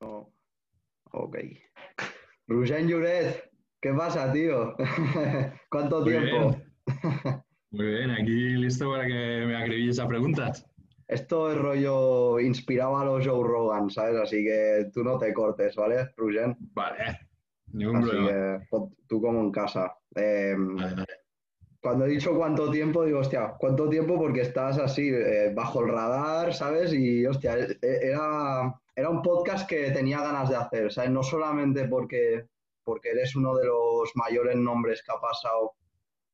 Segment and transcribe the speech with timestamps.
[0.00, 0.32] No.
[1.12, 1.36] Ok.
[2.46, 4.74] Rugén Lloret, ¿qué pasa, tío?
[5.70, 6.50] ¿Cuánto Muy tiempo?
[6.50, 6.64] bien.
[7.70, 10.64] Muy bien, aquí listo para que me acribilles a preguntas.
[11.06, 14.16] Esto es rollo inspirado a los Joe Rogan, ¿sabes?
[14.16, 16.56] Así que tú no te cortes, ¿vale, Rugén?
[16.74, 17.18] Vale,
[17.72, 18.58] ningún Así problema.
[18.60, 18.66] que
[19.06, 19.94] tú como en casa.
[20.16, 21.06] Eh, Vale, vale.
[21.80, 24.18] Cuando he dicho cuánto tiempo, digo, hostia, ¿cuánto tiempo?
[24.18, 26.92] Porque estás así, eh, bajo el radar, ¿sabes?
[26.92, 31.10] Y, hostia, e- era, era un podcast que tenía ganas de hacer, ¿sabes?
[31.10, 32.46] No solamente porque,
[32.82, 35.72] porque eres uno de los mayores nombres que ha pasado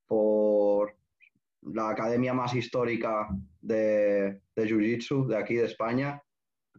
[0.07, 0.95] por
[1.61, 3.27] la academia más histórica
[3.61, 6.21] de, de Jiu-Jitsu de aquí de España,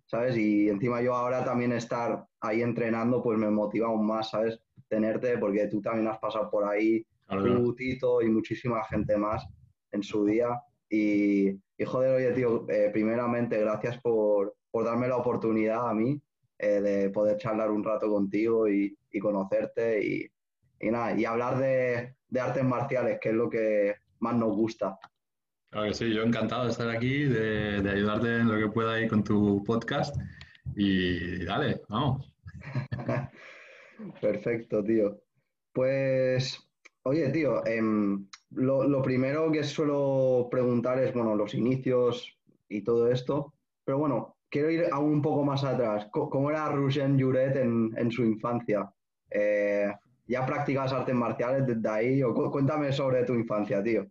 [0.06, 0.36] ¿sabes?
[0.36, 4.60] Y encima yo ahora también estar ahí entrenando, pues me motiva aún más, ¿sabes?
[4.88, 7.04] Tenerte, porque tú también has pasado por ahí.
[7.28, 9.46] Tú, Tito y muchísima gente más
[9.92, 10.48] en su día.
[10.88, 16.20] Y, y joder, oye, tío, eh, primeramente, gracias por, por darme la oportunidad a mí
[16.58, 20.26] eh, de poder charlar un rato contigo y, y conocerte y,
[20.80, 24.98] y nada, y hablar de, de artes marciales, que es lo que más nos gusta.
[25.70, 28.94] Claro que sí, yo encantado de estar aquí, de, de ayudarte en lo que pueda
[28.94, 30.16] ahí con tu podcast.
[30.74, 32.32] Y dale, vamos.
[34.20, 35.20] Perfecto, tío.
[35.72, 36.65] Pues,
[37.06, 42.36] oye, tío, em, lo, primero que suelo preguntar es, bueno, los inicios
[42.68, 43.54] y todo esto,
[43.84, 46.08] pero bueno, quiero ir aún un poco más atrás.
[46.10, 48.90] ¿Cómo era Rushen Juret en, su infancia?
[49.30, 49.92] Eh,
[50.26, 52.22] ¿ya practicabas artes marciales desde ahí?
[52.22, 54.06] O cu- cuéntame sobre tu infancia, tío.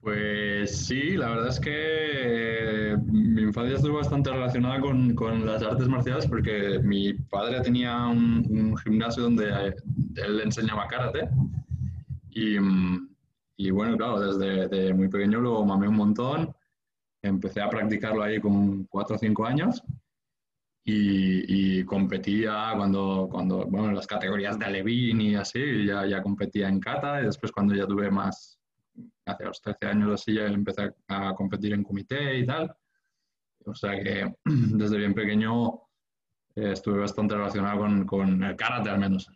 [0.00, 5.62] Pues sí, la verdad es que eh, mi infancia estuvo bastante relacionada con, con las
[5.62, 9.74] artes marciales porque mi padre tenía un, un gimnasio donde eh,
[10.16, 11.28] él enseñaba karate
[12.38, 12.56] y,
[13.56, 16.54] y bueno, claro, desde de muy pequeño lo mamé un montón,
[17.22, 19.82] empecé a practicarlo ahí con 4 o 5 años
[20.84, 26.22] y, y competía cuando, cuando, bueno, en las categorías de alevín y así, ya, ya
[26.22, 28.58] competía en kata y después cuando ya tuve más
[29.26, 32.74] hace los 13 años así ya empecé a competir en comité y tal.
[33.66, 35.82] O sea que desde bien pequeño
[36.54, 39.28] eh, estuve bastante relacionado con, con el karate al menos.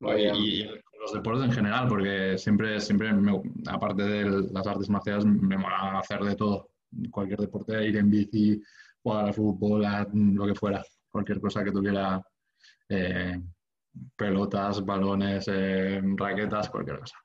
[0.00, 0.68] Y,
[1.06, 5.98] los deportes en general, porque siempre, siempre me- aparte de las artes marciales, me mola
[5.98, 6.70] hacer de todo.
[7.10, 8.60] Cualquier deporte, ir en bici,
[9.02, 10.82] jugar al fútbol, a lo que fuera.
[11.10, 12.20] Cualquier cosa que tuviera
[12.88, 13.40] eh,
[14.16, 17.16] pelotas, balones, eh, raquetas, cualquier cosa.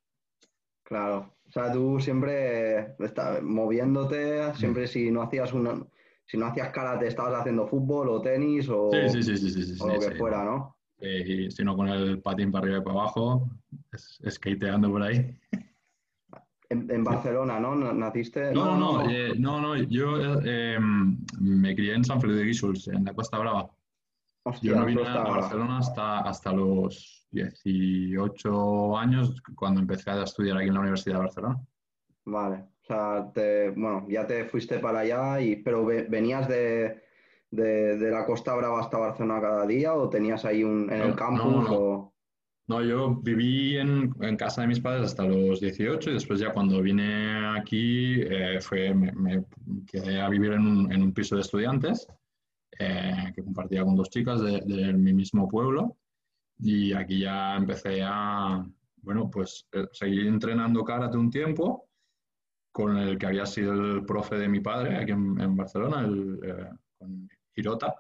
[0.84, 1.36] Claro.
[1.48, 5.84] O sea, tú siempre estás moviéndote, siempre si no hacías una,
[6.26, 10.16] si no hacías karate, estabas haciendo fútbol o tenis o, Sí, sí, o lo que
[10.16, 10.78] fuera, ¿no?
[11.02, 13.50] Eh, y si no con el patín para arriba y para abajo,
[14.30, 15.36] skateando por ahí.
[16.70, 17.76] En, en Barcelona, ¿no?
[17.76, 18.54] ¿No- ¿Naciste?
[18.54, 20.78] No, no, no, eh, no, no, yo eh,
[21.40, 23.70] me crié en San Feliu de Guíxols, en la Costa Brava.
[24.44, 30.58] Hostia, Yo no vine a Barcelona hasta, hasta los 18 años, cuando empecé a estudiar
[30.58, 31.60] aquí en la Universidad de Barcelona.
[32.26, 32.56] Vale.
[32.82, 37.04] O sea, te, bueno, ya te fuiste para allá, y, pero ve- venías de,
[37.52, 41.06] de, de la Costa Brava hasta Barcelona cada día o tenías ahí un, en No,
[41.06, 41.74] el campus no, no.
[41.78, 42.14] o...
[42.68, 46.54] No, yo viví en, en casa de mis padres hasta los 18 y después ya
[46.54, 49.44] cuando vine aquí eh, fue, me, me
[49.92, 52.08] quedé a vivir en un, en un piso de estudiantes
[52.80, 55.98] eh, que compartía con dos chicas de, de mi mismo pueblo
[56.60, 58.66] y aquí ya empecé a,
[59.02, 61.90] bueno, pues eh, seguir entrenando karate un tiempo
[62.72, 66.40] con el que había sido el profe de mi padre aquí en, en Barcelona, el,
[66.44, 67.94] eh, con Hirota.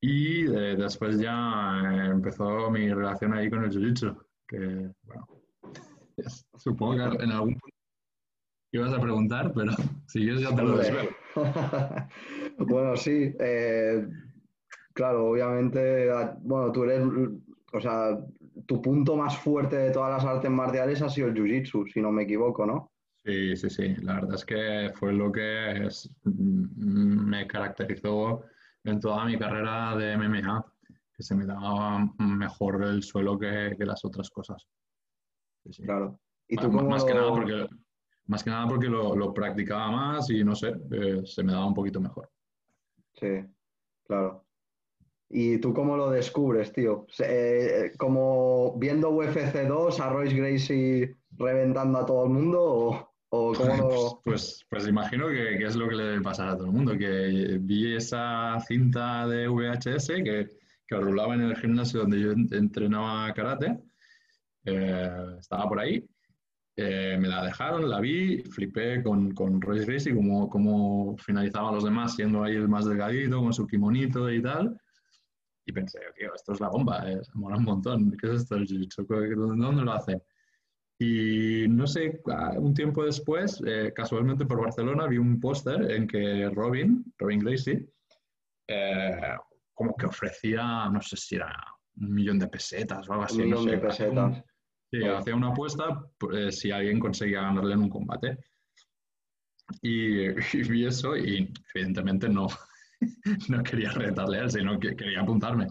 [0.00, 4.16] Y eh, después ya eh, empezó mi relación ahí con el jiu-jitsu,
[4.46, 5.26] que, bueno,
[6.16, 7.76] es- supongo que en algún punto
[8.72, 9.72] ibas a preguntar, pero
[10.06, 11.10] si quieres ya te lo desvelo.
[12.58, 13.32] Bueno, sí.
[13.38, 14.04] eh,
[14.92, 17.06] claro, obviamente, a- bueno, tú eres,
[17.72, 18.18] o sea,
[18.66, 22.10] tu punto más fuerte de todas las artes marciales ha sido el jiu-jitsu, si no
[22.10, 22.90] me equivoco, ¿no?
[23.24, 28.44] Sí, sí, sí, la verdad es que fue lo que es- mm, me caracterizó
[28.84, 30.64] en toda mi carrera de MMA,
[31.12, 34.66] que se me daba mejor el suelo que, que las otras cosas.
[35.64, 35.82] Sí, sí.
[35.82, 36.18] Claro.
[36.46, 37.66] ¿Y tú cómo más, que nada porque,
[38.26, 41.66] más que nada porque lo, lo practicaba más y no sé, eh, se me daba
[41.66, 42.30] un poquito mejor.
[43.14, 43.44] Sí,
[44.04, 44.46] claro.
[45.28, 47.06] ¿Y tú cómo lo descubres, tío?
[47.18, 53.52] Eh, ¿Como viendo UFC 2 a Royce Gracie reventando a todo el mundo o, o
[53.56, 54.20] cómo Pues, lo...
[54.24, 56.96] pues, pues imagino que, que es lo que le debe pasar a todo el mundo,
[56.96, 60.48] que vi esa cinta de VHS que,
[60.86, 63.78] que rulaba en el gimnasio donde yo en- entrenaba karate,
[64.64, 66.04] eh, estaba por ahí,
[66.76, 71.84] eh, me la dejaron, la vi, flipé con, con Royce Gracie, cómo, cómo finalizaban los
[71.84, 74.78] demás siendo ahí el más delgadito, con su kimonito y tal.
[75.66, 78.16] Y pensé, tío, esto es la bomba, eh, mola un montón.
[78.16, 78.56] ¿Qué es esto?
[78.56, 80.22] ¿Dónde lo hacen?
[81.00, 82.20] Y no sé,
[82.56, 87.88] un tiempo después, eh, casualmente por Barcelona, vi un póster en que Robin, Robin Gracie,
[88.66, 89.36] eh,
[89.72, 91.56] como que ofrecía, no sé si era
[92.00, 93.36] un millón de pesetas o algo así.
[93.36, 94.44] Un millón no sé, de pesetas.
[94.90, 98.38] Sí, hacía una apuesta eh, si alguien conseguía ganarle en un combate.
[99.82, 102.48] Y, y, vi eso y evidentemente no,
[103.48, 105.68] no quería retarle a él, sino que quería apuntarme.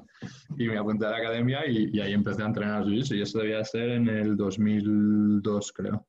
[0.58, 3.40] Y me apunté a la academia y, y ahí empecé a entrenar jiu-jitsu y eso
[3.40, 6.08] debía ser en el 2002, creo.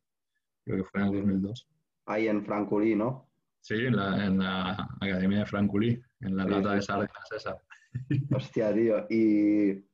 [0.65, 1.69] Creo que fue en el 2002.
[2.07, 3.29] Ahí en Franculí, ¿no?
[3.61, 7.33] Sí, en la, en la academia de Franculí, en la Sí, lata sí, de sardinas
[7.37, 7.57] esa.
[8.35, 9.07] Hostia, tío.
[9.11, 9.85] Y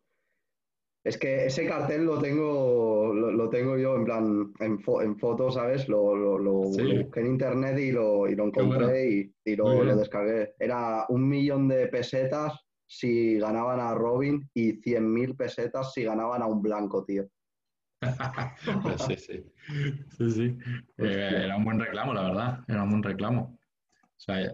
[1.05, 5.19] es que ese cartel lo tengo, lo, lo tengo yo en plan, en, fo- en
[5.19, 5.87] fotos, ¿sabes?
[5.89, 6.83] Lo, lo, lo- Sí.
[6.83, 8.75] lo busqué en internet y lo, y lo Qué bueno.
[8.75, 10.55] encontré y, y lo, descargué.
[10.59, 16.43] Era un millón de pesetas si ganaban a Robin y cien mil pesetas si ganaban
[16.43, 17.27] a un blanco, tío.
[18.99, 19.45] Sí, sí.
[20.19, 20.59] Sí, sí.
[20.99, 22.59] Eh, era un buen reclamo, la verdad.
[22.69, 23.59] Era un buen reclamo.
[24.03, 24.53] O sea,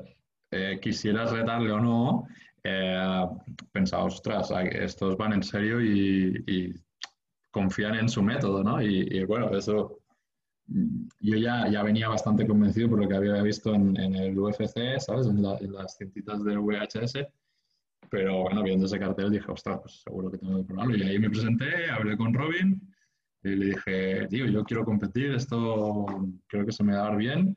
[0.53, 2.27] eh, quisieras retarle o no,
[2.65, 3.27] eh,
[3.73, 6.75] pensaba, ostras, estos van en serio y, y
[7.51, 8.81] confían en su método, ¿no?
[8.83, 10.01] Y, y, bueno, eso
[10.67, 14.39] mm, yo ya, ya venía bastante convencido por lo que había visto en, en el
[14.39, 15.27] UFC, ¿sabes?
[15.27, 17.27] En, la- en las cintitas de VHS.
[18.11, 20.97] Pero bueno, viendo ese cartel dije, ostras, pues seguro que tengo que probarlo.
[20.97, 22.81] Y ahí me presenté, hablé con Robin
[23.43, 26.07] y le dije, tío, yo quiero competir, esto
[26.49, 27.57] creo que se me va a dar bien.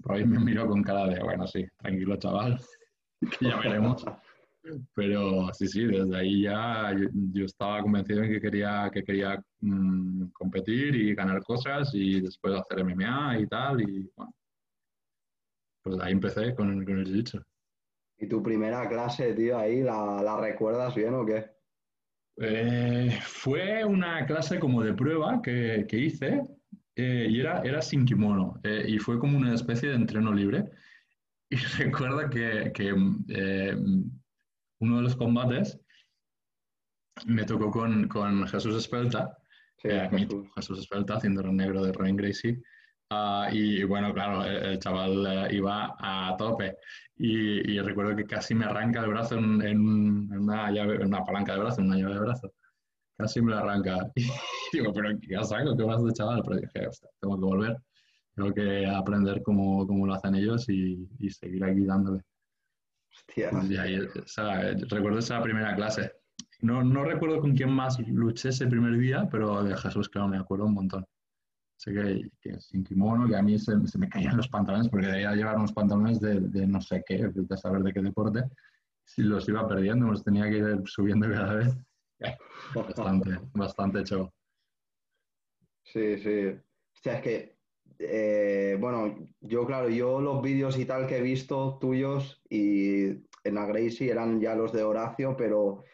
[0.00, 2.58] Robin me miró con cara de, bueno, sí, tranquilo, chaval,
[3.26, 4.04] que ya veremos.
[4.94, 9.42] Pero sí, sí, desde ahí ya yo, yo estaba convencido en que quería, que quería
[9.60, 13.80] mm, competir y ganar cosas y después hacer MMA y tal.
[13.82, 14.32] Y bueno,
[15.82, 17.42] pues ahí empecé con, el- con el jiu-jitsu.
[18.18, 21.44] ¿Y tu primera clase, tío, ahí, la, la recuerdas bien o qué?
[22.36, 26.42] Eh, fue una clase como de prueba que, que hice
[26.96, 30.70] eh, y era, era sin kimono eh, y fue como una especie de entreno libre.
[31.54, 32.88] Y recuerdo que, que,
[33.28, 33.76] eh,
[34.80, 35.78] uno de los combates
[37.26, 39.38] me tocó con, con Jesús Espelta,
[39.76, 40.46] Sí, eh, Jesús.
[40.56, 42.60] Jesús Espelta, cinturón negro de Ryan Gracie.
[43.10, 46.76] Ah, y bueno, claro, el, el chaval eh, iba a tope.
[47.16, 49.80] Y, y recuerdo que casi me arranca el brazo en, en
[50.32, 52.52] una llave, en una palanca de brazo, en una llave de brazo.
[53.16, 53.98] Casi me lo arranca.
[54.16, 55.76] Y digo, pero ¿qué saco?
[55.76, 56.42] ¿Qué brazo de chaval?
[56.44, 57.76] Pero dije, "Hostia, tengo que volver.
[58.34, 62.22] Tengo que aprender cómo, cómo lo hacen ellos y, y seguir aquí dándole.
[63.12, 63.50] Hostia.
[63.68, 63.98] Y ahí,
[64.88, 66.12] recuerdo esa primera clase.
[66.60, 70.38] No, no recuerdo con quién más luché ese primer día, pero de Jesús, claro, me
[70.38, 71.04] acuerdo un montón.
[71.76, 75.06] Sé que, que sin kimono, que a mí se, se me caían los pantalones, porque
[75.06, 78.42] debía llevar unos pantalones de, de no sé qué, de saber de qué deporte.
[79.04, 81.76] Si los iba perdiendo, los tenía que ir subiendo cada vez.
[82.74, 84.30] Bastante, bastante show.
[85.82, 86.58] Sí, sí.
[86.94, 87.58] Hostia, es que,
[87.98, 93.06] eh, bueno, yo, claro, yo los vídeos y tal que he visto tuyos y
[93.44, 95.84] en la Gracie eran ya los de Horacio, pero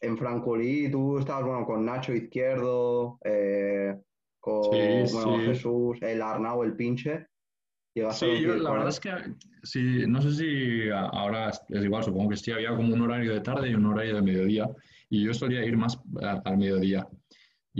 [0.00, 3.96] en Francolí tú estabas, bueno, con Nacho Izquierdo, eh,
[4.38, 5.46] con, Sí, bueno, sí.
[5.46, 7.26] Jesús, el Arnau, el pinche.
[7.94, 9.10] Llegaste Sí, yo la verdad es que
[9.62, 13.40] sí, no sé si ahora es, igual, supongo que sí, había como un horario de
[13.40, 14.68] tarde y un horario de mediodía,
[15.10, 15.98] y yo solía ir más
[16.44, 17.08] al mediodía.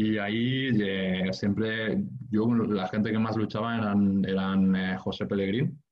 [0.00, 1.98] Y ahí eh, siempre,
[2.30, 5.82] yo, la gente que más luchaba eran, eran eh, José Pellegrín,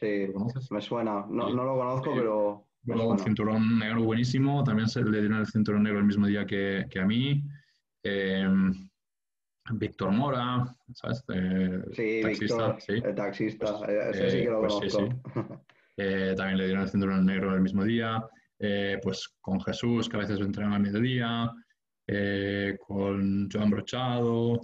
[0.00, 0.72] Sí, ¿lo conoces?
[0.72, 1.24] me suena.
[1.30, 1.54] No, Sí.
[1.54, 2.18] no lo conozco, Sí.
[2.18, 6.26] pero Luego un cinturón negro buenísimo, también se le dieron el cinturón negro el mismo
[6.26, 7.44] día que, que a mí.
[8.02, 8.48] Eh,
[9.72, 10.64] Víctor Mora,
[10.94, 11.22] ¿sabes?
[11.32, 12.92] Eh, Sí, taxista, Víctor, sí.
[13.04, 15.20] el taxista, Pues, eh, ese sí eh, que lo pues sí, conozco.
[16.00, 18.20] Eh, también le dieron el cinturón negro el mismo día.
[19.02, 21.52] Pues con Jesús, que a veces entrenan al mediodía.
[22.08, 24.60] Eh, con Joan Brochado.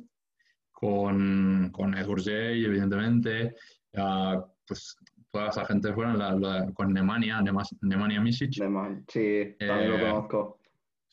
[0.73, 3.55] Con, con Ed evidentemente.
[3.97, 4.97] Ah, pues
[5.31, 7.41] toda esa gente fueron la- la- con Nemanja,
[7.81, 8.57] Nemanja Misic.
[8.57, 9.05] De man.
[9.09, 10.61] Sí, también lo Eh, conozco.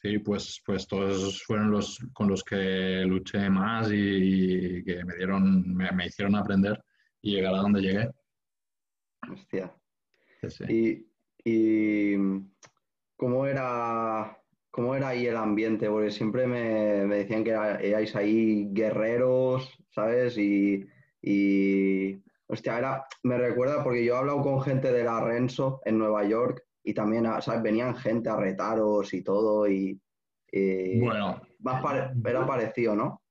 [0.01, 3.95] Sí, pues, pues todos fueron los con los que luché más y,
[4.79, 6.83] y que me dieron, me, me hicieron aprender
[7.21, 8.09] y llegar a donde llegué.
[9.31, 9.71] Hostia.
[10.41, 10.63] Sí, sí.
[11.45, 11.51] Y,
[12.13, 12.17] y
[13.15, 14.37] cómo era,
[14.71, 19.77] cómo era ahí el ambiente, porque siempre me, me decían que era- erais ahí guerreros,
[19.91, 20.37] ¿sabes?
[20.37, 20.85] Y,
[21.21, 25.97] y hostia, era, me recuerda porque yo he hablado con gente de la Renzo en
[25.99, 27.61] Nueva York y también, ¿sabes?
[27.61, 30.01] Venían gente a retaros y todo y,
[30.51, 33.21] y Bueno, más pare- era parecido, ¿no?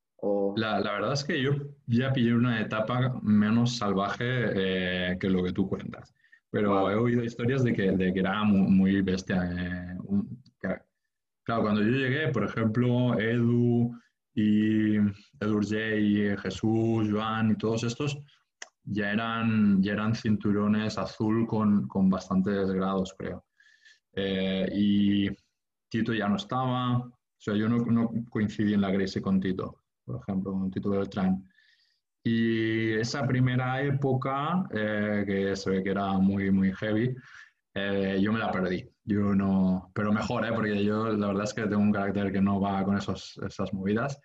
[0.57, 1.53] La, la, verdad es que yo
[1.87, 6.15] ya pillé una etapa menos salvaje eh, que lo que tú cuentas.
[6.51, 9.51] Pero he oído historias de que, de que era muy, bestia.
[9.57, 9.97] Eh,
[11.51, 13.93] claro, cuando yo llegué, por ejemplo, Edu
[14.35, 14.99] y
[15.41, 15.61] Edu
[15.99, 18.17] y Jesús, Joan y todos estos
[18.85, 23.45] ya eran, ya eran cinturones azul con, con bastantes grados, creo.
[24.13, 25.29] Eh, y
[25.89, 29.83] Tito ya no estaba, o sea, yo no, no coincidí en la Gracie con Tito,
[30.05, 31.45] por ejemplo, con Tito Beltrán.
[32.23, 37.13] Y esa primera época, eh, que se ve que era muy, muy heavy,
[37.75, 38.89] eh, yo me la perdí.
[39.05, 40.53] Yo no, pero mejor, ¿eh?
[40.55, 43.73] porque yo la verdad es que tengo un carácter que no va con esos, esas
[43.73, 44.21] movidas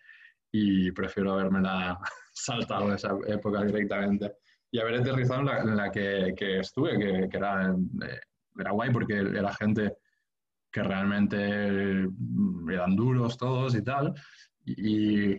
[0.52, 2.00] y prefiero haberme la
[2.34, 4.34] saltado esa época directamente
[4.72, 8.20] y haber aterrizado en la, en la que, que, estuve, que, que era, eh,
[8.60, 9.94] era guay porque era gente
[10.72, 14.14] que realmente mm, eran duros todos y tal.
[14.66, 15.36] y,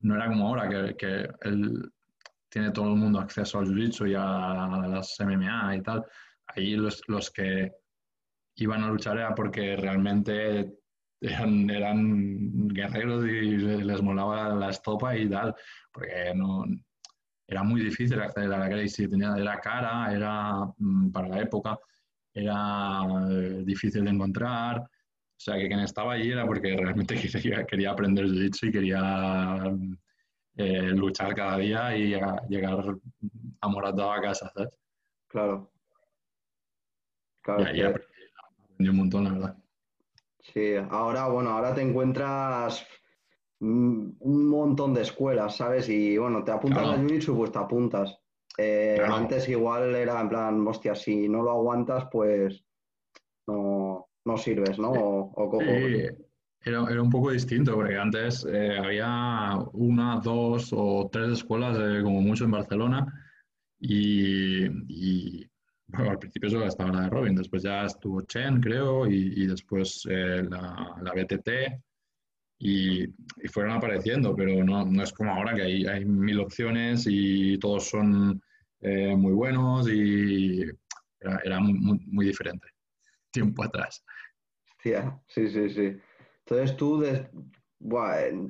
[0.00, 1.90] no era como ahora, que, que él
[2.48, 6.04] tiene todo el mundo acceso al jiu-jitsu y a, las MMA y tal.
[6.48, 7.72] Ahí los, los, que
[8.56, 10.78] iban a luchar era porque realmente
[11.20, 15.54] eran, guerreros y les molaba la estopa y tal,
[15.92, 16.64] porque no,
[17.46, 21.78] era muy difícil acceder a la Gracie, tenía, era cara, era mm, para la época,
[22.32, 27.64] era eh, difícil de encontrar, o sea, que quien estaba allí era porque realmente quería,
[27.64, 29.64] quería aprender jiu-jitsu y quería
[30.56, 32.84] eh, luchar cada día y llegar
[33.60, 34.70] amoratado a casa, ¿sabes?
[35.28, 35.70] Claro.
[37.56, 39.56] Claro y ahí aprendí, un montón, la verdad.
[40.40, 42.86] Sí, ahora, bueno, ahora te encuentras
[43.60, 45.88] un montón de escuelas, ¿sabes?
[45.88, 48.18] Y bueno, te apuntas a Jiu-Jitsu, pues te apuntas.
[48.56, 52.64] Eh, antes igual era en plan, hostia, si no lo aguantas, pues
[53.46, 54.90] no, no sirves, ¿no?
[54.90, 56.06] O, sí,
[56.64, 62.02] era, era, un poco distinto, porque antes eh, había una, dos o tres escuelas, eh,
[62.02, 63.06] como mucho en Barcelona,
[63.80, 65.47] y, y
[65.88, 70.06] bueno, al principio solo estaba la de Robin, después ya estuvo Chen, creo, y, después
[70.10, 71.48] eh, la, la, BTT,
[72.58, 73.06] y,
[73.48, 77.88] fueron apareciendo, pero no, no, es como ahora que hay, hay mil opciones y todos
[77.88, 78.42] son
[78.80, 80.64] muy buenos y
[81.20, 82.68] era, muy, diferente
[83.30, 84.04] tiempo atrás.
[84.82, 84.92] Sí,
[85.48, 85.96] sí, sí.
[86.46, 87.04] Entonces tú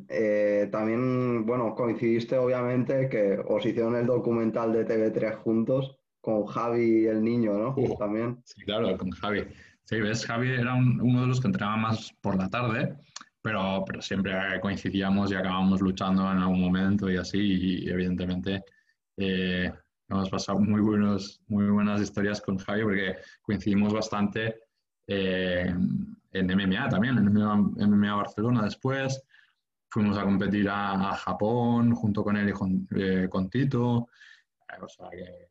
[0.08, 5.97] eh, también, bueno, coincidiste obviamente que os hicieron el documental de TV3 juntos
[6.28, 7.74] con Javi el niño, ¿no?
[7.74, 8.38] Uh, también.
[8.44, 9.46] Sí, claro, con Javi.
[9.84, 12.94] Sí, ves, Javi era uno de los que entrenaba más por la tarde,
[13.40, 18.62] pero, pero siempre coincidíamos y acabamos luchando en algún momento y así, y evidentemente
[19.16, 19.72] eh,
[20.06, 24.56] hemos pasado muy, buenos, muy buenas historias con Javi porque coincidimos bastante
[25.06, 25.74] eh,
[26.32, 29.24] en MMA también, en MMA, Barcelona después.
[29.88, 34.08] Fuimos a competir a, Japón junto con él y con, eh, Tito.
[34.68, 35.47] Eh, o sea que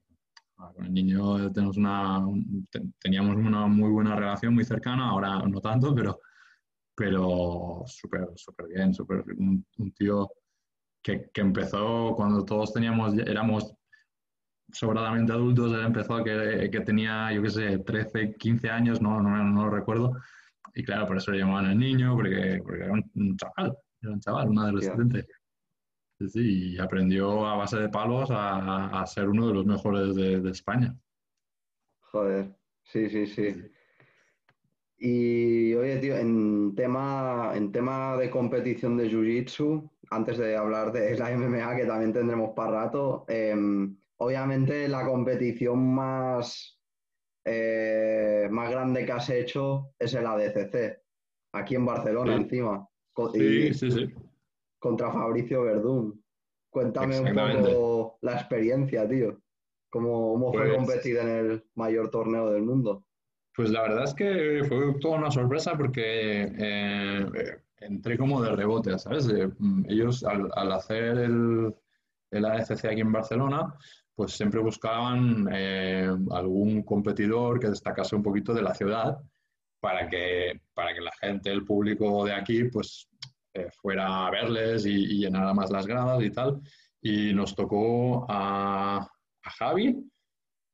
[0.58, 2.26] con el niño tenemos una,
[3.00, 6.20] teníamos una muy buena relación, muy cercana, ahora no tanto, pero,
[6.96, 10.30] pero súper, súper bien, súper, un, tío
[11.02, 13.76] que, que, empezó cuando todos teníamos, éramos
[14.72, 19.44] sobradamente adultos, él empezó que, que tenía, yo qué sé, 13, 15 años, no, no,
[19.44, 20.14] no, lo recuerdo.
[20.74, 24.20] Y claro, por eso le llamaban el niño, porque, porque era un, chaval, era un
[24.20, 25.26] chaval, un adolescente.
[26.20, 30.16] Sí, sí, y aprendió a base de palos a, a ser uno de los mejores
[30.16, 30.96] de, de, España.
[32.00, 33.72] Joder, sí, sí, sí.
[34.98, 41.16] Y oye, tío, en tema, en tema de competición de Jiu-Jitsu, antes de hablar de
[41.20, 43.56] la MMA, que también tendremos para rato, eh,
[44.18, 46.80] obviamente la competición más,
[47.46, 51.00] eh, más grande que has hecho es el ADCC,
[51.52, 52.88] aquí en Barcelona encima.
[53.34, 54.14] Sí, sí, sí.
[54.80, 56.24] Contra Fabricio Verdún.
[56.70, 59.42] Cuéntame un poco la experiencia, tío.
[59.90, 63.06] ¿Cómo, fue pues competir en el mayor torneo del mundo?
[63.56, 67.26] Pues la verdad es que fue toda una sorpresa porque eh,
[67.80, 69.28] entré como de rebote, ¿sabes?
[69.30, 69.50] Eh,
[69.88, 71.74] ellos al, al hacer el,
[72.32, 73.74] el ADCC aquí en Barcelona,
[74.18, 79.18] pues siempre buscaban eh, algún competidor que destacase un poquito de la ciudad
[79.80, 83.08] para que, para que la gente, el público de aquí, pues
[83.58, 86.62] eh, fuera a verles y, llenara más las gradas y tal.
[87.02, 89.08] Y nos tocó a,
[89.42, 89.96] Javi,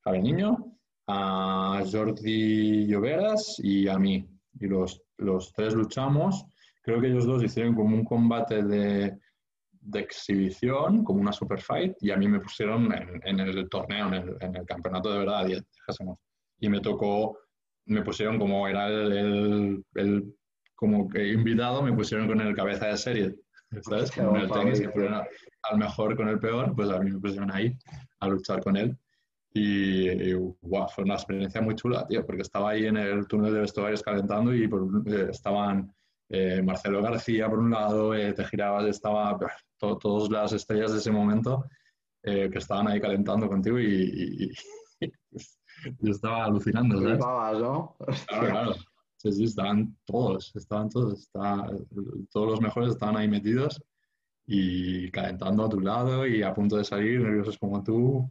[0.04, 4.28] Javi Niño, a Jordi Lloveras y a mí.
[4.60, 6.46] Y los, los tres luchamos.
[6.82, 9.18] Creo que ellos dos hicieron como un combate de
[9.86, 14.56] de exhibición, como una super fight, y a mí me pusieron en, el torneo, en
[14.56, 15.48] el, campeonato de verdad,
[16.60, 17.38] y me tocó,
[17.86, 19.84] me pusieron como era el,
[20.84, 23.36] como que invitado, me pusieron con el cabeza de serie
[23.82, 24.12] ¿Sabes?
[24.12, 27.20] Como en el tenis, que ponen al mejor con el peor, pues a mí me
[27.20, 27.74] pusieron ahí
[28.20, 28.98] a luchar con él.
[29.54, 30.34] Y,
[30.94, 34.54] fue una experiencia muy chula, tío, porque estaba ahí en el túnel de vestuarios calentando
[34.54, 35.96] y eh, estaban
[36.30, 39.40] eh, Marcelo García por un lado, eh, te girabas, estaba
[39.80, 41.64] todas las estrellas de ese momento
[42.22, 44.52] que estaban ahí calentando contigo y,
[46.00, 47.02] yo estaba alucinando.
[47.02, 47.20] ¿sabes?
[47.60, 47.96] ¿no?
[48.28, 48.76] Claro, claro.
[49.24, 51.32] Sí, sí, estaban todos, estaban todos,
[52.30, 53.82] todos los mejores estaban ahí metidos
[54.46, 58.30] y calentando a tu lado y a punto de salir, nerviosos como tú.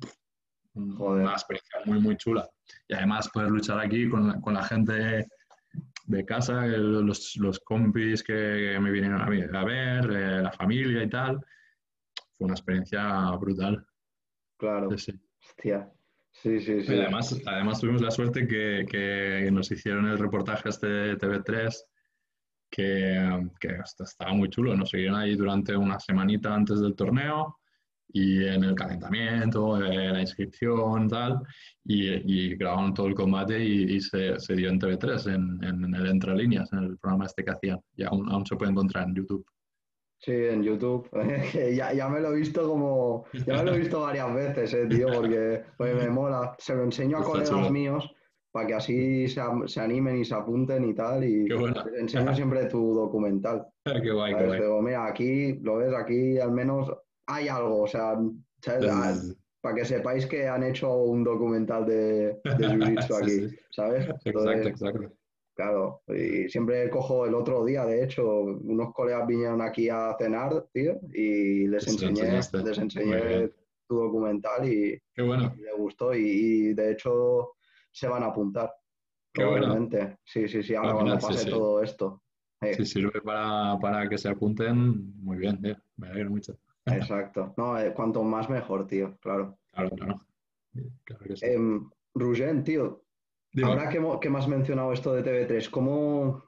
[0.75, 2.47] Una experiencia muy, muy chula.
[2.89, 5.27] Y además poder luchar aquí con, con la gente
[6.05, 11.09] de casa, los, los, compis que me vinieron a, a ver, eh, la familia y
[11.09, 11.41] tal.
[12.37, 13.87] Fue una experiencia brutal.
[14.59, 14.91] Claro.
[14.99, 15.91] Sí, Hostia.
[16.33, 16.93] Sí, sí, sí.
[16.95, 21.85] además, además tuvimos la suerte que, que, nos hicieron el reportaje este TV3,
[22.71, 24.75] que, que estaba muy chulo.
[24.75, 27.59] Nos siguieron ahí durante una semanita antes del torneo
[28.12, 31.41] y en el calentamiento, en la inscripción, tal,
[31.85, 36.07] y, y grabaron todo el combate y, se, se, dio en TV3, en, en, el
[36.07, 37.81] Entre Líneas, en el programa este que hacían.
[37.97, 39.47] Y aún, aún se puede encontrar en YouTube.
[40.25, 41.09] Sí, en YouTube.
[41.75, 43.25] ya, ya, me lo he visto como.
[43.45, 46.55] Ya me lo he visto varias veces, eh, tío, porque, me mola.
[46.59, 48.09] Se lo enseño a colegas míos
[48.52, 51.25] para que así se, se, animen y se apunten y tal.
[51.25, 53.67] Y les enseño siempre tu documental.
[53.85, 54.83] qué guay, qué guay.
[54.83, 56.93] mira, aquí, lo ves, aquí al menos
[57.26, 58.17] hay algo, o sea,
[59.61, 64.09] para que sepáis que han hecho un documental de, de Jiu-Jitsu aquí, ¿sabes?
[64.25, 65.12] exacto, exacto.
[65.54, 70.66] Claro, y siempre cojo el otro día, de hecho, unos colegas vinieron aquí a cenar,
[70.73, 73.50] tío, y les enseñé, les enseñé
[73.87, 75.54] tu documental y, Qué bueno.
[75.59, 77.50] les gustó y, de hecho
[77.90, 78.73] se van a apuntar.
[79.30, 79.88] Qué bueno.
[80.25, 82.23] Sí, sí, sí, ahora cuando pase todo esto.
[82.75, 85.76] Si sirve para, para, que se apunten, muy bien, tío.
[85.97, 86.56] me alegro mucho.
[86.87, 87.52] Exacto.
[87.56, 89.59] No, eh, cuanto más mejor, tío, claro.
[89.73, 90.26] Claro, claro.
[91.04, 91.47] claro que sí.
[91.47, 93.04] eh, tío,
[93.62, 96.43] Ahora que, que, me has mencionado esto de TV3, ¿cómo,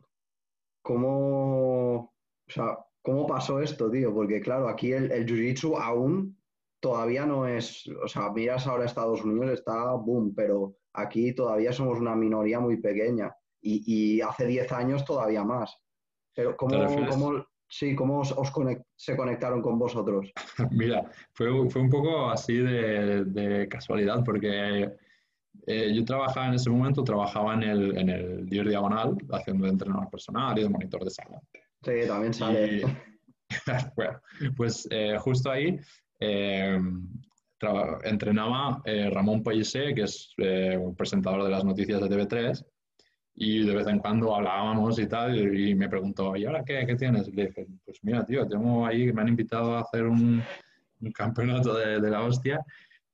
[0.82, 2.12] cómo, o
[2.48, 4.14] sea, ¿cómo pasó esto, tío?
[4.14, 6.38] Porque claro, aquí el, el Jiu-Jitsu aún
[6.80, 11.98] todavía no es, o sea, miras ahora Estados Unidos, está boom, pero aquí todavía somos
[11.98, 15.76] una minoría muy pequeña y, y hace 10 años todavía más.
[16.34, 18.52] Pero ¿cómo, cómo, sí, cómo os,
[18.96, 20.32] se conectaron con vosotros?
[20.70, 24.90] Mira, fue, fue un poco así de, de casualidad porque
[25.66, 29.72] eh, yo trabajaba en ese momento, trabajaba en el, en el DIR Diagonal, haciendo de
[29.72, 31.40] entrenador personal y de monitor de sala.
[31.82, 32.82] Sí, también sale.
[33.96, 34.20] bueno,
[34.56, 35.78] pues eh, justo ahí
[36.20, 36.78] eh,
[38.04, 42.62] entrenaba Ramón Pellicer, que es un presentador de las noticias de TV3,
[43.36, 46.94] y de vez en cuando hablábamos y tal, y me preguntó, ¿y ahora qué, qué
[46.94, 47.26] tienes?
[47.28, 50.42] Y le dije, pues mira, tío, tengo ahí, me han invitado a hacer un,
[51.00, 52.62] un campeonato de, de la hostia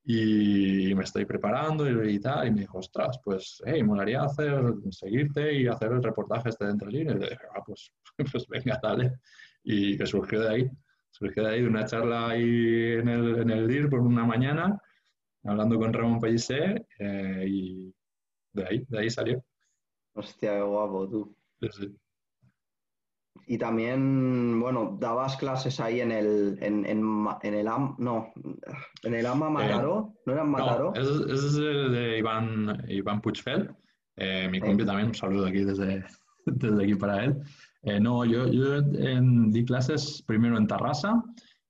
[0.04, 4.60] y me estoy preparando y, tal, y me dijo, ostras, pues, hey, molaría hacer,
[4.90, 7.16] seguirte y hacer el reportaje este de entre líneas.
[7.16, 7.92] Y le dije, ah, pues,
[8.32, 9.18] pues venga, dale.
[9.62, 10.70] Y que surgió de ahí,
[11.10, 14.80] surgió de ahí, de una charla ahí en el, en el DIR por una mañana,
[15.44, 17.94] hablando con Ramón Pellicer, eh, y
[18.52, 19.44] de ahí, de ahí salió.
[20.14, 21.36] Hostia, qué guapo, tú.
[21.60, 21.99] Sí, sí.
[23.46, 28.32] Y también, bueno, dabas clases ahí en el, en, en, en el AM, no,
[29.02, 30.92] en el AMA eh, Mataró, ¿no era Mataró?
[30.94, 33.74] No, ese, es de Iván, Iván Puchfeld,
[34.16, 36.04] eh, mi compi también, un saludo aquí desde,
[36.46, 37.40] desde aquí para él.
[37.82, 41.20] Eh, no, yo, yo di clases primero en Tarrasa,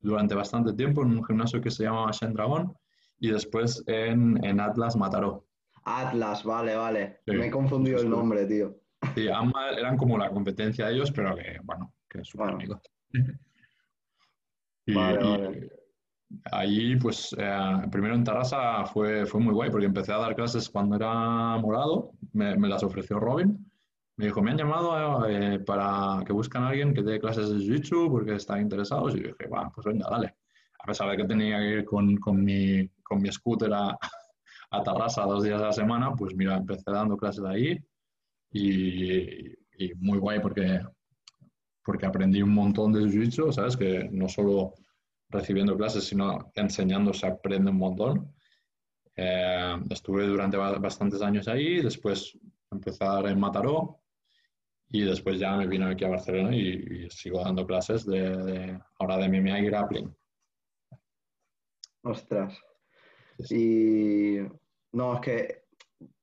[0.01, 2.75] durante bastante tiempo, en un gimnasio que se llama Shen Dragon,
[3.21, 5.47] y después en, en Atlas Mataró.
[5.85, 7.21] Atlas, vale, vale.
[7.27, 8.77] Me he confundido el nombre, tío.
[9.15, 12.55] Sí, eran como la competencia de ellos, pero que, bueno, que es bueno.
[12.55, 12.81] amigos.
[14.87, 15.71] y, vale,
[16.53, 20.69] ahí, pues, eh, primero en Tarrasa fue, fue muy guay, porque empecé a dar clases
[20.69, 23.67] cuando era morado, me, me las ofreció Robin.
[24.17, 27.57] Me dijo, me han llamado eh, para que buscan a alguien que dé clases de
[27.57, 29.15] Jiu-Jitsu porque están interesados.
[29.15, 30.37] Y yo dije, bueno, pues venga, dale.
[30.79, 33.97] A pesar de que tenía que ir con, con, mi, con mi scooter a,
[34.71, 37.83] a Tarrasa dos días a la semana, pues mira, empecé dando clases ahí
[38.53, 39.55] y,
[39.97, 40.81] muy guay porque,
[41.85, 43.77] porque aprendí un montón de jiu-jitsu, ¿sabes?
[43.77, 44.75] Que no solo
[45.29, 48.35] recibiendo clases, sino enseñando se aprende un montón.
[49.17, 52.39] Eh, estuve durante bastantes años ahí, después
[52.99, 54.01] dar en Mataró
[54.89, 59.29] y después ya me vine aquí a Barcelona y, sigo dando clases de, ahora de
[59.29, 60.17] MMA y grappling.
[62.03, 62.59] Ostras.
[63.51, 64.39] Y
[64.93, 65.60] no, es que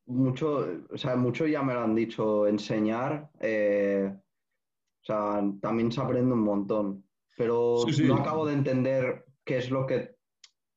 [0.08, 6.02] mucho, o sea, mucho ya me lo han dicho, enseñar, eh, o sea, también se
[6.02, 7.04] aprende un montón.
[7.38, 8.08] pero Sí, sí.
[8.08, 10.15] no acabo de entender qué es lo que,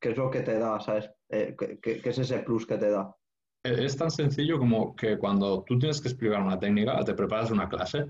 [0.01, 1.11] qué es lo que te da, ¿sabes?
[1.29, 3.17] Eh, ¿qué, qué- es ese plus que te da?
[3.65, 7.51] Eh, Es tan sencillo como que cuando tú tienes que explicar una técnica, te preparas
[7.51, 8.07] una clase,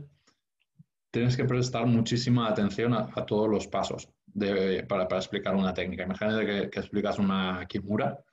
[1.13, 5.75] tienes que prestar muchísima atención a, a todos los pasos de- para, para explicar una
[5.75, 6.05] técnica.
[6.05, 8.25] Imagínate que, que explicas una kimura,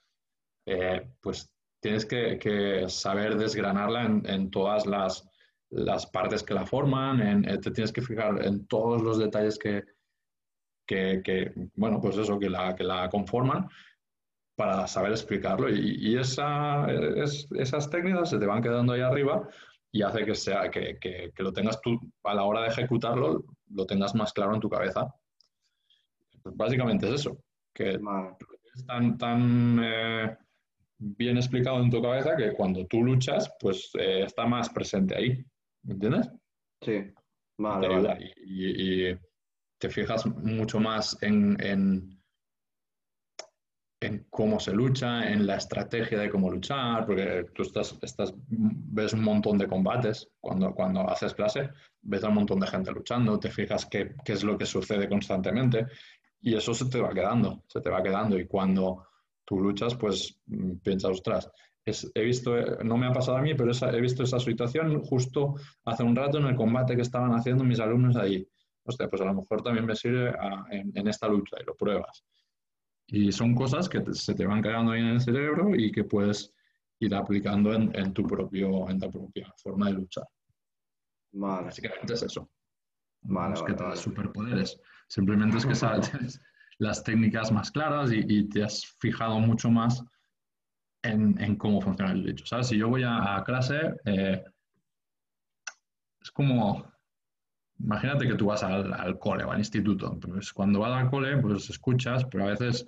[0.66, 5.30] eh, pues tienes que, que saber desgranarla en, en todas las,
[5.70, 9.58] las partes que la forman, en- eh, te tienes que fijar en todos los detalles
[9.60, 9.84] que,
[10.86, 13.68] que, que, bueno, pues eso, que la, que la conforman
[14.56, 15.70] para saber explicarlo.
[15.70, 19.48] Y, y esa, es- esas técnicas se te van quedando ahí arriba
[19.92, 23.44] y hace que, sea, que, que- que lo tengas tú, a la hora de ejecutarlo,
[23.70, 25.14] lo tengas más claro en tu cabeza.
[26.42, 27.38] Pues básicamente es eso,
[27.74, 27.92] que
[28.74, 30.38] es tan, tan eh,
[31.00, 35.46] bien explicado en tu cabeza que cuando tú luchas, pues eh, está más presente ahí.
[35.84, 36.30] ¿Me entiendes?
[36.82, 37.14] sí,
[37.58, 38.34] vale, te ayuda vale.
[38.46, 39.18] y, y- y
[39.80, 42.20] te fijas mucho más en, en,
[44.00, 49.14] en cómo se lucha, en la estrategia de cómo luchar, porque tú estás, estás, ves
[49.14, 51.70] un montón de combates cuando, cuando haces clase,
[52.02, 55.10] ves a un montón de gente luchando, te fijas qué, qué es lo que sucede
[55.10, 55.88] constantemente
[56.42, 59.04] y eso se te va quedando, se te va quedando y cuando
[59.48, 61.50] tú luchas, pues mm, piensas, ostras,
[61.86, 64.40] es- he visto, eh, no me ha pasado a mí, pero esa- he visto esa
[64.40, 65.56] situación justo
[65.86, 68.46] hace un rato en el combate que estaban haciendo mis alumnos ahí.
[68.84, 71.76] Hostia, pues a lo mejor también me sirve a- en, en esta lucha y lo
[71.76, 72.26] pruebas.
[73.08, 76.04] Y son cosas que te- se te van quedando ahí en el cerebro y que
[76.04, 76.54] puedes
[77.00, 80.26] ir aplicando en, en tu, propio, en tu propia forma de luchar.
[81.32, 82.50] Vale, Básicamente es eso.
[83.22, 83.96] Vale, no es vale, que te vale.
[83.98, 86.42] superpoderes, simplemente es que sabes
[86.80, 90.04] las técnicas más claras y, te has fijado mucho más
[91.04, 92.46] en, cómo funciona el dicho.
[92.46, 92.68] ¿Sabes?
[92.68, 94.44] Si yo voy a, clase, eh,
[96.22, 96.92] es como,
[97.80, 100.20] imagínate que tú vas al, al cole o al instituto.
[100.20, 102.88] Pues cuando vas al cole, pues escuchas, pero a veces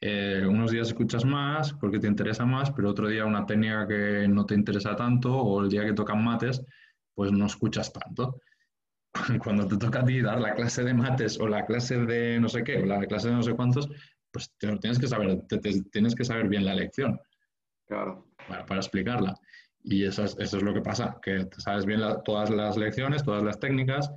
[0.00, 4.28] eh, unos días escuchas más porque te interesa más, pero otro día una técnica que
[4.28, 6.62] no te interesa tanto o el día que tocan mates,
[7.14, 8.40] pues no escuchas tanto.
[9.42, 12.48] Cuando te toca a ti dar la clase de mates o la clase de no
[12.48, 13.88] sé qué o la clase de no sé cuántos,
[14.30, 17.18] pues te lo tienes que saber, te- te- tienes que saber bien la lección
[17.86, 18.26] claro.
[18.46, 19.34] para, para explicarla.
[19.82, 22.76] Y eso es, eso es lo que pasa, que te sabes bien la- todas las
[22.76, 24.10] lecciones, todas las técnicas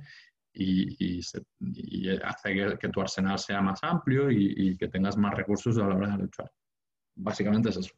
[0.52, 4.88] y, y se- y hace que, que tu arsenal sea más amplio y, y que
[4.88, 6.50] tengas más recursos a la hora de luchar.
[7.14, 7.94] Básicamente es eso.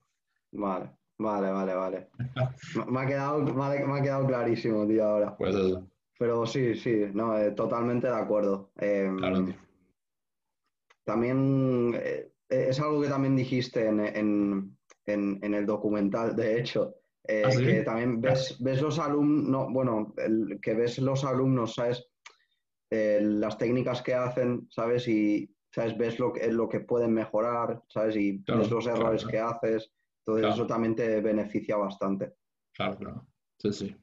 [0.52, 2.08] Vale, vale, vale, vale.
[2.90, 5.36] Me- ha quedado, me ha, me ha quedado clarísimo, tío, ahora.
[5.36, 5.88] Pues eso,
[6.18, 8.70] Pero sí, sí, no, eh, totalmente de acuerdo.
[8.76, 9.46] Em, claro.
[11.04, 16.94] También eh, es algo que también dijiste en, en- en- en el documental, de hecho,
[17.24, 17.64] eh, ¿Ah, sí?
[17.64, 22.06] que también ves, ves los alumnos, bueno, el- que ves los alumnos, ¿sabes?
[22.90, 25.08] Eh, las técnicas que hacen, ¿sabes?
[25.08, 25.96] Y, ¿sabes?
[25.98, 28.16] Ves lo que, lo que pueden mejorar, ¿sabes?
[28.16, 29.30] Y Claro, ves los errores claro.
[29.30, 29.92] que haces.
[30.26, 32.34] Entonces eso también te beneficia bastante.
[32.72, 33.26] Claro, claro.
[33.58, 33.96] Sí, sí.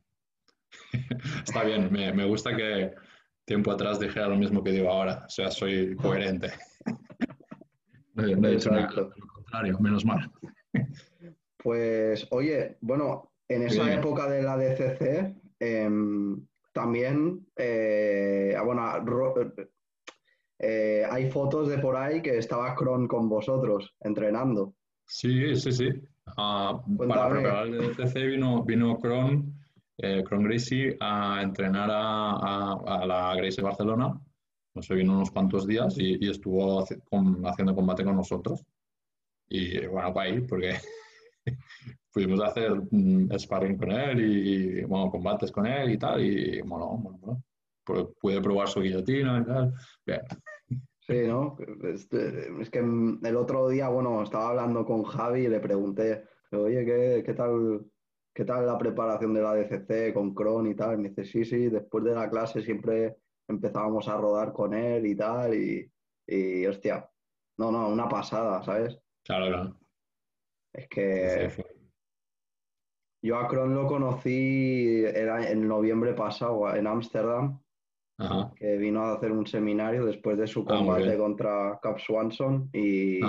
[1.45, 2.93] Está bien, me, me gusta que
[3.45, 5.23] tiempo atrás dijera lo mismo que digo ahora.
[5.25, 6.51] O sea, soy coherente.
[8.13, 10.29] No, he- no he dicho nada, lo contrario, menos mal.
[11.57, 19.36] Pues, oye, bueno, en esa época de la DCC, em, también, eh, ah, bueno, ro-
[20.60, 24.73] eh, hay fotos de por ahí que estaba Kron con vosotros entrenando.
[25.05, 25.89] Sí, sí, sí.
[26.38, 29.53] Ah, para preparar el DCC vino, vino Kron,
[30.01, 34.19] eh, Kron Gracie a entrenar a, a- a la Gracie Barcelona.
[34.73, 38.65] No sé, vino unos cuantos días y, y estuvo haci- con- haciendo combate con nosotros.
[39.49, 40.75] Y bueno, para ahí, porque
[42.13, 46.23] pudimos hacer mm, sparring con él y, y, bueno, combates con él y tal.
[46.23, 47.43] Y bueno, bueno, bueno.
[47.85, 49.73] Pu- Pude probar su guillotina y tal.
[50.05, 50.21] Bien.
[50.99, 51.57] Sí, ¿no?
[51.83, 56.23] Este, Es que mm, el otro día, bueno, estaba hablando con Javi y le pregunté,
[56.51, 57.85] oye, ¿qué, qué tal,
[58.34, 60.98] qué tal la preparación de la DCC con Kron y tal?
[60.98, 63.17] Me dice, sí, sí, después de la clase siempre
[63.48, 65.91] empezábamos a rodar con él y tal, y,
[66.28, 67.10] y hostia,
[67.58, 68.98] no, no, una pasada, ¿sabes?
[69.24, 69.78] Claro, claro.
[70.74, 71.63] Es que sí,
[73.24, 77.62] yo a Kron lo conocí en noviembre pasado en Ámsterdam,
[78.56, 83.20] que vino a hacer un seminario después de su Ah, combate contra Cap Swanson y...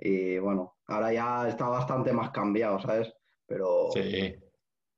[0.00, 3.12] Y bueno, ahora ya está bastante más cambiado, ¿sabes?
[3.48, 4.34] Pero, Sí,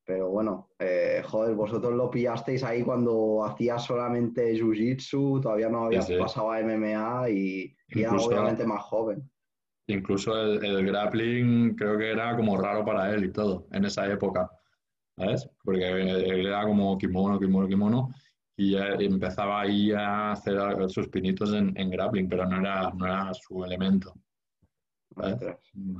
[0.04, 6.08] pero bueno, eh, joder, vosotros lo pillasteis ahí cuando hacías solamente Jiu-Jitsu, todavía no habías
[6.08, 6.16] sí.
[6.18, 9.30] pasado a MMA y, y era obviamente más joven.
[9.86, 14.10] Incluso el, el grappling creo que era como raro para él y todo en esa
[14.10, 14.50] época,
[15.16, 15.48] ¿sabes?
[15.62, 18.10] Porque él era como kimono, kimono, kimono.
[18.56, 20.58] y empezaba ahí a hacer
[20.88, 24.12] sus pinitos en, en grappling, pero no era, no era su elemento.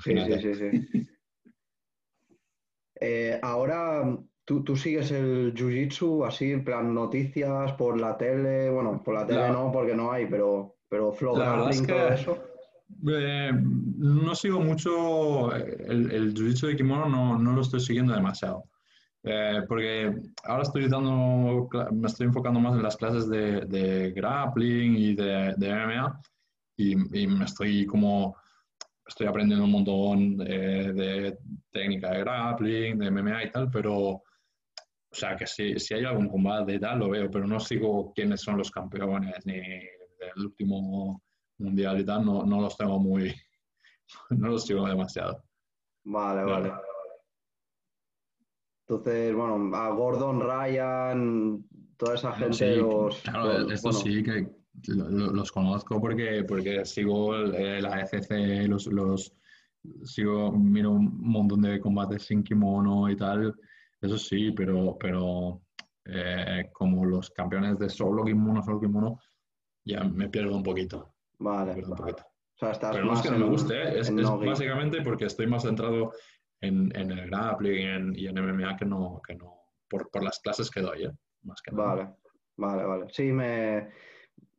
[0.03, 1.09] Sí, sí, sí, sí.
[3.01, 8.71] Eh, ahora, ¿tú, ¿tú, sigues el jiu-jitsu así, en plan noticias por la tele?
[8.71, 12.39] Bueno, por la tele no, porque no hay, pero, pero flow grappling, todo eso.
[13.09, 18.65] Eh, no sigo mucho el, el jiu-jitsu de kimono, no, no, lo estoy siguiendo demasiado.
[19.23, 24.97] Eh, porque ahora estoy dando, me estoy enfocando más en las clases de, de grappling
[24.97, 26.21] y de, de MMA
[26.77, 28.35] y, y, me estoy como,
[29.07, 31.39] estoy aprendiendo un montón de, de,
[31.71, 34.23] técnica de grappling, de MMA y tal, pero, o
[35.11, 38.41] sea, que si, si hay algún combate y tal, lo veo, pero no sigo quiénes
[38.41, 41.23] son los campeones ni del último
[41.59, 43.35] mundial y tal, no, no los tengo muy,
[44.31, 45.43] no los sigo demasiado.
[46.05, 46.73] Vale, vale.
[48.89, 51.65] Entonces, bueno, a Gordon, Ryan,
[51.97, 53.21] toda esa gente sí, los...
[53.21, 54.05] Claro, esto bueno.
[54.05, 54.49] sí que
[54.89, 59.33] los conozco porque, porque sigo la ECC, los, los,
[60.05, 63.55] sigo, miro un montón de combates sin kimono y tal,
[64.01, 65.63] eso sí, pero, pero
[66.05, 69.21] eh, como los campeones de solo kimono, solo kimono,
[69.85, 71.15] ya me pierdo un poquito.
[71.39, 71.69] Vale.
[71.69, 72.23] Me pierdo un poquito.
[72.23, 74.01] O sea, estás pero no es que no me guste, ¿eh?
[74.01, 76.13] es, es no básicamente porque estoy más centrado
[76.61, 80.39] en, en el grappling en, y en MMA que no, que no por, por las
[80.41, 81.11] clases que doy, ¿eh?
[81.43, 82.17] más que Vale, nada.
[82.57, 83.07] vale, vale.
[83.11, 83.89] Sí, me...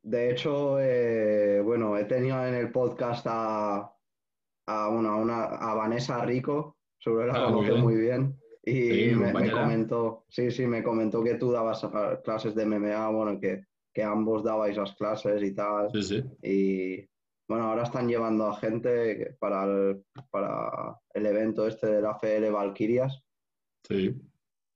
[0.02, 3.92] De hecho, eh, bueno, he tenido en el podcast a,
[4.66, 7.80] a, una, una, a Vanessa Rico, sobre la Ah, muy bien.
[7.80, 12.54] muy bien, y Sí, me, comentó, sí, sí, me comentó que tú dabas ah, clases
[12.54, 15.90] de MMA, bueno, que, que ambos dabais las clases y tal.
[15.92, 16.24] Sí, sí.
[16.42, 17.08] Y
[17.48, 22.50] bueno, ahora están llevando a gente para el, para el evento este de la FL
[22.50, 23.20] Valkyrias.
[23.86, 24.14] Sí.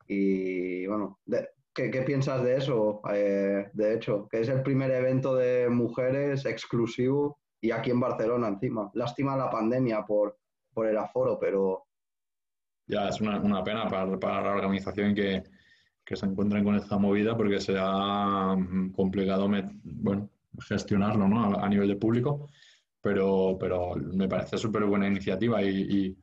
[0.09, 3.01] Y bueno, de- ¿qué, qué piensas de eso?
[3.13, 8.49] Eh, de hecho, que es el primer evento de mujeres exclusivo y aquí en Barcelona
[8.49, 8.91] encima.
[8.95, 10.39] Lástima la pandemia por,
[10.73, 11.87] por el aforo, pero
[12.87, 15.43] Ya es una, una pena para, para la organización que,
[16.05, 19.49] que se encuentren con esta movida porque será mm, complicado
[19.83, 21.57] bueno, gestionarlo ¿no?
[21.59, 22.49] a, a nivel de público,
[23.01, 26.17] pero, pero me parece súper buena iniciativa y, y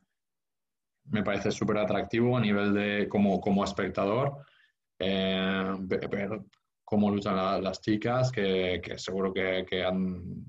[1.10, 4.38] me parece súper atractivo a nivel de como, como espectador
[4.98, 6.40] eh, ver
[6.84, 10.46] cómo luchan la- las chicas, que, que seguro que, que han,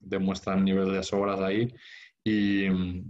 [0.00, 1.72] demuestran nivel de sobras ahí
[2.24, 2.66] y,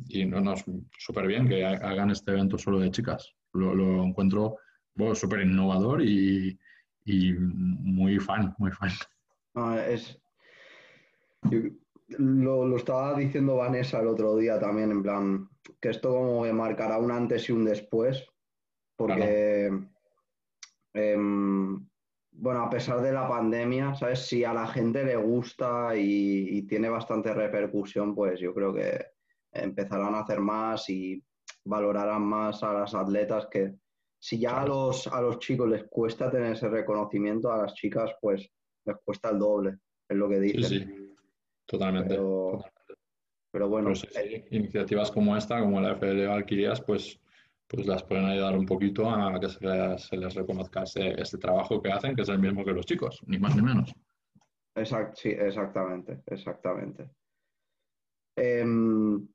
[0.08, 0.54] y no, no,
[0.98, 3.34] súper bien que ha- hagan este evento solo de chicas.
[3.52, 4.56] Lo, lo encuentro
[4.94, 6.58] bueno, súper innovador y,
[7.04, 8.90] y muy fan, muy fan.
[9.54, 10.20] no, es...
[12.18, 15.48] lo estaba diciendo Vanessa el otro día también, en plan,
[15.80, 18.26] que esto como que marcará un antes y un después,
[18.96, 19.70] porque,
[20.92, 21.89] em,
[22.32, 24.20] bueno, a pesar de la pandemia, ¿sabes?
[24.26, 29.06] Si a la gente le gusta y, y tiene bastante repercusión, pues yo creo que
[29.52, 31.22] empezarán a hacer más y
[31.64, 33.74] valorarán más a las atletas que
[34.18, 38.12] si ya a los, a los chicos les cuesta tener ese reconocimiento, a las chicas
[38.20, 38.48] pues
[38.84, 40.68] les cuesta el doble, es lo que Sí, dicen.
[40.68, 41.14] sí,
[41.66, 42.10] totalmente.
[42.10, 42.94] Pero, totalmente.
[43.50, 47.18] pero bueno, Pero sí, sí, Iniciativas como esta, como la FL Valkyrias, pues,
[47.70, 51.38] pues las pueden ayudar un poquito a que se les, se les reconozca ese, ese
[51.38, 53.94] trabajo que hacen, que es el mismo que los chicos, ni más ni menos.
[54.74, 57.10] exact- sí, exactamente, exactamente.
[58.36, 59.28] Em,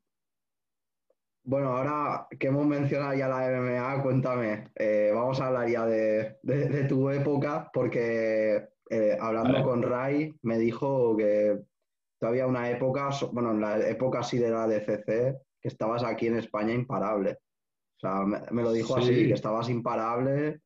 [1.46, 6.38] bueno, ahora que hemos mencionado ya la MMA, cuéntame, eh, vamos a hablar ya de,
[6.44, 9.64] de- de tu época, porque eh, hablando Vale.
[9.64, 11.60] con Ray me dijo que
[12.20, 16.38] todavía una época, bueno, en la época así de la DCC, que estabas aquí en
[16.38, 17.38] España imparable.
[18.06, 19.28] Sea, me, me lo dijo así, Sí.
[19.28, 20.62] que estabas imparable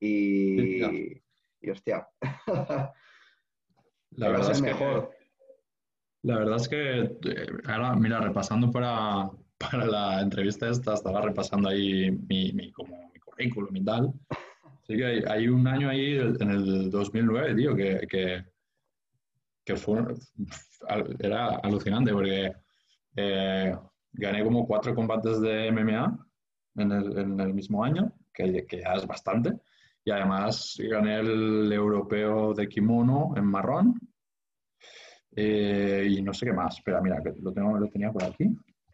[0.00, 1.22] Sí, y,
[1.60, 2.06] y hostia,
[4.12, 5.10] La verdad es que mejor.
[6.22, 11.68] La verdad es que eh, ahora, mira, repasando para, para la entrevista esta, estaba repasando
[11.68, 14.12] ahí mi, mi, como mi currículum y tal.
[14.82, 18.44] Así que hay, hay un año ahí, en el 2009, tío, que, que,
[19.64, 20.02] que fue,
[21.20, 22.52] era alucinante porque
[23.16, 23.76] eh,
[24.12, 26.26] gané como cuatro combates de MMA
[26.76, 29.58] en el, en el mismo año, que, que ya es bastante.
[30.04, 34.00] Y además gané el europeo de kimono en marrón.
[35.36, 36.78] Eh, y no sé qué más.
[36.78, 38.44] Espera, mira, que lo, tengo, lo tenía por aquí.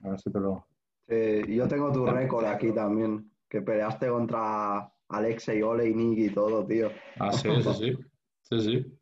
[0.03, 0.67] A ver si te lo.
[1.09, 6.91] Yo tengo tu récord aquí también, que peleaste contra Alexei Oleinik y todo, tío.
[7.19, 7.99] Ah, sí, sí, sí.
[8.49, 8.99] Sí, sí.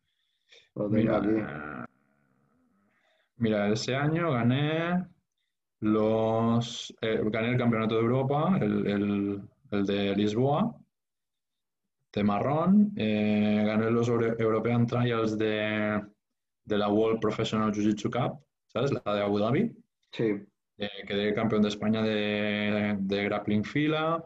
[0.75, 1.93] Lo tengo Mira, aquí.
[3.37, 5.05] mira, ese año gané
[5.81, 6.95] los.
[7.01, 10.75] eh, gané el campeonato de Europa, el, el- el de Lisboa.
[12.13, 16.01] de marrón, eh, gané los European Trials de,
[16.65, 18.93] de la World Professional Jiu-Jitsu Cup, ¿sabes?
[19.05, 19.73] La de Abu Dhabi.
[20.13, 20.25] Sí.
[20.79, 24.25] Eh, quedé campeón de España de, de, grappling fila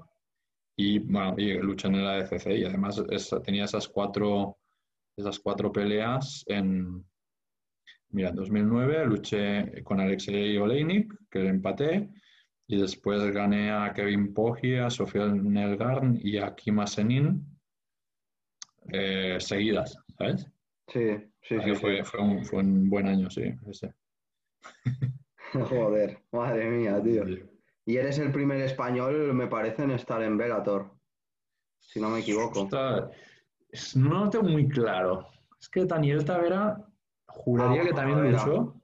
[0.76, 3.02] y, bueno, y luché en la ADCC y además
[3.44, 4.58] tenía esas cuatro,
[5.16, 7.04] esas cuatro peleas en,
[8.10, 12.08] mira, en 2009 luché con Alexei Oleinik, que le empaté,
[12.66, 17.44] y después gané a Kevin Poggi, a Sofía Nelgarn y a Kima Senin
[18.92, 20.46] eh, seguidas, ¿sabes?
[20.88, 23.94] Sí, sí, sí, fue, Fue, un, fue, un, buen año, sí, ese.
[25.52, 27.24] Joder, madre mía, tío.
[27.86, 30.92] Y eres el primer español, me parece, en estar en Velator,
[31.80, 32.68] si no me equivoco.
[33.94, 35.26] no lo tengo muy claro.
[35.58, 36.87] Es que Daniel Tavera
[37.38, 38.74] juraría ah, que también luchó.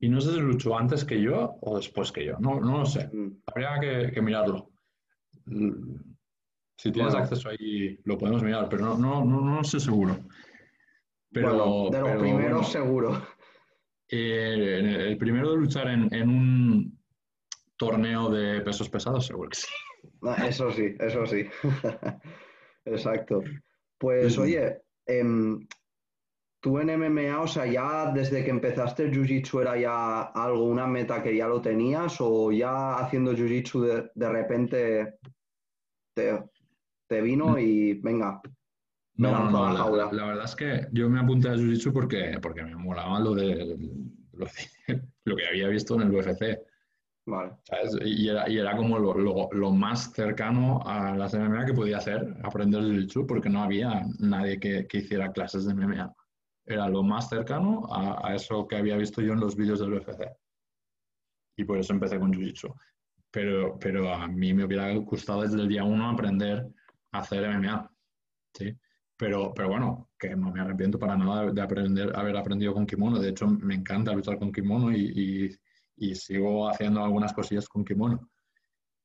[0.00, 2.36] Y no sé si luchó antes que yo o después que yo.
[2.38, 3.08] No, no lo sé.
[3.12, 3.42] Mm.
[3.46, 4.70] Habría que, mirarlo.
[6.76, 10.16] Si tienes acceso ahí, lo podemos mirar, pero no, no, no, no sé seguro.
[11.32, 13.26] Pero, de los primeros seguro.
[14.08, 16.98] Eh, el primero de luchar en, un
[17.76, 19.68] torneo de pesos pesados, seguro que sí.
[20.22, 21.46] Ah, eso sí, eso sí.
[22.84, 23.42] Exacto.
[23.98, 25.66] Pues oye, em,
[26.64, 30.86] tú en MMA, o sea, ya desde que empezaste el Jiu-Jitsu era ya algo, una
[30.86, 35.18] meta que ya lo tenías o ya haciendo Jiu-Jitsu de, repente
[36.14, 38.40] te, vino y venga,
[39.16, 42.76] no, no, la, la, verdad es que yo me apunté a Jiu-Jitsu porque, porque me
[42.76, 43.76] molaba lo de,
[45.24, 46.60] lo, que había visto en el UFC.
[47.26, 47.52] Vale.
[48.06, 52.38] Y, era, y era como lo, lo, más cercano a las MMA que podía hacer,
[52.42, 56.14] aprender Jiu-Jitsu, porque no había nadie que, que, hiciera clases de MMA.
[56.66, 59.94] Era lo más cercano a, a, eso que había visto yo en los vídeos del
[59.94, 60.22] UFC.
[61.56, 62.74] Y por eso empecé con Jiu-Jitsu.
[63.30, 66.66] Pero, pero a mí me hubiera gustado desde el día uno aprender
[67.12, 67.90] a hacer MMA.
[68.54, 68.76] ¿sí?
[69.16, 73.18] Pero, pero bueno, que no me arrepiento para nada de aprender, haber aprendido con kimono.
[73.18, 75.56] De hecho, me encanta luchar con kimono y,
[75.96, 78.28] y, sigo haciendo algunas cosillas con kimono.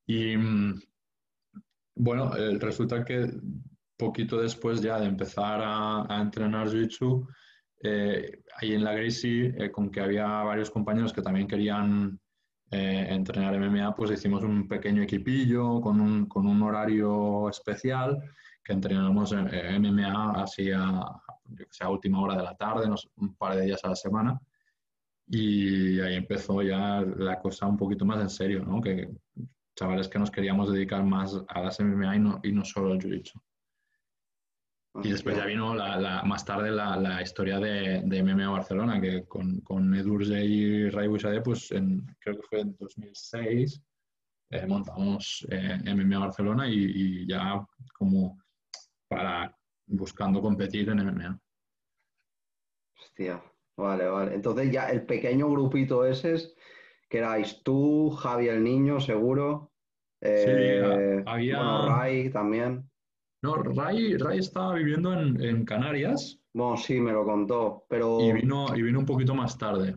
[0.08, 0.82] Y mm,
[1.96, 3.32] bueno, resulta que
[3.98, 7.28] poquito después ya de empezar a, entrenar Jiu-Jitsu,
[7.82, 12.20] eh, ahí en la Gracie, eh, con que había varios compañeros que también querían
[12.72, 18.22] eh, entrenar MMA, pues hicimos un pequeño equipillo con un, con un horario especial
[18.64, 23.66] que entrenamos en, MMA así a, a última hora de la tarde, un par de
[23.66, 24.40] días a la semana.
[25.28, 28.82] Y ahí empezó ya la cosa un poquito más en serio, ¿no?
[28.82, 29.10] Que
[29.76, 33.00] chavales que nos queríamos dedicar más a las MMA y no, y no solo al
[33.00, 33.40] jiu-jitsu.
[35.04, 39.24] Y después ya vino la, más tarde la, la historia de, de, MMA Barcelona, que
[39.26, 43.82] con, con Edurge y Ray Bushade, pues en, creo que fue en 2006,
[44.52, 48.42] eh, montamos eh, MMA Barcelona y, y, ya como
[49.08, 51.40] para buscando competir en MMA.
[53.00, 53.44] Hostia,
[53.78, 54.34] vale, vale.
[54.34, 56.56] Entonces ya el pequeño grupito ese es,
[57.08, 59.72] que erais tú, Javi el niño, seguro.
[60.22, 61.58] Eh, había...
[61.58, 62.89] Bueno, Ray también.
[63.42, 66.40] No, Ray, Ray estaba viviendo en, Canarias.
[66.54, 68.20] Bueno, sí, me lo contó, pero...
[68.20, 69.96] Y vino, y vino un poquito más tarde.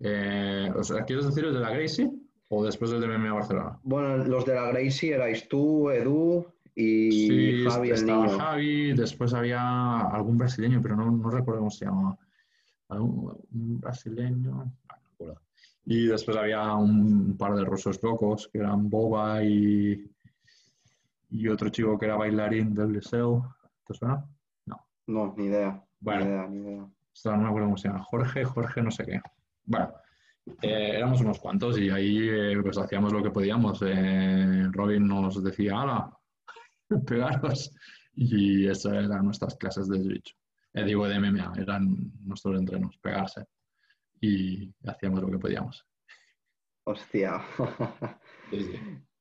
[0.00, 2.10] Eh, o sea, ¿Quieres decir el de la Gracie
[2.48, 3.80] o después del de MMA Barcelona?
[3.82, 8.38] Bueno, los de la Gracie erais tú, Edu, y Javi el niño.
[8.38, 12.18] Javi, después había algún brasileño, pero no, no recuerdo cómo se llamaba.
[12.88, 14.98] Un brasileño, ah,
[15.84, 20.11] Y después había un par de rusos locos, que eran Boba y,
[21.32, 23.56] y otro chico que era bailarín del liceo.
[23.86, 24.24] ¿Te suena?
[24.66, 24.86] No.
[25.06, 25.82] No, ni idea.
[25.98, 26.88] Bueno, ni idea, ni idea.
[27.24, 28.02] No me acuerdo cómo se llama.
[28.04, 29.20] Jorge, Jorge, no sé qué.
[29.64, 29.92] Bueno,
[30.60, 33.80] eh, éramos unos cuantos y ahí eh, pues hacíamos lo que podíamos.
[33.82, 36.18] Eh, Robin nos decía, ala,
[37.06, 37.74] pegaros.
[38.14, 40.20] Y esas eran nuestras clases de
[40.74, 43.46] eh, digo, de MMA, eran nuestros entrenos, pegarse.
[44.20, 45.86] Y hacíamos lo que podíamos.
[46.84, 47.42] Hostia.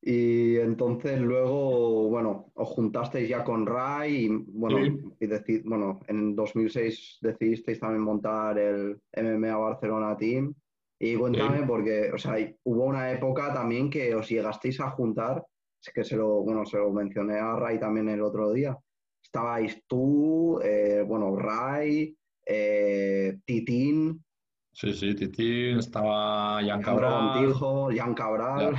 [0.02, 6.36] Y entonces luego, bueno, os juntasteis ya con Ray y, bueno, y decid, bueno, en
[6.36, 10.54] 2006 decidisteis también montar el MMA Barcelona Team.
[11.00, 15.44] Y cuéntame, porque, o sea, hubo una época también que os llegasteis a juntar
[15.82, 18.78] es que se lo, bueno, se lo mencioné a Ray también el otro día.
[19.24, 24.24] Estabais tú, eh, bueno, Ray, eh, Titín.
[24.72, 27.54] Sí, sí, Titín, estaba Jan Cabral.
[27.96, 28.76] Jan Cabral.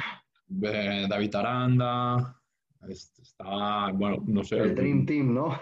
[0.61, 2.43] David Aranda,
[2.89, 4.59] estaba, bueno, no sé.
[4.59, 5.59] El Dream Team, ¿no?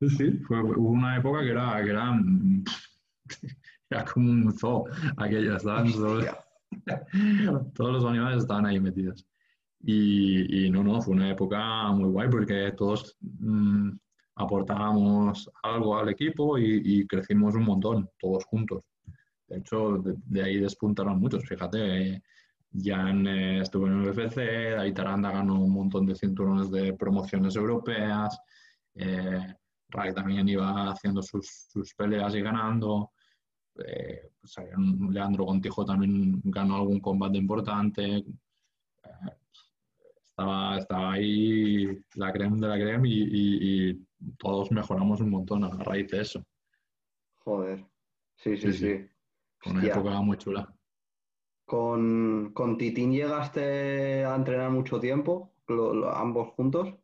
[0.00, 2.18] Sí, sí, fue, hubo una época que era, que era,
[3.90, 4.86] era como un zoo,
[5.16, 6.24] aquella, estaban todos,
[7.74, 9.26] todos los animales estaban ahí metidos.
[9.82, 13.90] Y, no, no, fue una época muy guay porque todos, mm,
[14.36, 18.82] aportábamos algo al equipo y, crecimos un montón, todos juntos.
[19.48, 21.44] De hecho, de, ahí despuntaron muchos.
[21.48, 22.22] Fíjate,
[22.72, 24.38] Jan eh, estuvo en el UFC,
[24.78, 28.38] Aitaranda ganó un montón de cinturones de promociones europeas,
[28.94, 29.54] eh,
[29.88, 33.12] Ray también iba haciendo sus, sus peleas y ganando.
[33.84, 34.56] Eh, pues,
[35.10, 38.16] Leandro Contijo también ganó algún combate importante.
[38.16, 38.24] Eh,
[40.22, 44.06] estaba, estaba ahí la creme de la creme y,
[44.36, 46.44] todos mejoramos un montón a raíz de eso.
[47.38, 47.86] Joder.
[48.36, 49.08] Sí, sí, sí.
[49.64, 50.70] Una época muy chula.
[51.70, 55.52] ¿Con, ¿Con Titín llegaste a entrenar mucho tiempo,
[56.12, 56.96] ambos juntos?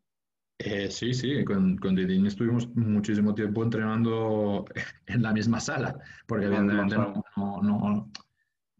[0.59, 4.65] Eh, sí, sí, con, con Didín estuvimos muchísimo tiempo entrenando
[5.07, 5.97] en la misma sala,
[6.27, 8.11] porque evidentemente no, no,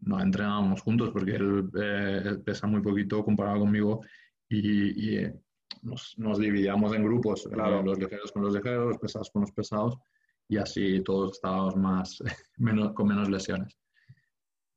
[0.01, 4.01] no, entrenábamos juntos, porque eh, él, pesa muy poquito comparado conmigo
[4.49, 5.33] y, eh,
[5.83, 9.97] nos, nos, dividíamos en grupos, los ligeros con los ligeros, los pesados con los pesados,
[10.49, 12.21] y así todos estábamos más,
[12.57, 13.79] menos, con menos lesiones.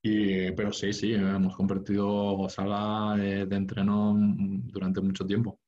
[0.02, 5.60] Y, pero sí, sí, hemos convertido sala de entreno durante mucho tiempo.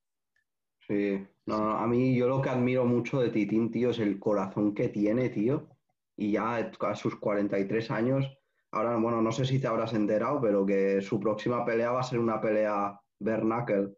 [0.86, 4.74] Sí, no, a mí yo lo que admiro mucho de Titín, tío, es el corazón
[4.74, 5.68] que tiene, tío.
[6.16, 8.26] Y ya a sus 43 años,
[8.72, 12.04] ahora, bueno, no sé si te habrás enterado, pero que su próxima pelea va a
[12.04, 13.94] ser una pelea Bernacle.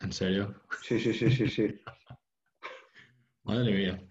[0.00, 0.54] ¿En serio?
[0.82, 1.80] Sí, sí, sí, sí, sí.
[3.44, 4.02] Madre mía.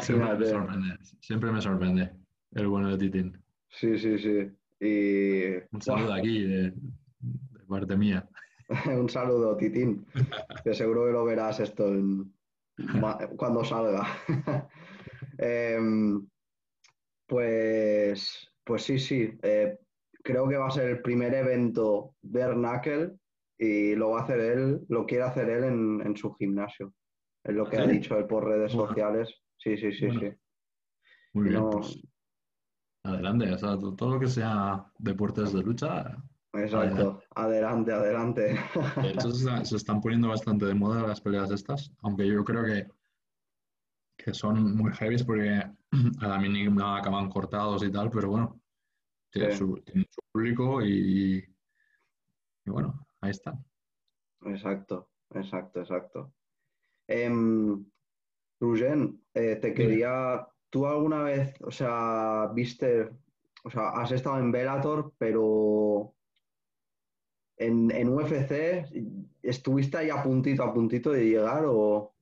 [0.00, 2.12] Siempre me, sorprende, siempre me sorprende
[2.52, 3.45] el bueno de Titín.
[3.68, 4.50] Sí, sí, sí.
[4.80, 5.56] Y...
[5.72, 6.72] Un saludo aquí de
[7.68, 8.28] parte mía.
[8.86, 10.06] Un saludo, Titín,
[10.64, 11.92] que seguro que lo verás esto
[13.36, 14.06] cuando salga.
[15.38, 16.26] Em,
[17.26, 19.30] pues, pues sí, sí.
[19.42, 19.78] Eh,
[20.22, 23.12] creo que va a ser el primer evento Bernacle
[23.58, 26.94] y lo va a hacer él, lo quiere hacer él en, su gimnasio.
[27.44, 29.32] Es lo que ha dicho él por redes sociales.
[29.56, 30.32] Sí, sí, sí, sí.
[31.34, 31.70] Muy bien.
[31.70, 32.02] Pues,
[33.06, 33.56] adelante,
[33.96, 36.16] todo lo que sea deportes de lucha,
[36.58, 38.58] Exacto, adelante, adelante.
[39.02, 42.88] De hecho, se, están poniendo bastante de moda las peleas estas, aunque yo creo que,
[44.16, 45.62] que son muy heavy porque
[46.20, 48.60] a la mínima acaban cortados y tal, pero bueno,
[49.30, 49.82] tienen, su,
[50.32, 51.44] público y,
[52.64, 53.52] bueno, ahí está.
[54.46, 56.32] Exacto, exacto, exacto.
[57.08, 57.30] Eh,
[59.34, 63.10] eh, te quería, ¿tú alguna vez, o sea, viste,
[63.64, 66.14] o sea, has estado en Velator, pero
[67.56, 68.86] en, en UFC,
[69.42, 72.12] ¿estuviste ahí a puntito, a puntito de llegar o...?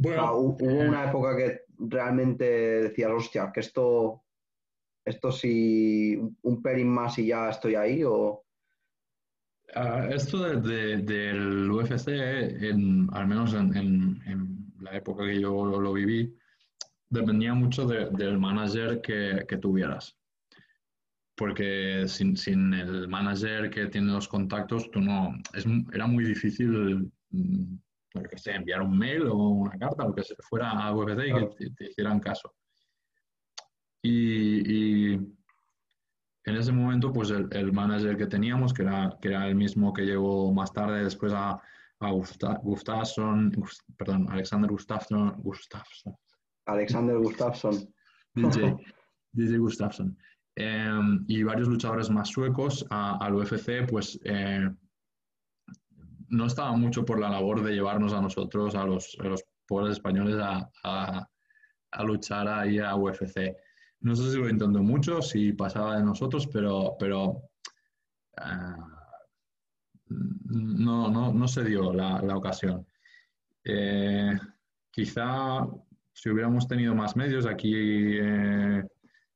[0.00, 4.22] Bueno, hubo eh, una época que realmente decías, hostia, que esto,
[5.04, 8.44] esto sí, un pelín más y ya estoy ahí o...
[9.74, 16.34] Ah, esto del UFC, en, al menos en, la época que yo lo, viví,
[17.10, 20.18] dependía mucho del manager que, que, tuvieras
[21.38, 27.10] porque sin, sin, el manager que tiene los contactos, tú no, es, era muy difícil,
[27.30, 27.76] mm,
[28.28, 31.32] que sé, enviar un mail o una carta, o que se fuera a UFC y
[31.32, 32.52] que te, hicieran caso.
[34.02, 39.54] Y, en ese momento, pues el, el, manager que teníamos, que era, que era el
[39.54, 41.60] mismo que llegó más tarde después a,
[42.00, 43.52] a Gustafsson,
[43.96, 46.16] perdón, Alexander Gustafsson, Gustafsson.
[46.68, 47.92] Alexander Gustafsson.
[48.34, 48.76] DJ,
[49.32, 50.16] DJ Gustafsson.
[50.54, 54.68] Em, y varios luchadores más suecos al UFC, pues eh,
[56.28, 60.36] no estaba mucho por la labor de llevarnos a nosotros, a los, los pobres españoles,
[60.40, 63.54] a, a, luchar ahí a UFC.
[64.00, 67.42] No sé si lo intentó mucho, si pasaba de nosotros, pero, pero
[68.36, 68.82] eh,
[70.08, 72.86] no, no, no, se dio la, la ocasión.
[73.64, 74.36] Eh,
[74.90, 75.66] quizá
[76.18, 78.88] si hubiéramos tenido más medios aquí en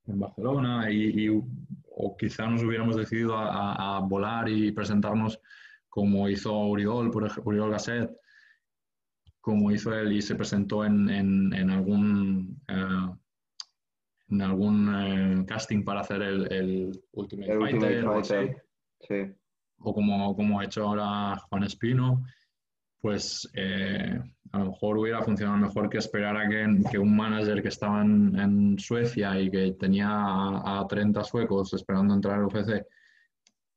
[0.06, 5.38] Barcelona y, o quizá nos hubiéramos decidido a, volar y presentarnos
[5.88, 8.10] como hizo Uriol, por ejemplo, Uriol Gasset,
[9.40, 13.08] como hizo él y se presentó en, en, algún eh,
[14.30, 18.56] en algún eh, casting para hacer el, el Ultimate Fighter,
[19.78, 22.24] o, como, como ha hecho ahora Juan Espino
[23.00, 24.18] pues eh,
[24.52, 28.78] a lo mejor hubiera funcionado mejor que esperar a que, un manager que estaba en,
[28.78, 32.86] Suecia y que tenía a, 30 suecos esperando entrar al UFC,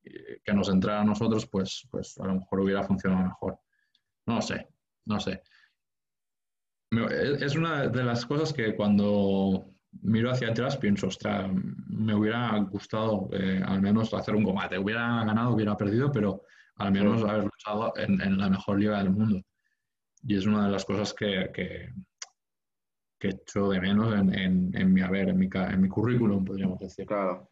[0.04, 3.60] eh, que nos entrara a nosotros, pues, pues a lo mejor hubiera funcionado mejor.
[4.26, 4.68] No sé,
[5.06, 5.42] no sé.
[6.92, 11.50] Es una de las cosas que cuando miro hacia atrás pienso, ostras,
[11.88, 14.78] me hubiera gustado eh, al menos hacer un combate.
[14.78, 16.44] Hubiera ganado, hubiera perdido, pero
[16.78, 19.42] al menos haber luchado en, la mejor liga del mundo.
[20.28, 21.90] Y es una de las cosas que, que,
[23.20, 26.80] que echo de menos en, en, en mi haber, en mi, en mi currículum, podríamos
[26.80, 27.06] decir.
[27.06, 27.50] Claro.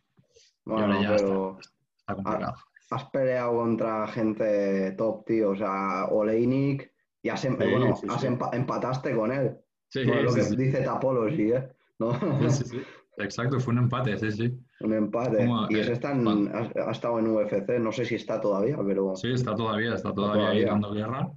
[0.66, 2.56] Bueno, ya pero está, está complicado.
[2.92, 5.52] Has peleado contra gente top, tío.
[5.52, 8.28] O sea, Oleinik, y has, em- Sí, bueno, sí, has sí.
[8.28, 9.58] empa- empataste con él.
[9.90, 11.70] Sí, No es lo que dice Tapology, ¿eh?
[12.00, 12.14] ¿No?
[12.50, 12.82] Sí, sí, sí.
[13.18, 14.60] Exacto, fue un empate, sí, sí.
[14.82, 15.38] Un empate.
[15.38, 18.78] Como, y ese está en- ha, ha estado en UFC, no sé si está todavía,
[18.86, 20.66] pero Sí, está todavía, está todavía, ahí todavía.
[20.72, 21.32] dando guerra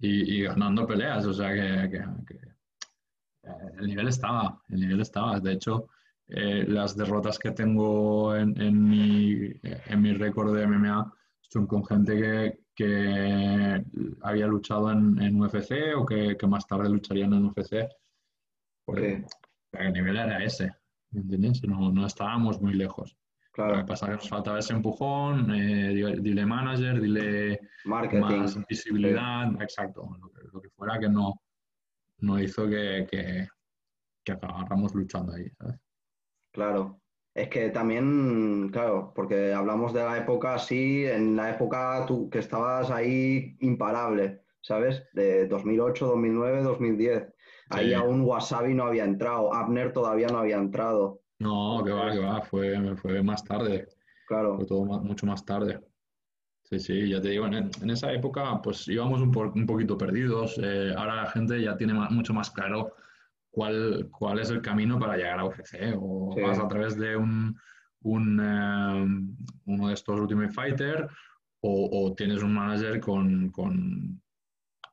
[0.00, 2.34] y, y ganando peleas, o sea que, que- que,
[3.44, 5.38] eh, el nivel estaba, el nivel estaba.
[5.40, 5.88] De hecho,
[6.28, 11.84] eh, las derrotas que tengo en, en mi, en mi récord de MMA son con
[11.84, 13.84] gente que, que
[14.22, 17.88] había luchado en, en UFC o que, que más tarde lucharían en UFC.
[18.84, 19.24] Porque
[19.72, 19.78] Sí.
[19.78, 20.72] el nivel era ese,
[21.10, 21.62] ¿me entiendes?
[21.64, 23.16] No, no estábamos muy lejos.
[23.56, 28.20] Lo que claro, pasa es que nos faltaba ese empujón, eh, dile manager, dile marketing.
[28.20, 31.34] más visibilidad, exacto, lo que, lo que fuera que no,
[32.18, 33.48] no hizo que, que,
[34.24, 35.76] que acabáramos luchando ahí, ¿sabes?
[36.52, 37.00] Claro.
[37.34, 42.40] Es que también, claro, porque hablamos de la época así, en la época tú que
[42.40, 45.04] estabas ahí imparable, ¿sabes?
[45.12, 47.32] De 2008, 2009, 2010.
[47.68, 47.94] Ahí Sí.
[47.94, 51.22] aún Wasabi no había entrado, Abner todavía no había entrado.
[51.40, 53.88] No, que va, que va, fue, fue más tarde,
[54.26, 55.80] Claro, fue todo ma- mucho más tarde.
[56.64, 59.98] Sí, sí, ya te digo, en, en esa época pues íbamos un, po- un poquito
[59.98, 62.92] perdidos, eh, ahora la gente ya tiene ma- mucho más claro
[63.50, 66.42] cuál, cuál es el camino para llegar a UFC, o Sí.
[66.42, 67.58] vas a través de un,
[68.02, 71.08] un, eh, uno de estos Ultimate Fighter,
[71.62, 74.22] o, o tienes un manager con, con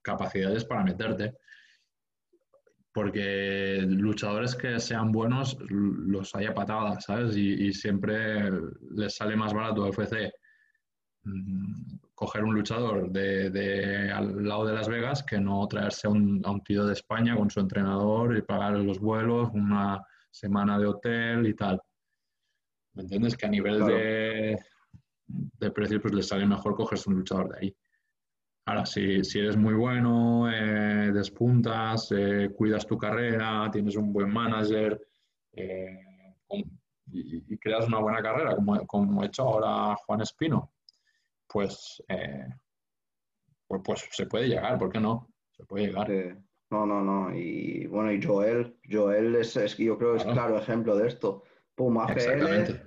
[0.02, 1.36] capacidades para meterte.
[2.98, 7.38] Porque luchadores que sean buenos los hay a patadas, ¿sabes?
[7.38, 8.50] Y, y siempre
[8.96, 10.32] les sale más barato a UFC
[11.24, 16.10] mm, coger un luchador de, de al lado de Las Vegas que no traerse a
[16.10, 20.80] un, a un tío de España con su entrenador y pagar los vuelos, una semana
[20.80, 21.80] de hotel y tal.
[22.96, 23.38] ¿Me entiendes?
[23.38, 23.94] Que a nivel Claro.
[23.94, 24.58] de,
[25.28, 27.78] de precio pues les sale mejor cogerse un luchador de ahí.
[28.68, 34.30] Ahora, si, si eres muy bueno, eh, despuntas, eh, cuidas tu carrera, tienes un buen
[34.30, 35.02] manager
[35.54, 36.66] eh, y,
[37.54, 40.74] y creas una buena carrera, como, como ha hecho ahora Juan Espino,
[41.48, 42.04] pues,
[43.68, 45.30] pues, pues se puede llegar, ¿por qué no?
[45.52, 46.08] Se puede llegar.
[46.08, 46.40] Sí.
[46.70, 47.34] No, no, no.
[47.34, 50.36] Y bueno, y Joel, Joel es, es- yo creo que es Claro.
[50.38, 51.44] claro ejemplo de esto.
[51.74, 52.84] Pum, AFL, Exactamente.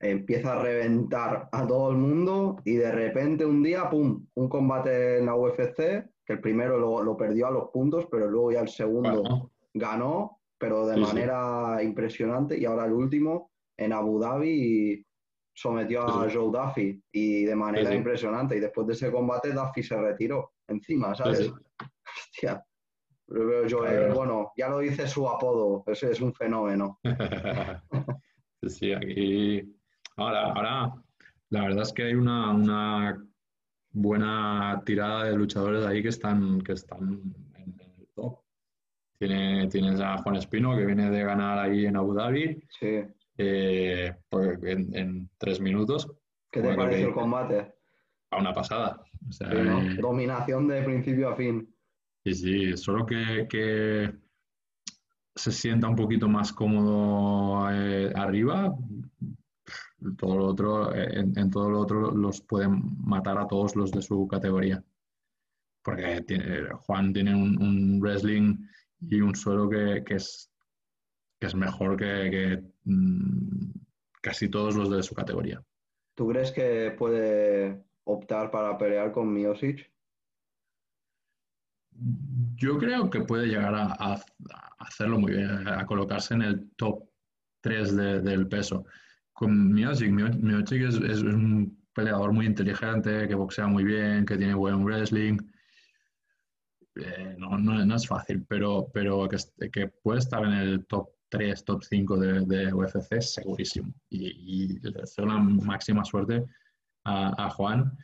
[0.00, 5.18] Empieza a reventar a todo el mundo y de repente un día, pum, un combate
[5.18, 5.76] en la UFC,
[6.24, 9.52] que el primero lo, lo perdió a los puntos, pero luego ya el segundo Bueno,
[9.74, 11.06] ganó, pero de Sí, sí.
[11.06, 12.58] manera impresionante.
[12.58, 15.04] Y ahora el último en Abu Dhabi
[15.54, 16.36] sometió a Sí.
[16.36, 18.56] Joe Duffy y de manera impresionante.
[18.56, 21.50] Y después de ese combate, Duffy se retiró encima, ¿sabes?
[22.16, 22.64] Hostia.
[23.26, 24.14] Claro.
[24.14, 26.98] bueno, ya lo dice su apodo, ese es un fenómeno.
[28.66, 29.77] Sí, aquí.
[30.18, 30.94] Ahora, ahora,
[31.50, 33.24] la verdad es que hay una, una
[33.92, 37.22] buena tirada de luchadores ahí que están, que están
[37.54, 38.40] en, el top.
[39.18, 43.00] Tiene, tienes a Juan Espino, que viene de ganar ahí en Abu Dhabi Sí.
[43.36, 46.10] eh, pues en, en tres minutos,
[46.50, 47.74] ¿Qué te que- el combate?
[48.30, 49.00] a una pasada.
[49.28, 49.82] O sea, Sí, ¿no?
[49.82, 51.72] eh, Dominación de principio a fin.
[52.24, 54.12] Sí, sí, solo que, que
[55.36, 58.74] se sienta un poquito más cómodo eh, arriba,
[60.16, 63.90] todo lo otro, eh, en, en todo lo otro los pueden matar a todos los
[63.90, 64.82] de su categoría.
[65.82, 68.58] Porque tiene- Juan tiene un, un wrestling
[69.00, 70.50] y un suelo que, que es,
[71.40, 73.70] que es mejor que, que, mm,
[74.20, 75.62] casi todos los de su categoría.
[76.14, 79.90] ¿Tú crees que puede optar para pelear con Miosic?
[82.56, 86.70] Yo creo que puede llegar a, a- a hacerlo muy bien, a colocarse en el
[86.76, 87.04] top
[87.60, 88.84] 3 de- del peso.
[89.38, 94.52] Con Miocic, Mio- Miocic es, un peleador muy inteligente, que boxea muy bien, que tiene
[94.54, 95.38] buen wrestling.
[96.96, 102.16] Eh, no, es fácil, pero, pero que, puede estar en el top 3, top 5
[102.16, 103.94] de, de UFC, segurísimo.
[104.10, 106.44] Y, le deseo la máxima suerte
[107.04, 107.96] a, Juan,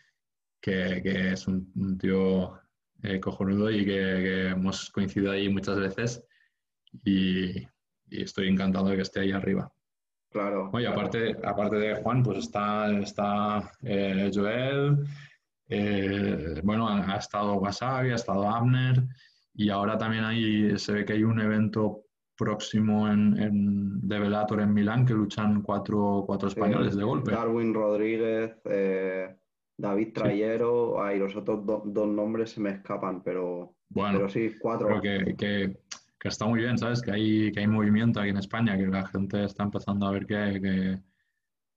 [0.61, 2.61] que, es un, tío
[3.03, 6.25] eh, cojonudo y que, que hemos coincidido ahí muchas veces
[7.03, 9.74] y, y estoy encantado de que esté ahí arriba.
[10.35, 10.69] Claro.
[10.73, 15.05] Oye, aparte, aparte de Juan, pues está, está eh, Joel,
[15.69, 19.01] eh, bueno, ha, ha estado Wasabi, ha estado Abner
[19.55, 22.01] y ahora también hay, se ve que hay un evento
[22.37, 27.31] próximo en, en, de Velator en Milán que luchan cuatro, cuatro Sí, españoles de golpe.
[27.31, 29.37] Darwin Rodríguez, eh,
[29.77, 35.01] David Trayero, ay, los otros dos nombres se me escapan, pero, bueno, pero sí, cuatro.
[35.01, 35.77] que, que,
[36.29, 37.03] está muy bien, ¿sabes?
[37.03, 40.27] Que hay, que hay movimiento aquí en España, que la gente está empezando a ver
[40.27, 41.01] que,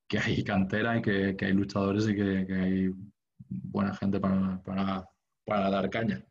[0.08, 2.90] que, hay cantera y que, hay luchadores y que, hay
[3.50, 5.10] buena gente para, para,
[5.46, 6.24] para dar caña.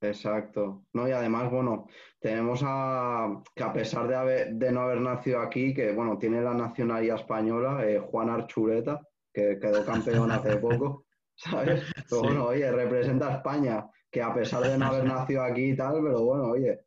[0.00, 0.84] Exacto.
[0.92, 1.86] No, y además, bueno,
[2.20, 6.42] tenemos a que a pesar de, haber, de no haber nacido aquí, que bueno, tiene
[6.42, 9.00] la nacionalidad española, eh, Juan Archuleta,
[9.32, 11.82] que quedó campeón hace poco, ¿sabes?
[12.08, 15.76] Pero bueno, oye, representa a España, que a pesar de no haber nacido aquí y
[15.76, 16.80] tal, pero bueno, oye,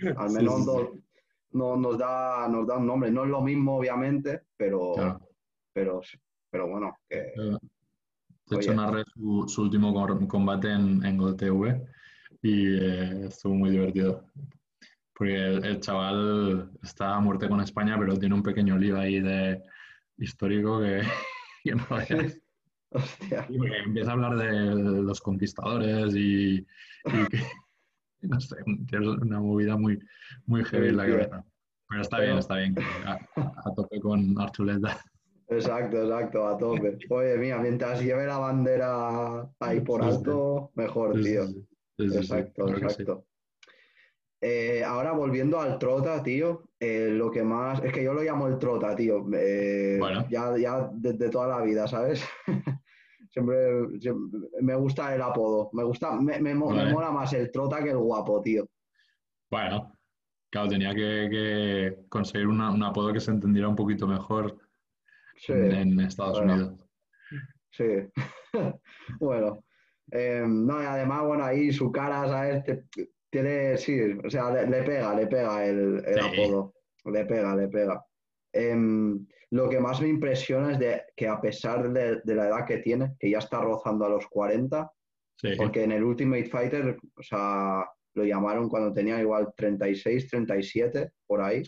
[0.16, 0.66] al menos
[1.52, 3.10] no, nos, da, nos da un nombre.
[3.10, 4.94] No es lo mismo, obviamente, pero,
[5.72, 6.00] pero,
[6.50, 6.96] pero bueno.
[7.08, 7.32] Que,
[8.50, 9.92] de hecho, narré su, su, último
[10.26, 11.82] combate en, en GolTV
[12.42, 14.24] y eh, estuvo muy divertido.
[15.14, 19.62] Porque el, chaval está a muerte con España, pero tiene un pequeño lío ahí de
[20.16, 21.02] histórico que,
[21.74, 21.84] no
[22.90, 23.46] Hostia.
[23.50, 26.64] Y empieza a hablar de los conquistadores y,
[27.04, 27.42] que,
[28.22, 28.56] no sé,
[28.88, 29.98] tiene una movida muy,
[30.46, 31.44] muy heavy en la cabeza.
[31.88, 32.74] Pero está bien, está bien.
[33.06, 35.00] A, a tope con Archuleta.
[35.48, 36.98] Exacto, exacto, a tope.
[37.10, 41.46] Oye, mira, mientras lleve la bandera ahí por alto, mejor, tío
[41.98, 43.26] exacto, exacto.
[44.40, 47.82] Eh, ahora volviendo al trota, tío, eh, lo que más.
[47.82, 49.26] Es que yo lo llamo el trota, tío.
[49.34, 49.98] Eh,
[50.30, 52.22] ya, ya desde toda la vida, ¿sabes?
[53.30, 53.56] siempre,
[54.60, 55.70] me gusta el apodo.
[55.72, 58.68] Me gusta, me, me, mola más el trota que el guapo, tío.
[59.50, 59.92] Bueno,
[60.50, 64.58] claro, tenía que, conseguir un apodo que se entendiera un poquito mejor
[65.48, 66.84] en, Estados Unidos.
[67.70, 67.84] Sí.
[69.20, 69.62] bueno,
[70.10, 72.64] Em, no, y además, bueno, ahí su cara, ¿sabes?
[73.30, 76.74] tiene, sí, o sea, le, pega, le pega el, apodo.
[77.04, 78.04] Le pega, le pega.
[78.52, 82.78] Em, lo que más me impresiona es de que a pesar de, la edad que
[82.78, 84.90] tiene, que ya está rozando a los 40,
[85.56, 91.40] porque en el Ultimate Fighter, o sea, lo llamaron cuando tenía igual 36, 37, por
[91.40, 91.62] ahí.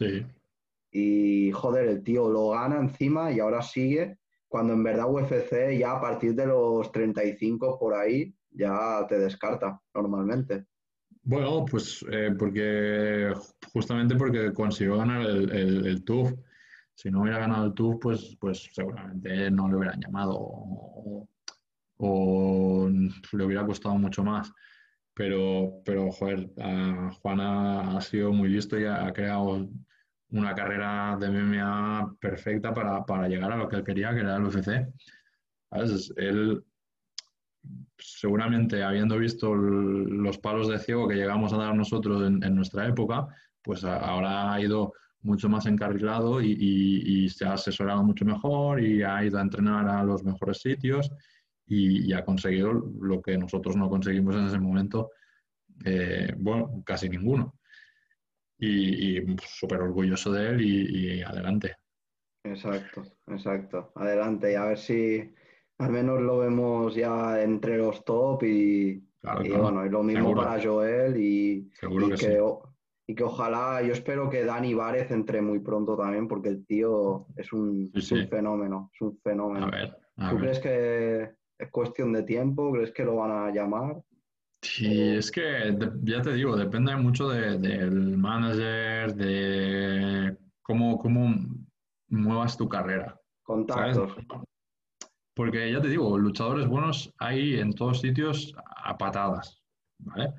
[0.92, 4.18] Y joder, el tío lo gana encima y ahora sigue
[4.50, 9.80] cuando en verdad UFC ya a partir de los 35 por ahí ya te descarta
[9.94, 10.64] normalmente.
[11.22, 13.32] Bueno, pues eh, porque
[13.72, 16.32] justamente porque consiguió ganar el, el, TUF.
[17.00, 20.36] Si no hubiera ganado el TUF, pues, pues seguramente no le hubieran llamado
[21.96, 24.52] o, le hubiera costado mucho más.
[25.14, 26.50] Pero, pero joder,
[27.22, 29.66] Juana ha sido muy listo y ha creado
[30.28, 34.44] una carrera de MMA perfecta para, llegar a lo que él quería, que era el
[34.44, 34.86] UFC.
[36.16, 36.62] Él,
[37.96, 43.26] seguramente, habiendo visto los palos de ciego que llegamos a dar nosotros en, nuestra época,
[43.62, 44.92] pues ahora ha ido
[45.22, 50.04] mucho más encarrilado y, se ha asesorado mucho mejor y ha ido a entrenar a
[50.04, 51.10] los mejores sitios
[51.66, 55.10] y, ha conseguido lo que nosotros no conseguimos en ese momento,
[55.84, 57.54] eh, bueno, casi ninguno.
[58.58, 61.76] Y, súper orgulloso de él y, adelante.
[62.44, 63.92] Exacto, exacto.
[63.94, 64.52] Adelante.
[64.52, 65.34] Y a ver si
[65.78, 71.16] al menos lo vemos ya entre los top y, bueno, y lo mismo para Joel
[71.16, 71.70] y,
[72.18, 72.40] que,
[73.10, 77.26] y que ojalá, yo espero que Dani Várez entre muy pronto también porque el tío
[77.34, 77.90] es un,
[78.30, 79.66] fenómeno, es un fenómeno.
[79.66, 79.96] A ver,
[80.30, 82.70] ¿Tú crees que es cuestión de tiempo?
[82.70, 84.00] ¿Crees que lo van a llamar?
[84.62, 91.34] Sí, es que ya te digo, depende mucho del manager, de cómo, cómo
[92.10, 93.20] muevas tu carrera.
[93.42, 94.12] Contactos.
[95.34, 98.54] Porque ya te digo, luchadores buenos hay en todos sitios
[98.84, 99.60] a patadas,
[99.98, 100.32] ¿vale?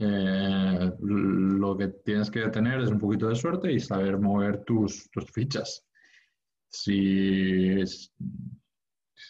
[0.00, 5.10] Eh, lo que tienes que tener es un poquito de suerte y saber mover tus,
[5.10, 5.84] tus fichas.
[6.68, 8.14] Si es,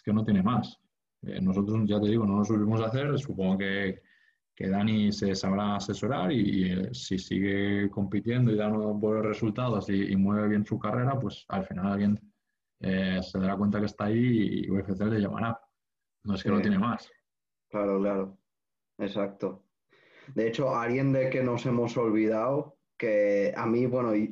[0.03, 0.77] que no tiene más.
[1.23, 4.01] Eh, nosotros, ya te digo, no lo subimos a hacer, supongo que
[4.55, 10.13] que Dani se sabrá asesorar y, eh, si sigue compitiendo y dando buenos resultados y,
[10.17, 12.19] mueve bien su carrera, pues al final alguien
[12.81, 15.57] se dará cuenta que está ahí y UFC le llamará.
[16.25, 17.09] No es que no tiene más.
[17.69, 18.37] Claro, claro.
[18.97, 19.68] Exacto.
[20.35, 24.31] De hecho, alguien de que nos hemos olvidado, que a mí, bueno, eh,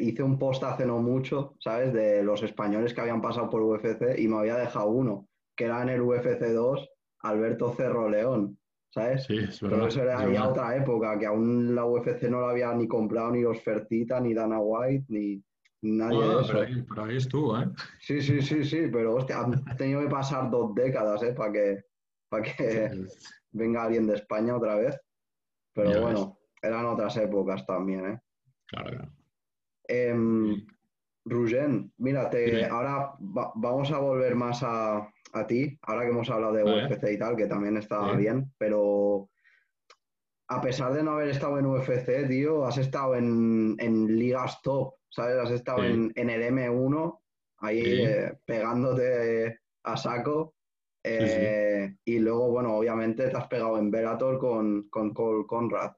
[0.00, 1.92] hice un post hace no mucho, ¿sabes?
[1.92, 5.82] De los españoles que habían pasado por UFC y me había dejado uno, que era
[5.82, 6.88] en el UFC 2,
[7.20, 8.58] Alberto Cerro León.
[8.90, 9.24] ¿sabes?
[9.24, 12.86] Sí, Pero eso era ya otra época, que aún la UFC no lo había ni
[12.86, 15.42] comprado ni los Fertita, ni Dana White, ni
[15.82, 16.52] nadie de eso.
[16.88, 17.66] Pero ahí, estuvo, ¿eh?
[18.00, 21.32] Sí, sí, sí, sí, pero hostia, han tenido que pasar dos décadas, ¿eh?
[21.32, 21.84] Para que,
[22.28, 22.90] para que
[23.52, 24.98] venga alguien de España otra vez.
[25.78, 28.20] Pero bueno, eran otras épocas también, ¿eh?
[28.66, 29.12] Claro, claro.
[29.88, 30.14] Eh,
[31.24, 36.62] Rugén, mírate, ahora vamos a volver más a, a ti, ahora que hemos hablado de
[36.62, 36.86] Vale.
[36.86, 39.28] UFC y tal, que también está bien, pero
[40.48, 44.94] a pesar de no haber estado en UFC, tío, has estado en, en ligas top,
[45.10, 45.36] ¿sabes?
[45.36, 45.86] Has estado Sí.
[45.92, 47.20] en, en el M1,
[47.58, 48.02] ahí Sí.
[48.02, 50.54] eh, pegándote a saco.
[51.10, 55.92] Eh, Y luego, bueno, obviamente te has pegado en Bellator con, con Cole Conrad.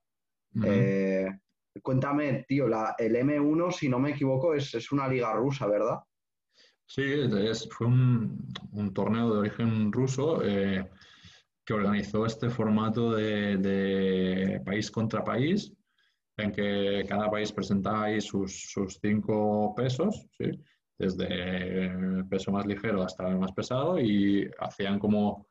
[0.64, 1.26] Eh,
[1.82, 6.00] cuéntame, tío, la, el M1, si no me equivoco, es, es una liga rusa, ¿verdad?
[6.86, 10.88] Sí, es- fue un, un torneo de origen ruso eh,
[11.64, 15.72] que organizó este formato de, de país contra país,
[16.36, 20.50] en que cada país presentaba ahí sus, sus cinco pesos, ¿sí?
[21.00, 25.46] Desde el peso más ligero hasta el más pesado, y hacían como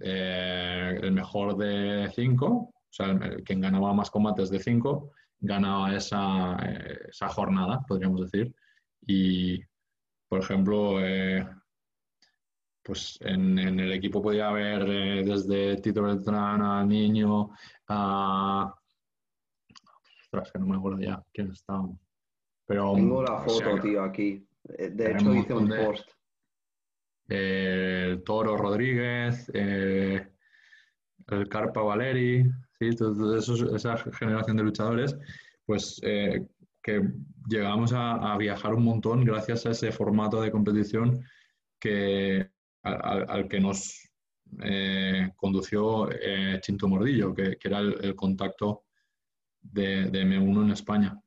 [0.00, 5.10] eh, el mejor de cinco, o sea, el- el- quien ganaba más combates de cinco,
[5.40, 8.54] ganaba esa, eh, esa jornada, podríamos decir.
[9.06, 9.60] Y,
[10.28, 11.46] por ejemplo, eh,
[12.82, 17.50] pues en, en el equipo podía haber eh, desde Tito Beltrán a Niño
[17.88, 18.74] a...
[20.22, 21.98] Ostras, que no me acuerdo ya quién estábamos.
[22.66, 24.46] Pero, Tengo la o sea, foto, tío, aquí.
[24.76, 26.10] Eh, De hecho, hice un de- post.
[27.28, 30.26] eh, el Toro Rodríguez, eh,
[31.28, 32.44] el Carpa Valeri,
[32.78, 32.88] ¿sí?
[32.88, 35.16] eso- esa generación de luchadores,
[35.64, 36.46] pues eh,
[36.82, 37.02] que
[37.48, 41.22] llegamos a, a viajar un montón gracias a ese formato de competición
[41.78, 42.50] que,
[42.82, 44.08] al, que nos
[45.36, 46.08] condució
[46.62, 48.84] Chinto Mordillo, que, que era el, el contacto
[49.60, 51.20] de, de M1 en España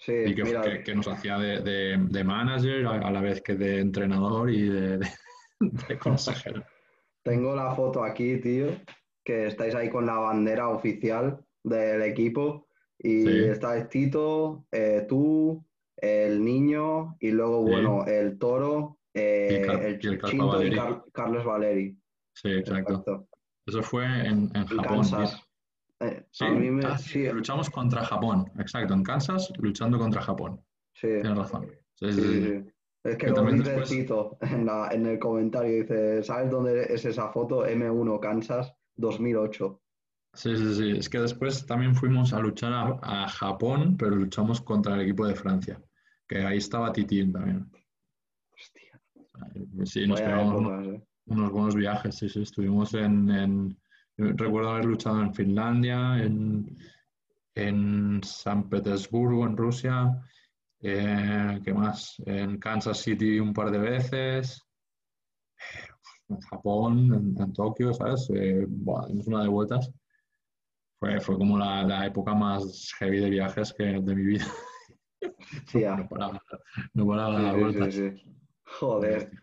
[0.00, 3.20] Sí, y que, mira, que- que nos hacía de, de- de manager a, a la
[3.20, 4.68] vez que de entrenador y
[5.60, 6.64] de, consejero.
[7.22, 8.68] tengo la foto aquí, tío,
[9.22, 12.66] que estáis ahí con la bandera oficial del equipo
[12.98, 13.44] y Sí.
[13.44, 15.62] estáis Tito, eh, tú,
[15.96, 17.70] el niño y luego, Sí.
[17.72, 19.66] bueno, el toro, eh,
[20.02, 20.38] Y el y Chinto y
[20.70, 20.76] Valeri.
[20.76, 21.96] Car- Carlos Valeri.
[22.34, 22.92] Sí, exacto.
[22.92, 23.28] Exacto.
[23.66, 24.84] Eso fue en, en Y Japón.
[24.84, 25.42] Kansas.
[26.00, 30.22] Eh, Sí, a mí me- ah, sí, luchamos contra Japón, exacto, en Kansas luchando contra
[30.22, 30.60] Japón.
[30.94, 31.66] sí, Tienes razón.
[31.94, 32.64] Sí, sí.
[33.02, 36.50] Es que Que lo también dice después- Tito en, la- en el comentario, dice, ¿sabes
[36.50, 37.66] dónde es esa foto?
[37.66, 39.80] M1 Kansas 2008.
[40.34, 40.90] Sí, sí, sí.
[40.92, 45.26] Es que después también fuimos a luchar a, a Japón, pero luchamos contra el equipo
[45.26, 45.80] de Francia,
[46.28, 47.70] que ahí estaba Titín también.
[48.54, 49.00] Hostia,
[49.84, 51.02] Sí, nos pegamos unos, eh.
[51.26, 52.42] unos buenos viajes, sí, sí.
[52.42, 53.80] Estuvimos en, en-
[54.36, 56.76] recuerdo haber luchado en Finlandia, en,
[57.54, 60.20] en San Petersburgo, en Rusia,
[60.80, 62.16] eh, ¿qué más?
[62.26, 64.62] En Kansas City un par de veces,
[66.28, 68.28] en Japón, en, en Tokio, ¿sabes?
[68.34, 69.90] Eh, dimos una de vueltas.
[70.98, 74.46] Fue, fue como la, la época más heavy de viajes que de mi vida.
[75.66, 75.96] Hostia.
[75.96, 76.42] No paraba,
[76.94, 77.94] no paraba Sí, sí, vueltas.
[77.94, 78.24] sí, sí.
[78.64, 79.36] Joder, Sí,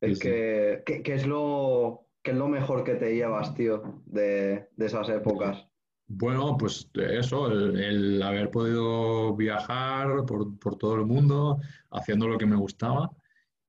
[0.00, 0.22] es sí.
[0.22, 4.86] que, ¿qué, qué es lo, qué es lo mejor que te llevas, tío, de, de
[4.86, 5.66] esas épocas?
[6.06, 11.58] Bueno, pues eso, el, el haber podido viajar por, por todo el mundo,
[11.90, 13.10] haciendo lo que me gustaba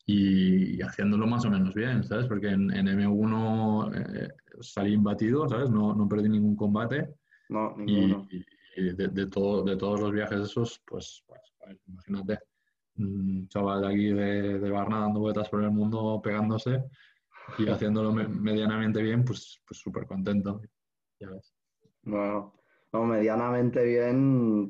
[0.06, 2.28] y, y haciéndolo más o menos bien, ¿sabes?
[2.28, 4.30] Porque en, en M1 eh,
[4.62, 5.70] salí imbatido, ¿sabes?
[5.70, 7.16] No, no perdí ningún combate
[7.50, 8.28] No, y, ninguno.
[8.30, 12.40] y de, de todo, de todos los viajes esos, pues, pues, ver, imagínate,
[12.98, 16.84] un chaval de aquí de, de Varna dando vueltas por el mundo pegándose
[17.58, 20.62] y haciéndolo me- medianamente bien, pues pues súper contento.
[21.20, 21.54] Ya ves.
[22.04, 22.54] Bueno,
[22.94, 24.68] no, medianamente bien.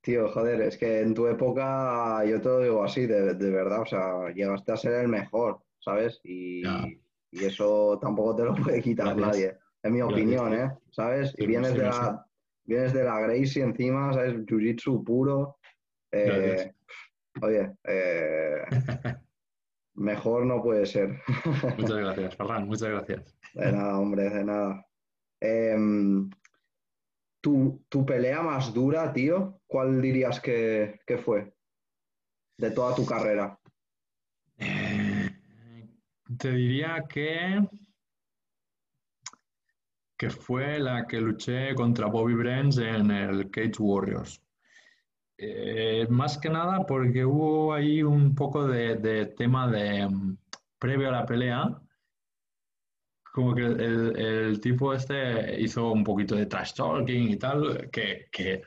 [0.00, 3.82] Tío, joder, es que en tu época, yo te lo digo así, de, de verdad,
[3.82, 6.20] o sea, llegaste a ser el mejor, ¿sabes?
[6.24, 6.62] Y,
[7.30, 9.26] y eso tampoco te lo puede quitar Gracias.
[9.26, 10.54] nadie, en mi opinión.
[10.54, 10.70] ¿eh?
[10.90, 11.34] ¿Sabes?
[11.36, 12.26] Y vienes sí, de la,
[12.64, 14.34] vienes de la Gracie encima, ¿sabes?
[14.46, 15.58] Jiu-jitsu puro.
[16.10, 16.72] Eh,
[17.42, 18.62] oye, eh,
[19.98, 21.20] mejor no puede ser.
[21.76, 23.36] Muchas gracias, Ferran, muchas gracias.
[23.54, 24.86] De nada, hombre, de nada.
[25.40, 26.30] Em,
[27.40, 31.52] tu, tu pelea más dura, tío, ¿cuál dirías que, que fue?
[32.58, 33.58] De toda tu carrera.
[34.56, 35.30] Eh,
[36.38, 37.60] te diría que,
[40.16, 44.42] que fue la que luché contra Bobby Brens en el Cage Warriors.
[45.40, 50.36] Eh, más que nada porque hubo ahí un poco de, de tema de mm,
[50.78, 51.80] previo a la pelea,
[53.32, 58.26] como que el, el tipo este hizo un poquito de trash talking y tal, que,
[58.32, 58.62] que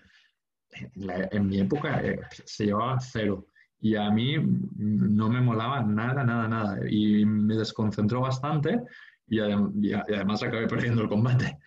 [0.72, 3.48] en, la- en mi época eh, se llevaba cero.
[3.80, 6.80] Y a mí mm, no me molaba nada, nada, nada.
[6.90, 8.82] Y me desconcentró bastante
[9.28, 11.60] y, adem- y y además acabé perdiendo el combate.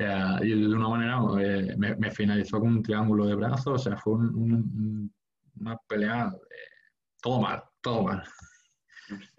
[0.00, 3.78] Eh, y de una manera eh, me, me finalizó con un triángulo de brazos, o
[3.78, 5.14] sea, fue un- un- un-
[5.60, 6.56] una pelea, eh,
[7.20, 8.22] todo mal, todo mal.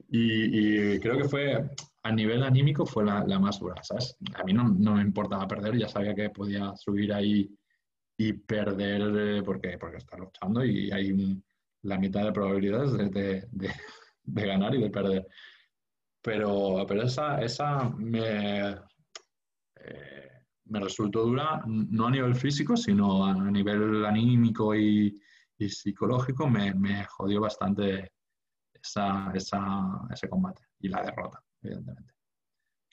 [0.10, 1.70] Y, creo que fue,
[2.04, 4.18] a nivel anímico, fue la, más dura, ¿sabes?
[4.36, 7.50] A mí no, no, me importaba perder, ya sabía que podía subir ahí
[8.18, 9.02] y perder
[9.40, 11.42] eh, porque, porque está luchando y hay
[11.84, 13.72] la mitad de probabilidades de, de,
[14.24, 15.28] de, ganar y de perder.
[16.22, 18.72] Pero, pero esa, esa me,
[19.76, 20.39] eh,
[20.70, 25.20] me resultó dura, no a nivel físico, sino a nivel anímico y,
[25.58, 28.12] y psicológico, me, me, jodió bastante
[28.74, 32.20] esa, esa, ese combate y la derrota, evidentemente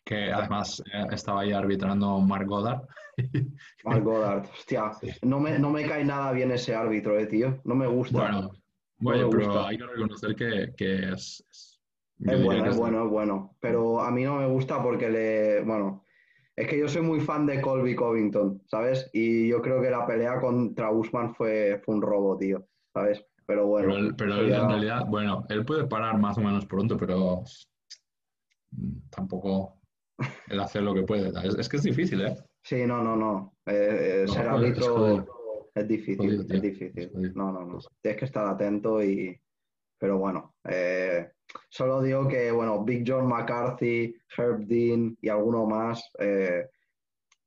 [0.06, 2.86] que además eh, estaba ahí arbitrando Mark Goddard.
[3.84, 7.74] Mark Goddard, hostia, no, me, no me cae nada bien ese árbitro, eh, tío, no
[7.74, 8.18] me gusta.
[8.18, 8.52] Bueno,
[8.98, 11.44] bueno pero hay que reconocer que, que es...
[12.18, 16.05] Es, bueno, es, bueno, es bueno, pero a mí no me gusta porque le, bueno,
[16.56, 19.10] es que yo soy muy fan de Colby Covington, ¿sabes?
[19.12, 23.22] Y yo creo que la pelea contra Usman fue, fue un robo, tío, ¿sabes?
[23.44, 24.14] Pero bueno.
[24.16, 27.44] Pero, él, en realidad, bueno, él puede parar más o menos pronto, pero
[29.10, 29.80] tampoco
[30.48, 31.30] el hacer lo que puede.
[31.60, 32.36] Es, que es difícil, ¿eh?
[32.62, 33.54] Sí, no, no, no.
[33.66, 35.26] Eh, eh, ser árbitro
[35.74, 37.34] es, difícil, es difícil.
[37.34, 37.78] No, no, no.
[38.00, 39.38] Tienes que estar atento y...
[39.98, 41.32] Pero bueno, eh,
[41.68, 46.10] solo digo que, bueno, Big John McCarthy, Herb Dean y alguno más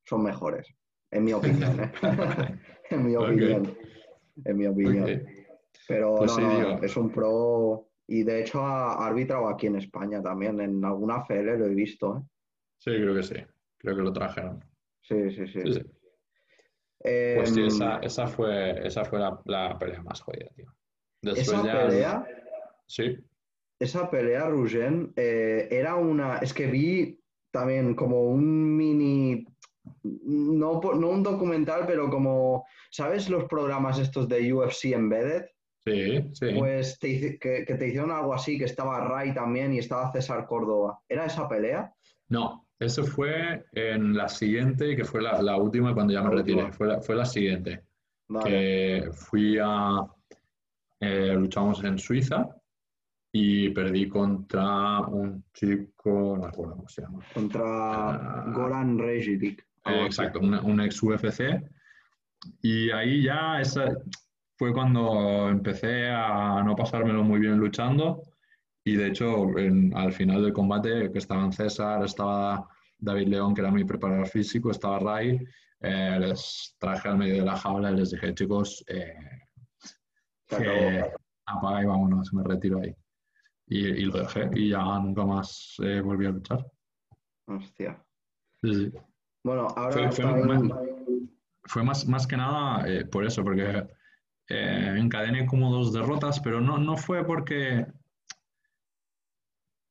[0.10, 0.68] son mejores,
[1.12, 1.92] en mi opinión, ¿eh?
[2.90, 3.78] en mi opinión.
[4.44, 5.24] En mi opinión.
[5.88, 10.60] Pero pues no, es un pro y de hecho ha arbitrado aquí en España también,
[10.62, 12.18] en alguna FL lo he visto.
[12.18, 12.22] ¿eh?
[12.80, 13.36] Sí, creo que sí.
[13.78, 14.64] Creo que lo trajeron.
[15.02, 15.62] Sí, sí, sí.
[17.02, 20.74] pues sí, esa, em, esa, fue, esa fue la, pelea más jodida, tío.
[21.24, 22.26] esa pelea.
[22.90, 23.18] Sí.
[23.80, 26.40] Esa pelea, Rugen, eh, era una.
[26.40, 27.20] Es que vi
[27.52, 29.46] también como un mini.
[30.04, 32.66] No, no un documental, pero como.
[32.92, 35.46] ¿Sabes los programas estos de UFC Embedded?
[35.86, 36.48] Sí, sí.
[36.58, 41.00] Pues que, que, te hicieron algo así, que estaba Ray también y estaba César Córdoba.
[41.08, 41.94] ¿Era esa pelea?
[42.28, 46.72] No, eso fue en la siguiente, que fue la, última cuando ya me retiré.
[46.74, 47.84] Fue la, fue la siguiente.
[48.44, 50.06] Que fui a.
[51.00, 52.59] Eh, luchamos en Suiza
[53.32, 57.24] y perdí contra un chico, no recuerdo cómo se llama.
[57.34, 59.66] Contra uh, Goran Rejic.
[59.86, 61.62] Eh, exacto, un, ex UFC.
[62.62, 63.98] Y ahí ya esa,
[64.58, 68.24] fue cuando empecé a no pasármelo muy bien luchando
[68.90, 69.48] y de hecho,
[69.94, 72.68] al final del combate, que estaban César, estaba
[72.98, 75.40] David León, que era mi preparador físico, estaba Ray,
[75.82, 79.14] eh, les traje al medio de la jaula y les dije, chicos, eh,
[81.46, 82.96] apaga y vámonos, me retiro ahí.
[83.72, 86.66] Y, lo dejé y ya nunca más eh, volví a luchar.
[87.46, 88.04] Hostia.
[88.64, 88.92] Sí,
[89.44, 90.26] Bueno, ahora fue,
[91.84, 93.88] más, más, que nada por eso, porque
[94.48, 97.86] encadené como dos derrotas, pero no, no fue porque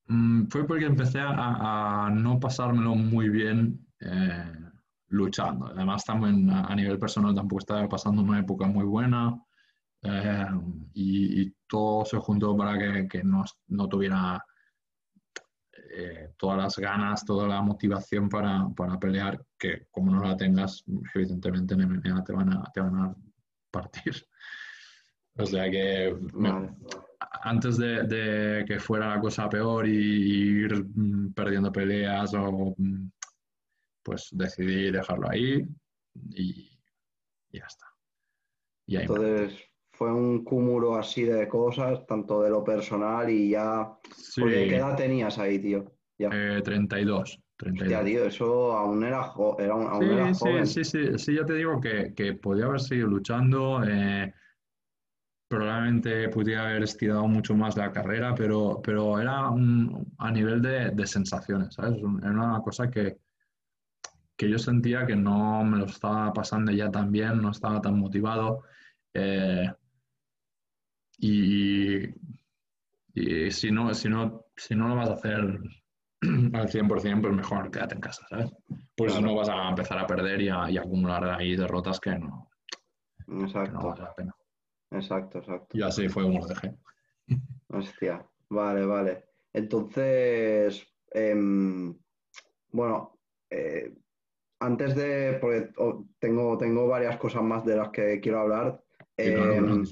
[0.09, 4.55] Mm, fue porque empecé a, no pasármelo muy bien eh,
[5.09, 5.66] luchando.
[5.66, 9.39] Además, también a, nivel personal tampoco estaba pasando una época muy buena
[10.03, 10.46] eh,
[10.94, 14.42] y, todo se juntó para que, no, no, tuviera
[15.92, 20.82] eh, todas las ganas, toda la motivación para, para, pelear, que como no la tengas,
[21.14, 23.14] evidentemente en MMA te van a, te van a
[23.70, 24.14] partir.
[25.36, 26.16] O sea que
[27.42, 33.11] antes de, que fuera la cosa peor y ir mm, perdiendo peleas o mm,
[34.03, 35.64] pues decidí dejarlo ahí
[36.30, 36.70] y,
[37.51, 37.86] ya está.
[38.86, 39.68] Entonces
[39.99, 43.99] fue un cúmulo así de cosas, tanto de lo personal y ya...
[44.36, 45.92] ¿Qué edad tenías ahí, tío?
[46.16, 46.30] Ya.
[46.62, 47.40] 32.
[47.57, 48.05] 32.
[48.05, 50.66] tío, eso aún era, era, aún era joven.
[50.68, 53.82] Sí, sí, sí, sí, ya te digo que, que podía haber seguido luchando.
[53.84, 54.32] Eh,
[55.49, 61.74] probablemente pudiera haber estirado mucho más la carrera, pero, pero era a nivel de, sensaciones,
[61.74, 61.99] ¿sabes?
[61.99, 63.18] Era una cosa que,
[64.36, 67.99] que yo sentía que no me lo estaba pasando ya tan bien, no estaba tan
[67.99, 68.62] motivado.
[69.14, 69.68] Eh,
[71.19, 72.14] y,
[73.14, 75.59] y, si, no, si, no, si no lo vas a hacer
[76.23, 77.05] al 100%, pues
[77.35, 78.51] mejor quédate en casa, ¿sabes?
[78.97, 82.49] Pues si no vas a empezar a perder y a, acumular ahí derrotas que no,
[83.29, 83.71] Exacto.
[83.71, 84.37] Que no vale la pena.
[84.91, 85.77] Exacto, exacto.
[85.77, 86.75] Y así fue como lo dejé.
[87.69, 89.25] Hostia, vale, vale.
[89.53, 91.97] Entonces, em,
[92.71, 93.19] bueno,
[93.51, 93.95] eh,
[94.61, 95.71] antes de, porque
[96.19, 98.83] tengo, tengo varias cosas más de las que quiero hablar.
[99.16, 99.85] Em,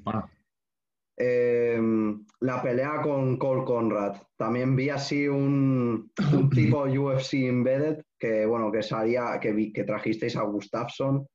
[1.16, 4.16] em, la pelea con Cole Conrad.
[4.36, 9.84] También vi así un, un tipo UFC embedded que, bueno, que salía, que, vi, que
[9.84, 11.26] trajisteis a Gustafsson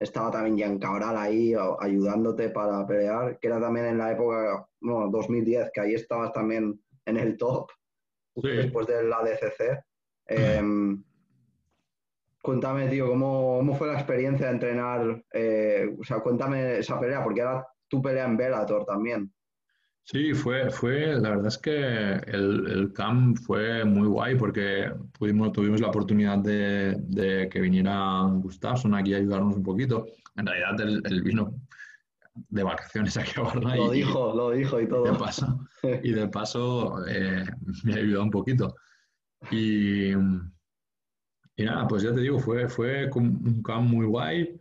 [0.00, 5.10] estaba también Jan Cabral ahí ayudándote para pelear, que era también en la época, bueno,
[5.10, 7.70] 2010, que ahí estabas también en el top.
[8.34, 9.84] después de la DCC.
[10.26, 11.04] Em,
[12.42, 15.22] cuéntame, tío, ¿cómo, fue la experiencia de entrenar?
[15.34, 19.30] Eh, o sea, cuéntame esa pelea, porque era tu pelea en Bellator también.
[20.04, 25.52] Sí, fue, fue, la verdad es que el, el camp fue muy guay porque pudimos,
[25.52, 30.06] tuvimos la oportunidad de, que viniera Gustafsson aquí a ayudarnos un poquito.
[30.36, 31.54] En realidad él, vino
[32.34, 33.76] de vacaciones aquí a Barna.
[33.76, 35.04] Lo dijo, lo dijo y todo.
[35.04, 35.60] De paso,
[36.02, 37.44] y de paso eh,
[37.84, 38.74] me ayudó un poquito.
[39.50, 44.58] Y, y, nada, pues ya te digo, fue, fue un camp muy guay.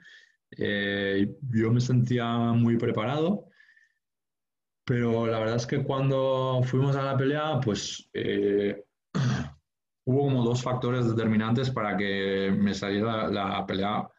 [0.62, 3.50] Eh, yo me sentía muy preparado
[4.90, 8.84] pero la verdad es que cuando fuimos a la pelea, pues eh,
[10.06, 14.10] hubo como dos factores determinantes para que me saliera la, pelea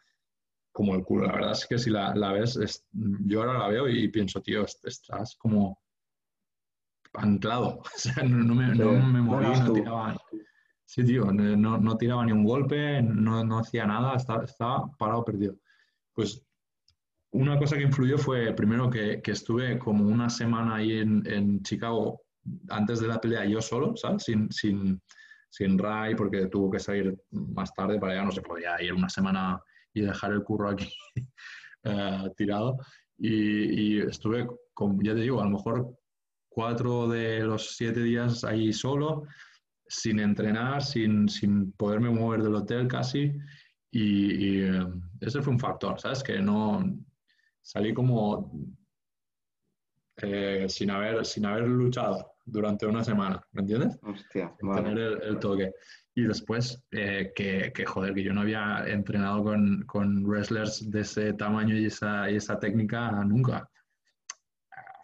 [0.70, 1.26] como el culo.
[1.26, 4.64] La verdad es que si la, la ves, yo ahora la veo y pienso, tío,
[4.64, 5.76] estás como
[7.14, 7.82] anclado.
[7.97, 10.16] O sea, no, me, no me moví, no tiraba.
[10.84, 15.24] Sí, tío, no, no, tiraba ni un golpe, no, no hacía nada, estaba, estaba parado
[15.24, 15.57] perdido.
[16.15, 16.45] Pues
[17.33, 21.63] una cosa que influyó fue, primero, que, que estuve como una semana ahí en, en,
[21.63, 22.23] Chicago
[22.69, 23.95] antes de la pelea yo solo.
[24.19, 25.01] Sin, sin,
[25.49, 29.09] sin Ray, porque tuvo que salir más tarde para allá, no se podía ir una
[29.09, 30.93] semana y dejar el curro aquí
[31.85, 32.79] uh, tirado.
[33.19, 35.95] Y, y, estuve, con, ya te digo, a lo mejor
[36.49, 39.25] cuatro de los siete días ahí solo,
[39.87, 43.33] sin entrenar, sin, sin poderme mover del hotel casi.
[43.91, 44.86] Y, y eh,
[45.20, 46.22] ese fue un factor, ¿sabes?
[46.22, 46.82] Que no,
[47.61, 48.53] salí como
[50.22, 53.99] eh, sin, haber, sin haber luchado durante una semana, ¿me entiendes?
[54.03, 55.72] Hostia, Tener el, toque.
[56.14, 61.01] Y después, eh, que, que, joder, que yo no había entrenado con, con wrestlers de
[61.01, 63.68] ese tamaño y esa, y esa técnica nunca.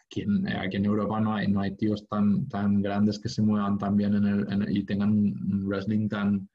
[0.04, 3.42] Aquí en, aquí en, Europa no hay, no hay tíos tan, tan grandes que se
[3.42, 6.48] muevan tan bien en el, y tengan un wrestling tan,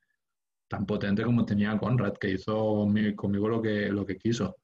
[0.72, 4.56] tan potente como tenía Conrad, que hizo conmigo lo que, lo que quiso.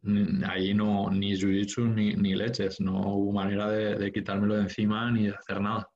[0.00, 4.62] Mm, ahí no, ni jiu-jitsu ni, ni, leches, no hubo manera de, de, quitármelo de
[4.62, 5.86] encima ni de hacer nada.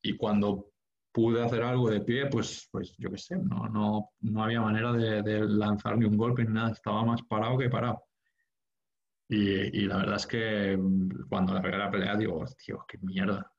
[0.00, 0.70] Y cuando
[1.12, 4.92] pude hacer algo de pie, pues, pues yo qué sé, no, no, no había manera
[4.92, 8.02] de, de, lanzar ni un golpe ni nada, estaba más parado que parado.
[9.28, 13.52] Y, y la verdad es que mm, cuando la la pelea digo, tío, qué mierda,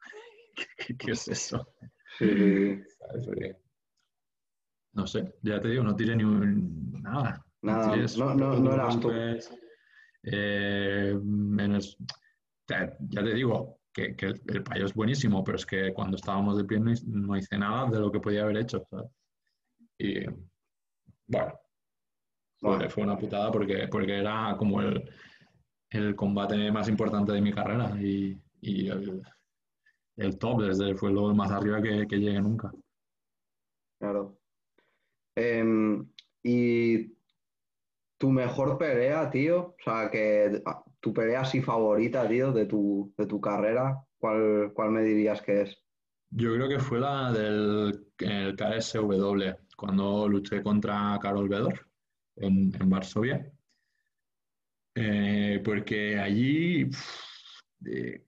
[0.78, 1.76] ¿Qué, ¿Qué, es eso?
[2.18, 2.82] Sí.
[4.94, 7.44] No sé, ya te digo, no tiré ni un, nada.
[7.62, 9.12] Nada, no, no, no eras tú.
[10.24, 11.16] Eh,
[12.68, 16.66] ya te digo que, que el, payo es buenísimo, pero es que cuando estábamos de
[16.66, 18.88] pie no, hice nada de lo que podía haber hecho.
[19.98, 20.26] Y
[21.28, 21.54] bueno,
[22.60, 25.10] Fue, una putada porque, porque era como el,
[25.90, 29.22] el, combate más importante de mi carrera y, y el,
[30.18, 32.72] el, top, desde fue lo más arriba que, que llegué nunca.
[34.00, 34.37] Claro.
[35.40, 36.04] Eh,
[36.42, 37.16] y
[38.18, 43.14] tu mejor pelea, tío, o sea, que ah, tu pelea así favorita, tío, de tu,
[43.16, 45.78] de tu carrera, ¿cuál, ¿cuál me dirías que es?
[46.32, 51.88] Yo creo que fue la del KSW, cuando luché contra Karol Vedor
[52.36, 53.52] en, en Varsovia.
[54.96, 56.90] Eh, porque allí
[57.86, 58.26] eh,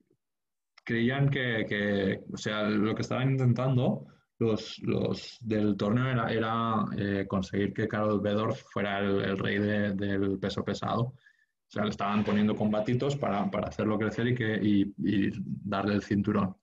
[0.83, 4.05] creían que, o sea, lo que estaban intentando
[4.39, 10.39] los, los del torneo era, era eh, conseguir que Carlos Bedorf fuera el, rey del
[10.39, 11.01] peso pesado.
[11.01, 16.01] O sea, le estaban poniendo combatitos para, para hacerlo crecer y, que, y, darle el
[16.01, 16.55] cinturón.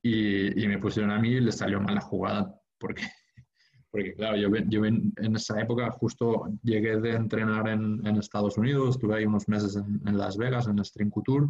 [0.00, 3.02] Y, y, me pusieron a mí y le salió mal la jugada porque,
[3.90, 8.90] porque claro, yo, yo en, esa época justo llegué de entrenar en, en Estados Unidos,
[8.90, 11.48] estuve ahí unos meses en, en Las Vegas, en String Couture,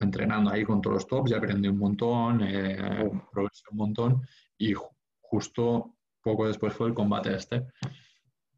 [0.00, 4.26] entrenando ahí con todos los tops y aprendí un montón, eh, progresé un montón
[4.58, 4.74] y
[5.20, 7.66] justo poco después fue el combate este.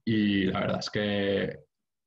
[0.05, 1.59] Y la verdad es que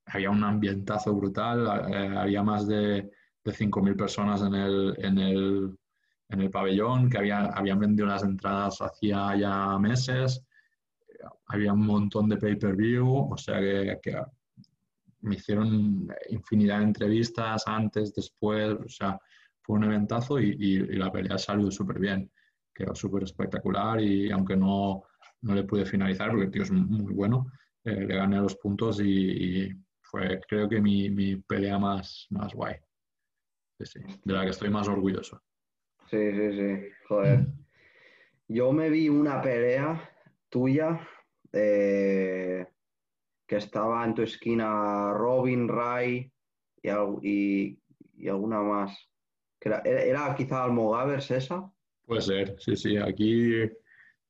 [0.08, 3.12] había un ambientazo brutal, eh, había más de,
[3.44, 5.78] de 5.000 personas en el, en, el,
[6.30, 10.46] en el pabellón que había, habían vendido las entradas hacía ya meses,
[11.48, 14.22] había un montón de pay-per-view, o sea que, que
[15.26, 19.20] me hicieron infinidad de entrevistas antes, después, o sea,
[19.62, 22.32] fue un eventazo y, y, la pelea salió súper bien,
[22.74, 25.04] quedó súper espectacular y aunque no,
[25.42, 27.48] no le pude finalizar porque el tío es muy bueno,
[27.84, 32.54] eh, le gané los puntos y, y, fue creo que mi, mi pelea más, más
[32.54, 32.76] guay,
[33.80, 35.42] sí, sí, de la que estoy más orgulloso.
[36.10, 37.48] Sí, sí, sí, joder.
[38.48, 40.08] Yo me vi una pelea
[40.50, 41.00] tuya.
[41.52, 42.68] Eh
[43.48, 46.32] que estaba en tu esquina Robin, Ray
[46.82, 46.90] y,
[47.22, 47.80] y,
[48.18, 49.10] y alguna más.
[49.60, 51.72] Que era, era, quizá Almogavers esa.
[52.06, 52.98] Puede ser, sí, sí.
[52.98, 53.70] Aquí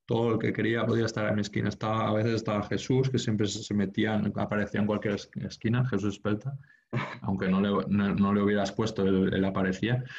[0.06, 1.70] todo el que quería podía estar en mi esquina.
[1.70, 6.58] Estaba, a veces estaba Jesús, que siempre se metía, aparecía en cualquier esquina, Jesús Espelta,
[7.24, 10.04] aunque no le, no, le hubieras puesto, él, aparecía.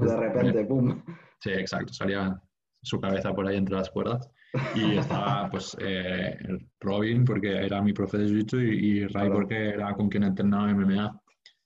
[0.00, 1.02] Eh, de repente, ¡pum!
[1.40, 2.40] Sí, exacto, salía
[2.82, 4.30] su cabeza por ahí entre las cuerdas.
[4.74, 6.38] Y estaba, pues, eh,
[6.80, 11.20] Robin, porque era mi profe de Jiu-Jitsu, y, Ray, porque era con quien entrenaba MMA.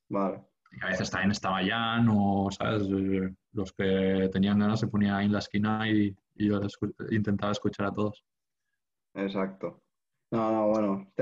[0.08, 0.40] Vale.
[0.72, 2.88] Y a veces también estaba Jan, o, ¿sabes?
[3.52, 6.60] Los que tenían ganas se ponían ahí en la esquina y, yo
[7.10, 8.24] intentaba escuchar a todos.
[9.14, 9.82] Exacto.
[10.30, 11.12] No, no, bueno.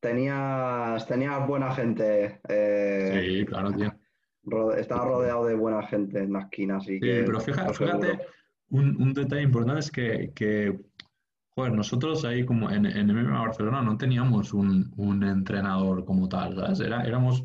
[0.00, 2.40] tenías, tenías buena gente.
[2.48, 3.92] Eh, sí, claro, tío.
[4.76, 8.18] estaba rodeado de buena gente en la esquina, así sí, pero fíjate,
[8.72, 10.80] un, detalle importante es que, que
[11.54, 16.80] joder, nosotros ahí como en, en MMA Barcelona no teníamos un, entrenador como tal, ¿sabes?
[16.80, 17.44] Era, éramos...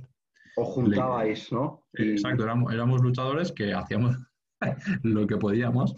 [0.56, 1.84] O juntabais, ¿no?
[1.94, 4.18] Exacto, éramos, éramos luchadores que hacíamos
[5.04, 5.94] lo que podíamos,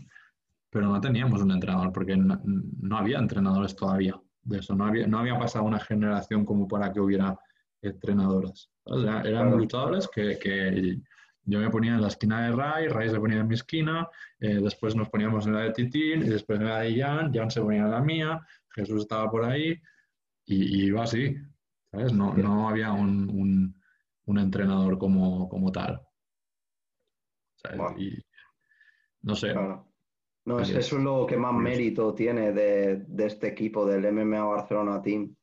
[0.69, 5.19] pero no teníamos un entrenador porque no, había entrenadores todavía de eso, no había, no
[5.19, 7.37] había pasado una generación como para que hubiera
[7.81, 8.69] entrenadores.
[8.85, 10.99] eran luchadores que, que
[11.49, 14.07] yo me ponía en la esquina de Ray, Ray se ponía en mi esquina,
[14.39, 17.49] eh, después nos poníamos en la de Titín, y después en la de Jan, Jan
[17.49, 18.39] se ponía en la mía,
[18.69, 19.81] Jesús estaba por ahí,
[20.45, 21.35] y, iba así,
[21.91, 22.13] ¿sabes?
[22.13, 23.73] No, no había un,
[24.25, 26.01] un, entrenador como, como tal.
[27.97, 28.23] Y,
[29.23, 29.53] no sé.
[30.45, 34.43] No, es, eso es lo que más mérito tiene de, de, este equipo, del MMA
[34.43, 35.35] Barcelona Team.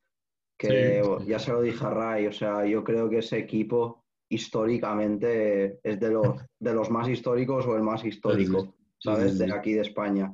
[0.57, 5.79] Que ya se lo dije a Ray, o sea, yo creo que ese equipo históricamente
[5.83, 6.27] es de los,
[6.59, 9.37] de los más históricos o el más histórico, ¿sabes?
[9.37, 10.33] De aquí de España,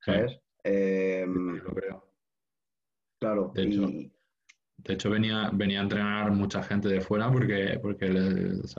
[0.00, 0.38] ¿sabes?
[0.64, 1.60] Em,
[3.20, 3.50] Claro.
[3.54, 3.88] De hecho,
[4.76, 8.76] de hecho venía, venía a entrenar mucha gente de fuera porque, porque les,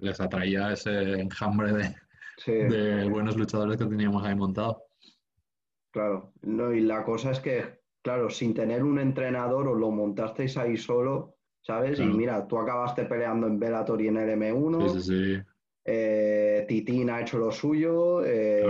[0.00, 4.76] les atraía ese enjambre de, de buenos luchadores que teníamos ahí montados.
[5.92, 10.56] Claro, no, y la cosa es que, claro, sin tener un entrenador os lo montasteis
[10.56, 11.98] ahí solo ¿sabes?
[11.98, 14.88] Y mira, tú acabaste peleando en Bellator y en el M1.
[14.90, 15.42] Sí, sí, sí.
[15.84, 18.62] Eh, Titín ha hecho lo suyo, eh,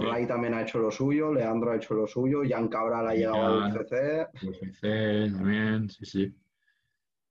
[0.00, 3.64] Ray también ha hecho lo suyo, Leandro ha hecho lo suyo, Jan Cabral ha llegado
[3.64, 4.28] al UFC.
[4.42, 6.34] UFC también, sí, sí.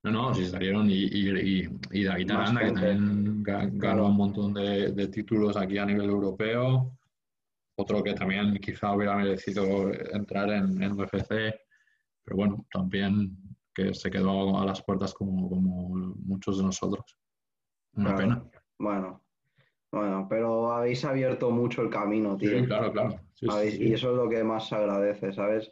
[0.03, 4.91] No, no, sí salieron y, y, y, David Aranda, que también ganó un montón de,
[4.91, 6.97] de, títulos aquí a nivel europeo.
[7.75, 11.29] Otro que también quizá hubiera merecido entrar en, en UFC,
[12.23, 13.37] pero bueno, también
[13.77, 15.89] que se quedó a las puertas como, como
[16.25, 17.15] muchos de nosotros.
[17.93, 18.43] Una pena.
[18.79, 19.23] Bueno,
[19.91, 22.57] bueno, pero habéis abierto mucho el camino, tío.
[22.59, 23.19] Sí, claro, claro.
[23.39, 25.71] Y eso es lo que más se agradece, ¿sabes?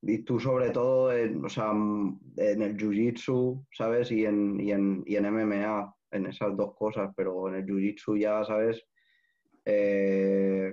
[0.00, 4.12] Y tú sobre todo, en, o sea, en el Jiu-Jitsu, ¿sabes?
[4.12, 8.16] Y en, y, en, y en MMA, en esas dos cosas, pero en el Jiu-Jitsu
[8.16, 8.80] ya, ¿sabes?
[9.64, 10.72] Eh,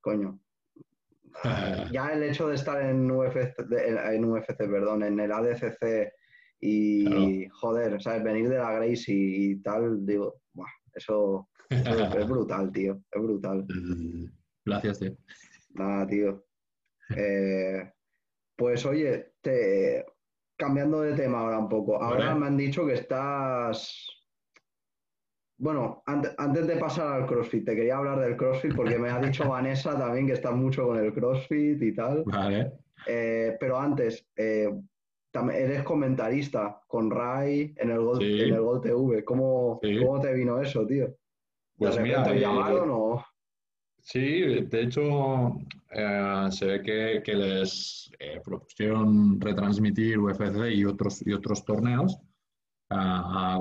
[0.00, 0.40] coño,
[1.92, 6.12] ya el hecho de estar en UFC, en UFC, perdón, en el ADCC
[6.60, 8.22] y joder, ¿sabes?
[8.22, 10.40] Venir de la Grace y, tal, digo,
[10.94, 13.66] eso, es brutal, tío, es brutal.
[14.64, 15.16] Gracias, tío.
[15.74, 16.44] Nada, tío.
[17.14, 17.92] Eh,
[18.56, 20.06] pues oye, te,
[20.56, 24.23] cambiando de tema ahora un poco, ahora me han dicho que estás
[25.56, 29.48] bueno, antes, de pasar al CrossFit, te quería hablar del CrossFit porque me ha dicho
[29.48, 32.24] Vanessa también que está mucho con el CrossFit y tal.
[32.24, 32.72] Vale.
[33.06, 34.70] Eh, pero antes, eh,
[35.52, 39.24] eres comentarista con Ray en el Gol, en el Gol TV.
[39.24, 41.14] ¿Cómo, ¿Cómo, te vino eso, tío?
[41.76, 43.24] Pues mira, te eh, llamaron o...?
[43.98, 45.56] Sí, de hecho,
[46.50, 48.10] se ve que, que les
[48.44, 52.20] propusieron retransmitir UFC y otros, y otros torneos
[52.94, 53.58] a, a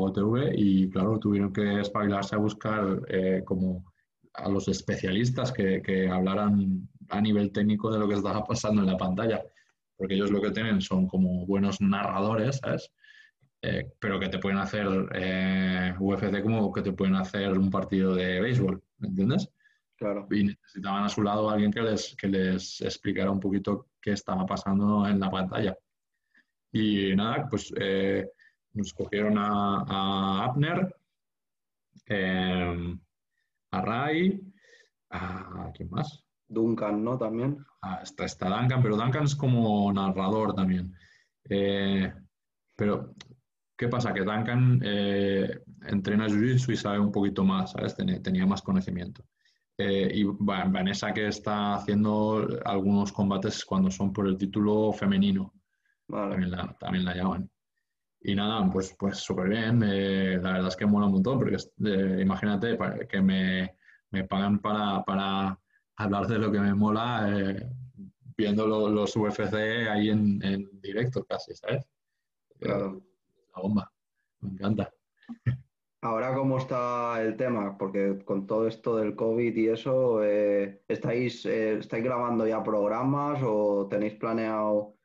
[0.55, 3.91] y claro, tuvieron que espabilarse a buscar eh, como
[4.33, 8.87] a los especialistas que, que, hablaran a nivel técnico de lo que estaba pasando en
[8.87, 9.43] la pantalla,
[9.95, 12.91] porque ellos lo que tienen son como buenos narradores, ¿sabes?
[13.61, 18.13] Eh, pero que te pueden hacer eh, UFC como que te pueden hacer un partido
[18.15, 19.49] de béisbol, ¿entiendes?
[19.95, 20.27] Claro.
[20.31, 24.11] Y necesitaban a su lado a alguien que les, que les explicara un poquito qué
[24.11, 25.77] estaba pasando en la pantalla.
[26.71, 27.71] Y nada, pues
[28.73, 30.95] nos cogieron a, a Abner,
[32.07, 32.99] em,
[33.71, 34.41] a Ray,
[35.09, 36.23] a ¿quién más?
[36.47, 37.17] Duncan, ¿no?
[37.17, 37.65] También.
[37.81, 40.93] Ah, está, está Duncan, pero Duncan es como narrador también.
[41.49, 42.13] Eh,
[42.75, 43.13] pero,
[43.77, 44.13] ¿qué pasa?
[44.13, 47.95] Que Duncan eh, entrena Jiu-Jitsu y sabe un poquito más, ¿sabes?
[47.95, 49.23] Tenía, más conocimiento.
[49.77, 55.53] Eh, y Vanessa que está haciendo algunos combates cuando son por el título femenino.
[56.07, 57.49] También, la, también la llaman.
[58.25, 59.83] Y nada, pues pues súper bien.
[59.83, 62.77] Eh, la verdad es que mola un montón, porque eh, imagínate
[63.09, 63.75] que me,
[64.11, 65.59] me pagan para, para
[65.97, 67.69] hablar de lo que me mola eh,
[68.37, 69.55] viendo los UFC
[69.89, 71.85] ahí en, en, directo casi, ¿sabes?
[72.59, 73.01] Claro.
[73.55, 73.91] La bomba,
[74.39, 74.89] me encanta.
[76.01, 77.77] Ahora, ¿cómo está el tema?
[77.77, 84.15] Porque con todo esto del COVID y eso, ¿estáis, ¿estáis grabando ya programas o tenéis
[84.15, 84.95] planeado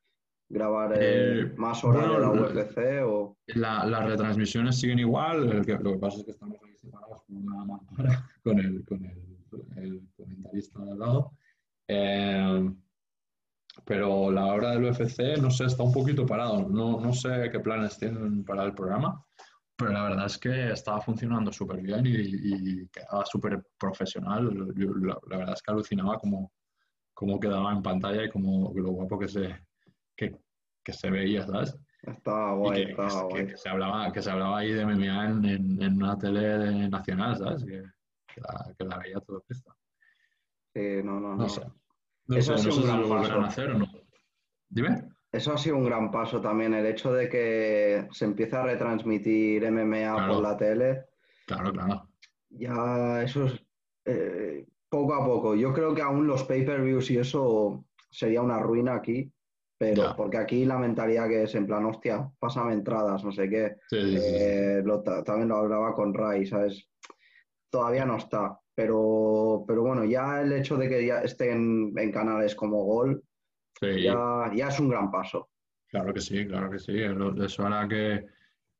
[0.48, 2.78] grabar eh, más horas de la UFC?
[3.04, 3.36] O...
[3.54, 8.30] las retransmisiones siguen igual, lo que pasa es que estamos ahí separados con una mampara,
[8.44, 11.32] con el, con el, comentarista de al lado.
[13.84, 16.68] pero la hora del UFC, no sé, está un poquito parado.
[16.68, 19.24] No, no sé qué planes tienen para el programa
[19.78, 24.52] pero la verdad es que estaba funcionando súper bien y, quedaba súper profesional.
[24.74, 26.50] la, verdad es que alucinaba cómo,
[27.14, 29.54] cómo quedaba en pantalla y cómo lo guapo que se,
[30.18, 30.36] que,
[30.84, 31.78] que se veía, ¿sabes?
[32.02, 33.46] Estaba guay, que, estaba guay.
[33.46, 37.64] Que, se hablaba, que se hablaba ahí de MMA en, en, una tele nacional, ¿sabes?
[37.64, 37.82] Que,
[38.40, 39.74] la, la, veía todo esto.
[40.74, 41.36] Sí, no, no, no.
[41.36, 41.62] No sé.
[42.26, 43.86] No sé, no sé si lo volverán a hacer o no.
[44.68, 45.08] Dime.
[45.32, 49.70] Eso ha sido un gran paso también, el hecho de que se empiece a retransmitir
[49.70, 51.06] MMA por la tele.
[51.46, 52.08] Claro, claro.
[52.50, 53.62] Ya eso es
[54.04, 55.54] eh, poco a poco.
[55.54, 59.30] Yo creo que aún los pay-per-views y eso sería una ruina aquí,
[59.78, 63.76] pero porque aquí la mentalidad que es en plan, hostia, pásame entradas, no sé qué.
[63.92, 64.82] Eh,
[65.24, 66.88] también lo hablaba con Ray, ¿sabes?
[67.70, 72.56] Todavía no está, pero, pero bueno, ya el hecho de que ya estén en canales
[72.56, 73.22] como Gol
[73.80, 75.50] ya, ya, es un gran paso.
[75.88, 77.00] Claro que sí, claro que sí.
[77.00, 78.26] Eso hará que,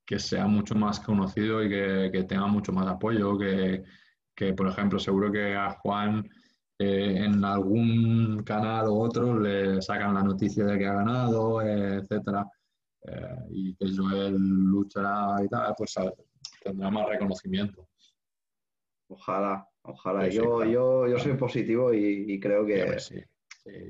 [0.05, 3.39] que sea mucho más conocido y que, que tenga mucho más apoyo.
[3.39, 3.83] Que,
[4.35, 6.29] que, por ejemplo, seguro que a Juan
[6.79, 11.97] eh, en algún canal u otro le sacan la noticia de que ha ganado, eh,
[11.97, 12.47] etcétera,
[13.03, 15.95] eh, y que Joel luchará y tal, pues
[16.63, 17.89] tendrá más reconocimiento.
[19.09, 20.29] Ojalá, ojalá.
[20.29, 23.23] yo, yo, yo soy positivo y, creo que, sí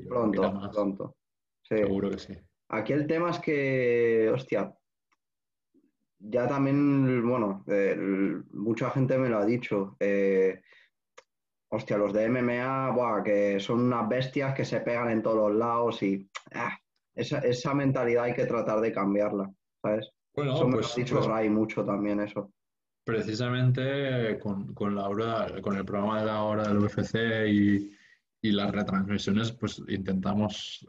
[0.08, 1.16] pronto, pronto.
[1.62, 2.34] Seguro que sí.
[2.70, 4.74] Aquí el tema es que, hostia,
[6.18, 7.64] ya también, bueno,
[8.52, 9.96] mucha gente me lo ha dicho.
[10.00, 10.60] Eh,
[11.70, 16.02] hostia, los de MMA, que son unas bestias que se pegan en todos los lados
[16.02, 16.76] y ah,
[17.14, 19.50] esa, mentalidad hay que tratar de cambiarla,
[19.82, 20.10] ¿sabes?
[20.34, 22.52] Bueno, eso me pues, lo ha dicho pues Ray mucho también eso.
[23.04, 27.16] Precisamente con, con, la hora, con el programa de la hora del UFC
[27.48, 27.96] y,
[28.42, 30.86] y las retransmisiones, pues intentamos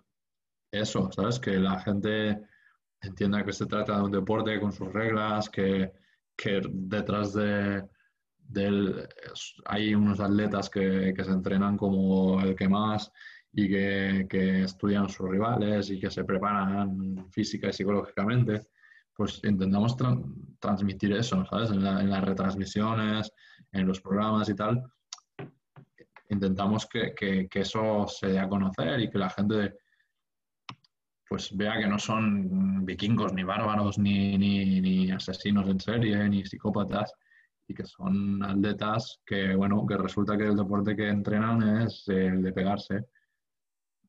[0.71, 1.39] eso, ¿sabes?
[1.39, 2.41] Que la gente
[3.01, 5.91] entienda que se trata de un deporte con sus reglas, que,
[6.35, 7.87] que detrás de,
[9.65, 13.11] hay unos atletas que, que, se entrenan como el que más
[13.53, 18.67] y que, que, estudian sus rivales y que se preparan física y psicológicamente,
[19.15, 19.95] pues intentamos
[20.59, 21.71] transmitir eso, ¿sabes?
[21.71, 23.31] En, en, las retransmisiones,
[23.71, 24.83] en los programas y tal,
[26.29, 29.75] intentamos que, que, eso se dé a conocer y que la gente
[31.27, 37.13] pues vea que no son vikingos, ni bárbaros, ni, ni, asesinos en serie, ni psicópatas,
[37.69, 42.41] y que son atletas que, bueno, que resulta que el deporte que entrenan es el
[42.41, 43.05] de pegarse.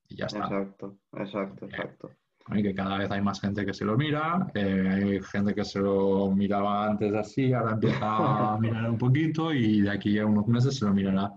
[0.08, 0.38] Y ya está.
[0.38, 2.10] Exacto, exacto, exacto.
[2.52, 5.78] Y que cada vez hay más gente que se lo mira, hay gente que se
[5.78, 10.48] lo miraba antes así, ahora empieza a mirar un poquito y de aquí a unos
[10.48, 11.30] meses se lo mirará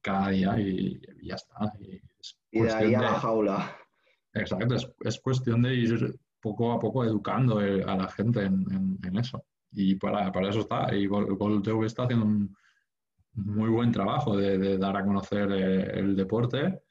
[0.00, 1.72] cada día y, ya está.
[2.52, 3.76] Y, de ahí a la jaula.
[4.32, 9.44] Exacto, es, cuestión de ir poco a poco educando eh, a la gente en, eso.
[9.74, 10.94] Y para, eso está.
[10.94, 12.56] Y Gol, TV está haciendo un
[13.34, 16.82] muy buen trabajo de, dar a conocer eh, el deporte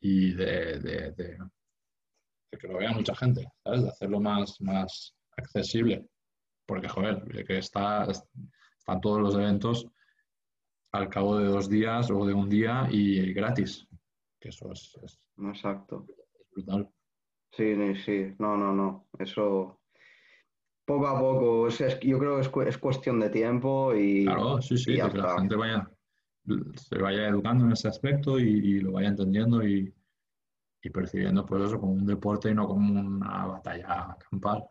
[0.00, 1.14] y de,
[2.58, 3.82] que lo vea mucha gente, ¿sabes?
[3.82, 6.06] De hacerlo más, más accesible.
[6.66, 9.86] Porque, joder, que está, están todos los eventos
[10.92, 13.86] al cabo de dos días o de un día y gratis.
[14.40, 14.96] Que eso es,
[15.38, 16.06] Exacto.
[16.52, 16.88] brutal.
[17.52, 19.08] Sí, sí, no, no, no.
[19.18, 19.80] Eso
[20.86, 24.24] poco a poco, yo creo que es, cuestión de tiempo y.
[24.24, 25.90] Claro, sí, sí, que la gente vaya,
[26.76, 29.92] se vaya educando en ese aspecto y, lo vaya entendiendo y,
[30.94, 34.64] percibiendo pues eso como un deporte y no como una batalla campal.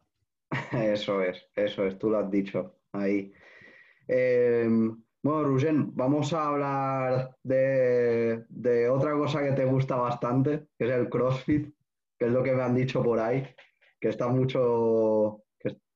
[0.71, 3.33] Eso es, eso es, tú lo has dicho ahí.
[4.07, 4.65] Eh,
[5.25, 8.45] bueno, Rusen, vamos a hablar de,
[8.91, 11.73] otra cosa que te gusta bastante, que es el CrossFit,
[12.19, 13.43] que es lo que me han dicho por ahí,
[13.99, 15.43] que está mucho,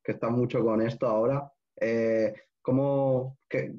[0.09, 1.51] que, está mucho con esto ahora.
[1.79, 3.73] Eh, ¿Cómo, que,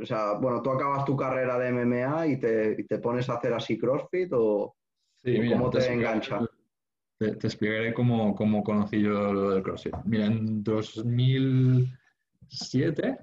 [0.00, 3.78] o sea, bueno, tú acabas tu carrera de MMA y te, pones a hacer así
[3.78, 4.76] CrossFit o,
[5.22, 6.40] cómo te, engancha?
[7.18, 9.94] Te, explicaré cómo, cómo conocí yo lo del CrossFit.
[10.04, 13.18] Mira, en 2007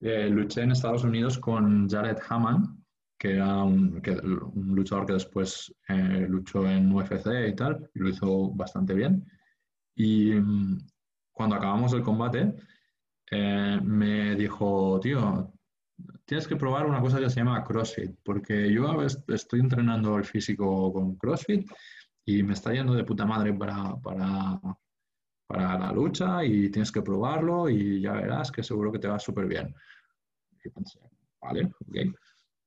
[0.00, 2.84] eh, luché en Estados Unidos con Jared Hammond,
[3.18, 4.02] que era un,
[4.74, 9.26] luchador que después eh, luchó en UFC y tal, y lo hizo bastante bien.
[9.94, 10.78] Y mm,
[11.36, 12.54] cuando acabamos el combate,
[13.30, 15.52] eh, me dijo, tío,
[16.24, 20.90] tienes que probar una cosa que se llama CrossFit, porque yo estoy entrenando el físico
[20.94, 21.70] con CrossFit
[22.24, 24.58] y me está yendo de puta madre para, para,
[25.46, 29.18] para la lucha y tienes que probarlo y ya verás que seguro que te va
[29.18, 29.74] súper bien.
[30.64, 31.00] Y pensé,
[31.42, 32.16] vale, ok.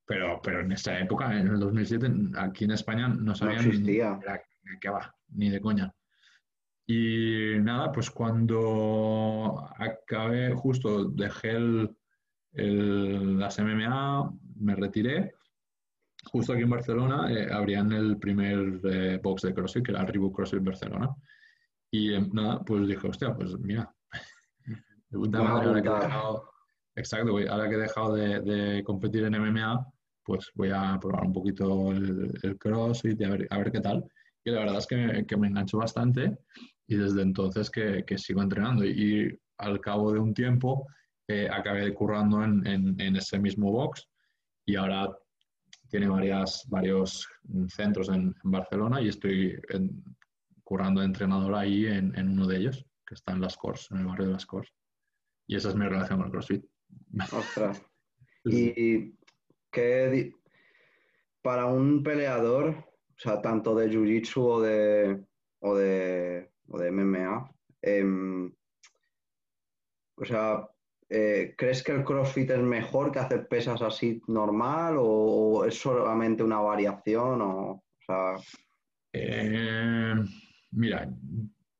[0.05, 4.79] Pero, pero en esa época, en el 2007, aquí en España no sabían no ni
[4.79, 5.91] qué va, ni de coña.
[6.91, 11.95] Y nada, pues cuando acabé, justo dejé el,
[12.53, 15.35] el, las MMA, me retiré.
[16.31, 20.07] Justo aquí en Barcelona eh, abrían el primer eh, box de CrossFit, que era el
[20.07, 21.15] Reebok CrossFit Barcelona.
[21.91, 23.93] Y em, nada, pues dije, hostia, pues mira,
[25.09, 26.49] de puta madre, ahora que he dejado,
[26.95, 29.85] exacto, ahora que he dejado de, de, competir en MMA,
[30.23, 33.79] pues voy a probar un poquito el, el CrossFit y a ver, a ver qué
[33.79, 34.03] tal.
[34.43, 36.39] Y la verdad es que me, que me enganchó bastante
[36.89, 38.83] y desde entonces que, que sigo entrenando.
[38.83, 40.87] Y, y, al cabo de un tiempo
[41.27, 44.07] eh, acabé currando en, en, en, ese mismo box
[44.65, 45.13] y ahora
[45.89, 47.27] tiene varias, varios
[47.67, 49.59] centros en, en Barcelona y estoy
[50.63, 53.97] currando de entrenador ahí en, en, uno de ellos, que está en Las Cors, en
[53.97, 54.73] el barrio de Las Cors.
[55.45, 56.65] Y esa es mi relación con el CrossFit.
[57.33, 57.83] Ostras.
[58.45, 59.13] ¿Y
[59.71, 60.31] qué
[61.41, 65.23] para un peleador, o sea, tanto de Jiu-Jitsu o de,
[65.59, 67.51] o, de, o de MMA,
[67.81, 68.51] eh,
[70.15, 70.67] o sea,
[71.09, 75.79] eh, ¿crees que el CrossFit es mejor que hacer pesas así normal o, o es
[75.79, 77.41] solamente una variación?
[77.41, 78.35] O, o sea...
[79.13, 80.15] eh...
[80.71, 81.09] Mira,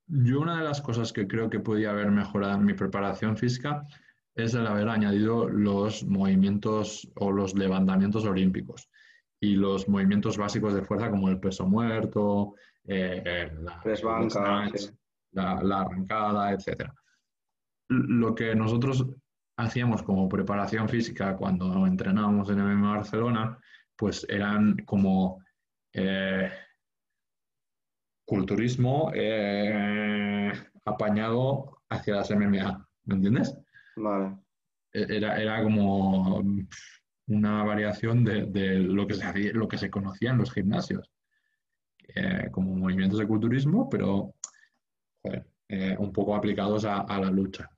[0.08, 3.86] yo una de las cosas que creo que podía haber mejorado en mi preparación física
[4.36, 8.90] es el haber añadido los movimientos o los levantamientos olímpicos
[9.42, 12.56] y los movimientos básicos de fuerza como el peso muerto,
[12.86, 14.90] eh, la, banca, sí.
[15.32, 16.92] la, la, arrancada, etc.
[17.90, 19.06] Lo que nosotros
[19.58, 23.58] hacíamos como preparación física cuando entrenábamos en MMA Barcelona,
[23.96, 25.44] pues eran como...
[25.94, 26.50] Eh,
[28.30, 30.54] culturismo eh,
[30.86, 33.58] apañado hacia las MMA, ¿me entiendes?
[33.96, 34.38] Vale.
[34.94, 36.44] Era, era como
[37.30, 41.10] una variación de, lo, que se lo que se conocía en los gimnasios,
[42.16, 44.36] eh, como movimientos de culturismo, pero
[45.68, 47.70] eh, un poco aplicados a, la lucha.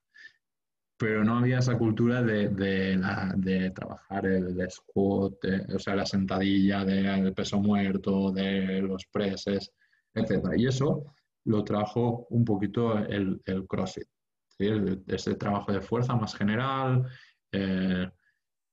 [0.97, 5.33] Pero no había esa cultura de, de, la, de trabajar el squat,
[5.73, 9.71] o sea, la sentadilla, del peso muerto, de los preses
[10.13, 10.53] etc.
[10.57, 11.13] Y eso
[11.45, 14.07] lo trajo un poquito el, el CrossFit,
[14.47, 14.69] ¿sí?
[15.07, 17.07] ese trabajo de fuerza más general,
[17.51, 18.09] eh,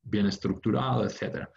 [0.08, 1.48] bien estructurado, etc.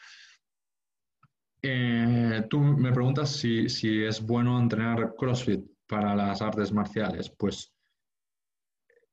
[1.61, 7.30] Eh, tú me preguntas si, si, es bueno entrenar CrossFit para las artes marciales.
[7.30, 7.72] Pues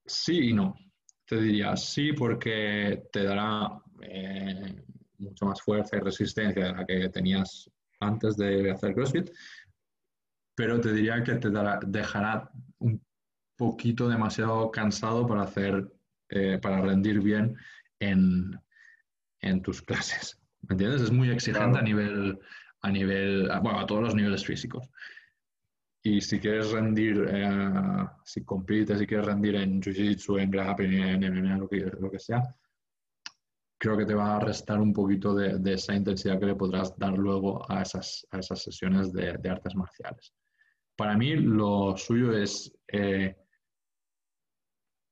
[0.06, 0.74] sí y no.
[1.26, 4.82] Te diría sí porque te dará eh,
[5.18, 7.70] mucho más fuerza y resistencia de la que tenías
[8.00, 9.30] antes de hacer CrossFit,
[10.54, 11.50] pero te diría que te
[11.86, 13.04] dejará un
[13.56, 15.92] poquito demasiado cansado para hacer,
[16.30, 17.56] eh, para rendir bien
[18.00, 18.58] en,
[19.40, 20.38] en, tus clases.
[20.62, 21.02] ¿Me entiendes?
[21.02, 21.78] Es muy exigente claro.
[21.78, 22.38] a nivel,
[22.82, 24.88] a nivel, bueno, a todos los niveles físicos.
[26.02, 31.20] Y si quieres rendir, eh, si compites, si quieres rendir en Jiu-Jitsu, en grappling, en
[31.20, 32.42] MMA, lo que, lo que sea,
[33.78, 36.96] creo que te va a restar un poquito de, de, esa intensidad que le podrás
[36.98, 40.32] dar luego a esas, a esas sesiones de, de artes marciales.
[40.96, 43.36] Para mí lo suyo es, eh,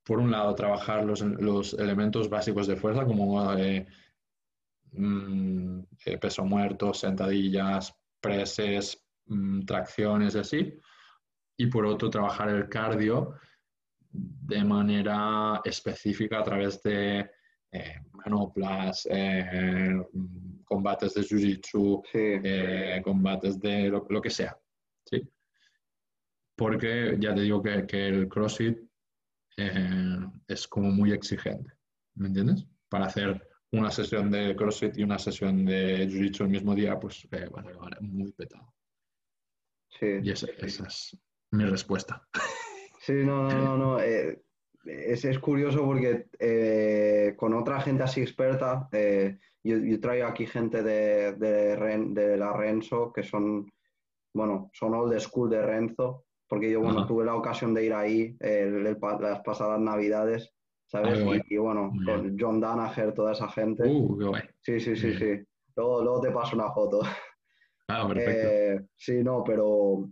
[0.05, 3.86] por un lado, trabajar los, los, elementos básicos de fuerza como eh,
[4.92, 10.80] mm, eh, peso muerto, sentadillas, preses, mm, tracciones y así.
[11.58, 13.34] Y por otro, trabajar el cardio
[14.10, 17.30] de manera específica a través de
[17.72, 20.02] eh, manoplas, eh,
[20.64, 22.18] combates de jiu-jitsu, sí.
[22.18, 24.58] eh, combates de lo, lo, que sea.
[25.04, 25.22] ¿sí?
[26.56, 28.78] porque ya te digo que, que el CrossFit
[29.58, 30.18] eh,
[30.48, 31.70] es como muy exigente,
[32.14, 32.66] ¿me entiendes?
[32.88, 37.26] Para hacer una sesión de CrossFit y una sesión de Jiu-Jitsu el mismo día, pues
[37.32, 38.72] eh, a acabar muy petado.
[39.88, 40.06] Sí.
[40.22, 41.16] Y esa, esa, es
[41.51, 42.26] mi respuesta.
[43.01, 44.01] Sí, no, no, no, no.
[44.88, 50.28] Eh, es, es, curioso porque eh, con otra gente así experta, eh, yo, yo, traigo
[50.28, 53.68] aquí gente de, de, Ren, de la Renzo, que son,
[54.32, 57.09] bueno, son old school de Renzo, porque yo, bueno, Ajá.
[57.09, 60.55] tuve la ocasión de ir ahí las pasadas navidades
[60.86, 61.18] ¿sabes?
[61.20, 61.42] Ah, guay.
[61.48, 63.84] y, y bueno, con John Danaher, toda esa gente.
[63.84, 64.42] Uh, qué guay.
[64.62, 65.44] sí, sí, sí, sí.
[65.76, 67.00] Luego, luego te paso una foto.
[67.88, 68.48] Ah, perfecto.
[68.48, 70.08] Eh, sí, no, pero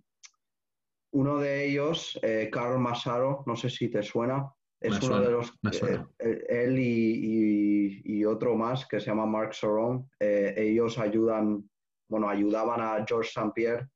[1.12, 5.26] uno de ellos, eh, Carl Massaro, no sé si te suena, es Me uno suena,
[5.26, 6.09] de los, me suena.
[6.18, 11.70] eh, él y, y- y otro más que se llama Mark Soron, eh, ellos ayudan,
[12.09, 13.52] bueno, ayudaban a George St.
[13.55, 13.88] Pierre,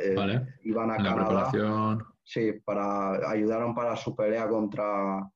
[0.00, 0.46] eh, Vale.
[0.62, 1.50] iban a En Canadá,
[2.22, 5.28] sí, para, ayudaron para su pelea contra,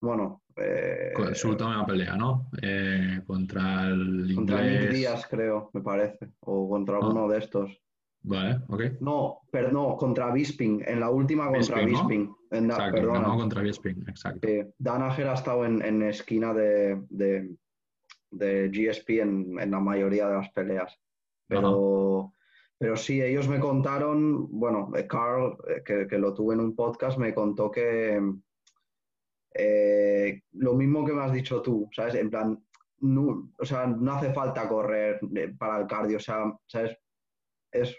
[0.00, 2.50] bueno, eh, Su última pelea, ¿no?
[2.62, 4.94] Eh, contra el contra Nick inglés.
[4.94, 6.98] Díaz, creo, me parece, o contra Ah.
[7.02, 7.80] alguno de estos.
[8.22, 8.82] Vale, ok.
[9.00, 12.08] No, perdón, contra Bisping, en la última contra Bisping, ¿no?
[12.08, 12.34] Bisping.
[12.50, 13.20] En la- Exacto, perdona.
[13.20, 14.40] ganó contra Bisping, exacto.
[14.48, 17.54] Sí, Danaher ha estado en, en esquina de, de,
[18.30, 20.98] de GSP en, en la mayoría de las peleas.
[21.46, 22.32] Pero,
[22.76, 26.74] pero sí, ellos me contaron, bueno, eh, Carl, eh, que, que lo tuve en un
[26.74, 28.20] podcast, me contó que
[29.58, 32.14] eh, lo mismo que me has dicho tú, ¿sabes?
[32.14, 32.64] En plan,
[33.00, 36.96] no, o sea, no hace falta correr eh, para el cardio, o sea, ¿sabes?
[37.72, 37.96] Es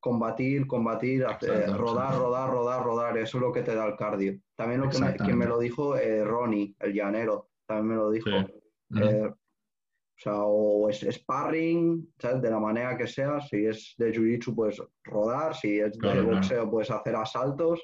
[0.00, 4.38] combatir, combatir, Exacto, rodar, rodar, rodar, rodar, eso es lo que te da el cardio.
[4.54, 8.28] También lo que me, me lo dijo, eh, Ronnie, el llanero, también me lo dijo.
[8.28, 9.00] Sí.
[9.00, 12.42] Eh, o sea, o es sparring, ¿sabes?
[12.42, 13.40] De la manera que sea.
[13.40, 15.56] Si es de jiu-jitsu, pues rodar.
[15.56, 16.36] Si es Claro, de claro.
[16.36, 17.82] boxeo, pues hacer asaltos.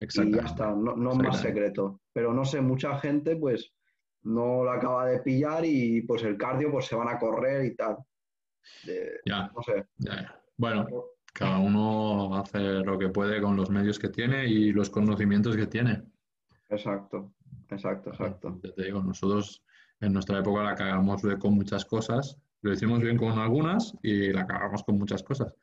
[0.00, 0.70] Y ya está.
[0.70, 1.38] No, no más Exactamente.
[1.38, 2.00] secreto.
[2.12, 3.72] Pero no sé, mucha gente, pues,
[4.22, 7.74] no lo acaba de pillar y pues el cardio, pues se van a correr y
[7.76, 7.96] tal.
[8.88, 9.86] Eh, Ya, no sé.
[9.98, 10.42] ya, ya.
[10.56, 10.86] Bueno,
[11.32, 15.66] cada uno hace lo que puede con los medios que tiene y los conocimientos que
[15.66, 16.02] tiene.
[16.68, 17.32] Exacto.
[17.70, 18.60] Exacto, exacto.
[18.62, 19.62] Ya te digo, nosotros
[20.00, 24.46] en nuestra época la cagamos con muchas cosas, lo hicimos bien con algunas y la
[24.46, 25.54] cagamos con muchas cosas.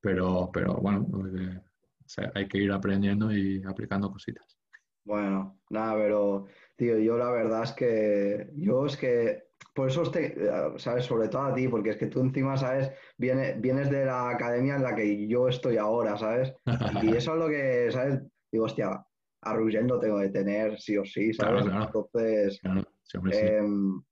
[0.00, 1.06] Pero, pero bueno,
[1.38, 1.60] eh,
[2.04, 4.58] o sea, hay que ir aprendiendo y aplicando cositas.
[5.04, 9.44] Bueno, nada, pero, tío, yo la verdad es que, yo es que,
[9.74, 10.34] por eso, te,
[10.78, 14.30] sabes, sobre todo a ti, porque es que tú encima, sabes, viene, vienes de la
[14.30, 16.54] academia en la que yo estoy ahora, ¿sabes?
[17.02, 18.20] Y eso es lo que, ¿sabes?
[18.50, 19.04] Digo, hostia,
[19.42, 21.64] a Ruggen lo tengo que tener, sí o sí, ¿sabes?
[21.64, 21.84] claro.
[21.86, 23.46] Entonces, Claro, sí, hombre, sí.
[23.46, 24.02] em,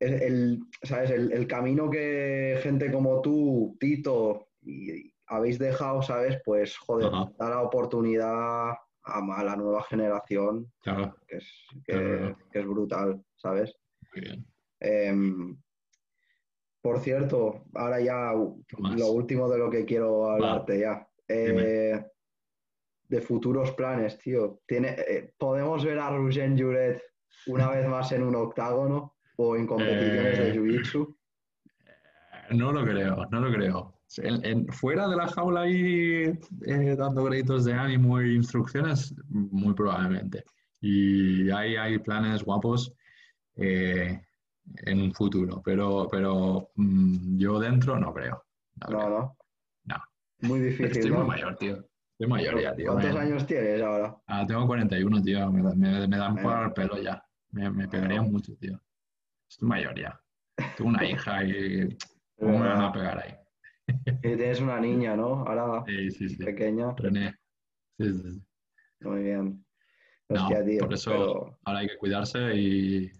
[0.00, 1.10] el- ¿sabes?
[1.10, 6.40] El, el camino que gente como tú, Tito, y, habéis dejado, ¿sabes?
[6.44, 7.30] Pues, joder, Ajá.
[7.38, 11.48] da la oportunidad a, la nueva generación, Claro, que es,
[11.84, 12.38] que, Claro.
[12.52, 13.74] que es brutal, ¿sabes?
[14.12, 14.46] muy bien.
[14.80, 15.56] Em,
[16.82, 21.06] por cierto, ahora ya lo último de lo que quiero hablarte ya.
[21.28, 22.02] Eh,
[23.08, 24.60] de futuros planes, tío.
[24.66, 27.02] Tiene, eh, ¿podemos ver a Ruggen Juret
[27.46, 31.16] una vez más en un octágono o en competiciones de Eh, Jiu-Jitsu?
[32.52, 33.99] No lo creo, no lo creo.
[34.18, 36.24] En- en- fuera de la jaula ahí
[36.66, 40.44] eh, dando créditos de ánimo e instrucciones, muy probablemente.
[40.80, 42.92] Y hay, hay planes guapos
[43.56, 44.20] eh,
[44.86, 48.42] en un futuro, pero, pero mm, yo dentro no creo.
[48.76, 49.08] No No, creo.
[49.10, 49.36] no.
[49.84, 50.48] No.
[50.48, 51.76] Muy difícil, Estoy muy mayor, tío.
[52.12, 52.92] Estoy mayor ya, tío.
[52.92, 54.16] ¿Cuántos años tienes ahora?
[54.26, 55.50] Ah, tengo 41, tío.
[55.52, 56.64] Me, me- me dan por Bueno.
[56.66, 57.22] el pelo ya.
[57.52, 58.80] Me, me pegarían mucho, tío.
[59.48, 60.20] Estoy mayor ya.
[60.76, 61.96] Tengo una hija y
[62.38, 63.34] ¿cómo me van a pegar ahí?
[64.22, 65.44] Y tienes una niña, ¿no?
[65.46, 66.36] Ahora Sí, sí, sí.
[66.44, 66.94] pequeña.
[66.96, 67.34] René.
[67.98, 68.42] Sí, sí, sí.
[69.00, 69.64] Muy bien.
[70.28, 70.78] No, Hostia, tío.
[70.80, 73.10] por eso pero- ahora hay que cuidarse y,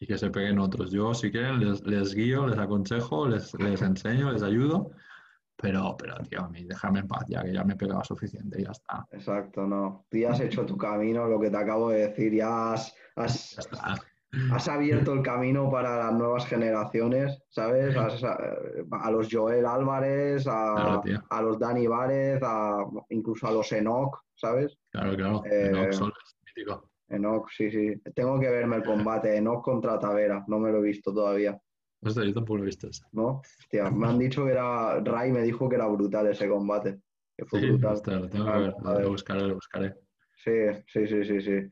[0.00, 0.90] y que se peguen otros.
[0.90, 4.90] Yo, si quieren, les, les guío, les aconsejo, les, les enseño, les ayudo.
[5.56, 8.60] Pero, pero, tío, a mí déjame en paz ya, que ya me he pegado suficiente
[8.60, 9.06] y ya está.
[9.12, 10.04] Exacto, no.
[10.10, 13.54] Tú ya has hecho tu camino, lo que te acabo de decir, ya has, has,
[13.54, 13.94] Ya está.
[14.52, 17.96] Has abierto el camino para las nuevas generaciones, ¿sabes?
[17.96, 18.38] Has- a,
[18.90, 21.22] a los Joel Álvarez, a, Claro, tío.
[21.30, 24.76] a los Dani Várez, a, incluso a los Enoch, ¿sabes?
[24.90, 25.42] Claro, claro.
[25.44, 26.90] Eh, No, Soles, mítico.
[27.08, 27.94] Enoch, sí, sí.
[28.14, 31.58] Tengo que verme el combate, Enoch contra Tavera, no me lo he visto todavía,
[32.06, 33.02] Hostia, yo tampoco lo he visto ese.
[33.12, 33.40] ¿no?
[33.60, 37.00] Hostia, me han dicho que era, Ray me dijo que era brutal ese combate,
[37.36, 37.92] que fue Sí, brutal.
[37.94, 38.74] hostia, lo tengo que ver.
[39.02, 39.94] Lo buscaré, lo buscaré.
[40.36, 40.50] Sí,
[40.86, 41.70] sí, sí, sí, sí.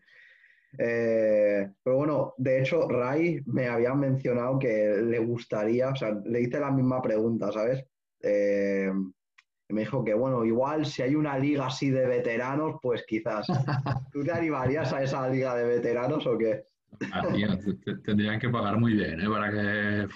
[0.79, 6.41] Eh, pero bueno, de hecho, Ray me había mencionado que le gustaría, o sea, le
[6.41, 7.85] hice la misma pregunta, ¿sabes?
[8.21, 8.91] Eh,
[9.69, 13.47] y me dijo que, bueno, igual si hay una liga así de veteranos, pues quizás.
[14.13, 16.65] ¿Tú te animarías a esa liga de veteranos o qué?
[17.13, 17.49] Ah, tío,
[18.05, 19.29] tendrían que pagar muy bien, ¿eh?
[19.29, 20.09] Para que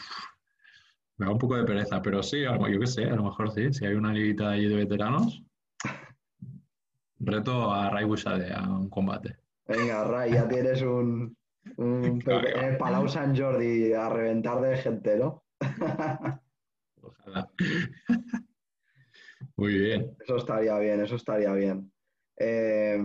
[1.18, 3.72] me da un poco de pereza, pero sí, yo qué sé, a lo mejor sí,
[3.72, 5.42] si hay una liguita ahí de veteranos,
[7.18, 9.36] reto a Ray Bushade a un combate.
[9.68, 11.36] Venga, Ray, ya tienes un,
[11.76, 15.44] un Claro, Palau San Jordi a reventar de gente, ¿no?
[17.02, 17.50] Ojalá.
[19.56, 20.16] Muy bien.
[20.20, 21.92] Eso estaría bien, eso estaría bien.
[22.38, 23.02] Eh,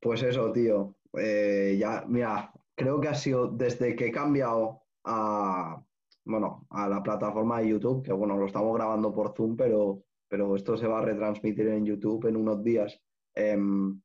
[0.00, 0.96] pues eso, tío.
[1.18, 5.82] eh, ya, mira, creo que ha sido desde que he cambiado a,
[6.24, 10.54] bueno, a la plataforma de YouTube, que bueno, lo estamos grabando por Zoom, pero, pero
[10.56, 13.00] esto se va a retransmitir en YouTube en unos días.
[13.34, 14.00] Em,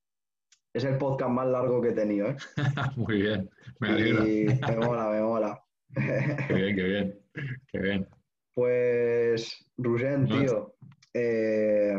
[0.73, 2.35] es el podcast más largo que he tenido, ¿eh?
[2.95, 3.49] Muy bien,
[3.79, 4.27] me alegra.
[4.27, 5.63] Y me mola, me mola.
[6.47, 7.19] Qué bien, qué bien,
[7.71, 8.07] qué bien.
[8.53, 10.75] Pues, Rugén, tío,
[11.13, 11.93] eh,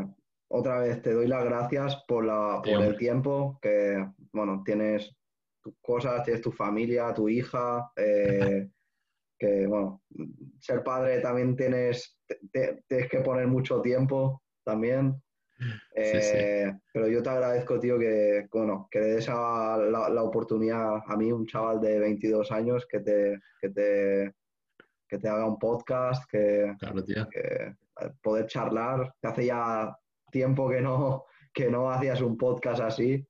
[0.51, 5.16] otra vez te doy las gracias por, la, por el tiempo que, bueno, tienes
[5.62, 8.69] tus cosas, tienes tu familia, tu hija, eh,
[9.39, 10.03] que, bueno,
[10.59, 15.23] ser padre también tienes, te- te- tienes que poner mucho tiempo también.
[16.05, 16.37] Sí, sí.
[16.37, 21.03] Eh, pero yo te agradezco, tío, que, bueno, que le des a- la, la oportunidad
[21.07, 24.35] a mí, un chaval de 22 años, que te, que te,
[25.09, 27.27] que te haga un podcast, que, Claro, tío.
[27.31, 27.75] que, eh,
[28.23, 29.97] poder charlar, que hace ya
[30.31, 33.27] tiempo que no, que no hacías un podcast así.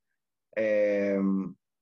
[0.57, 1.19] Eh,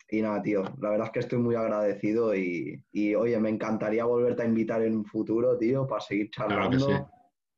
[0.09, 4.05] y nada, tío, la verdad es que estoy muy agradecido y, y, oye, me encantaría
[4.05, 6.85] volverte a invitar en un futuro, tío, para seguir Claro que sí.
[6.85, 7.11] charlando,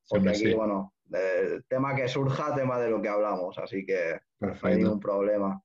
[0.09, 0.55] porque Siempre aquí, sí.
[0.55, 0.94] bueno,
[1.68, 4.78] tema que surja, tema de lo que hablamos, así que no hay Perfecto.
[4.78, 5.62] ningún problema.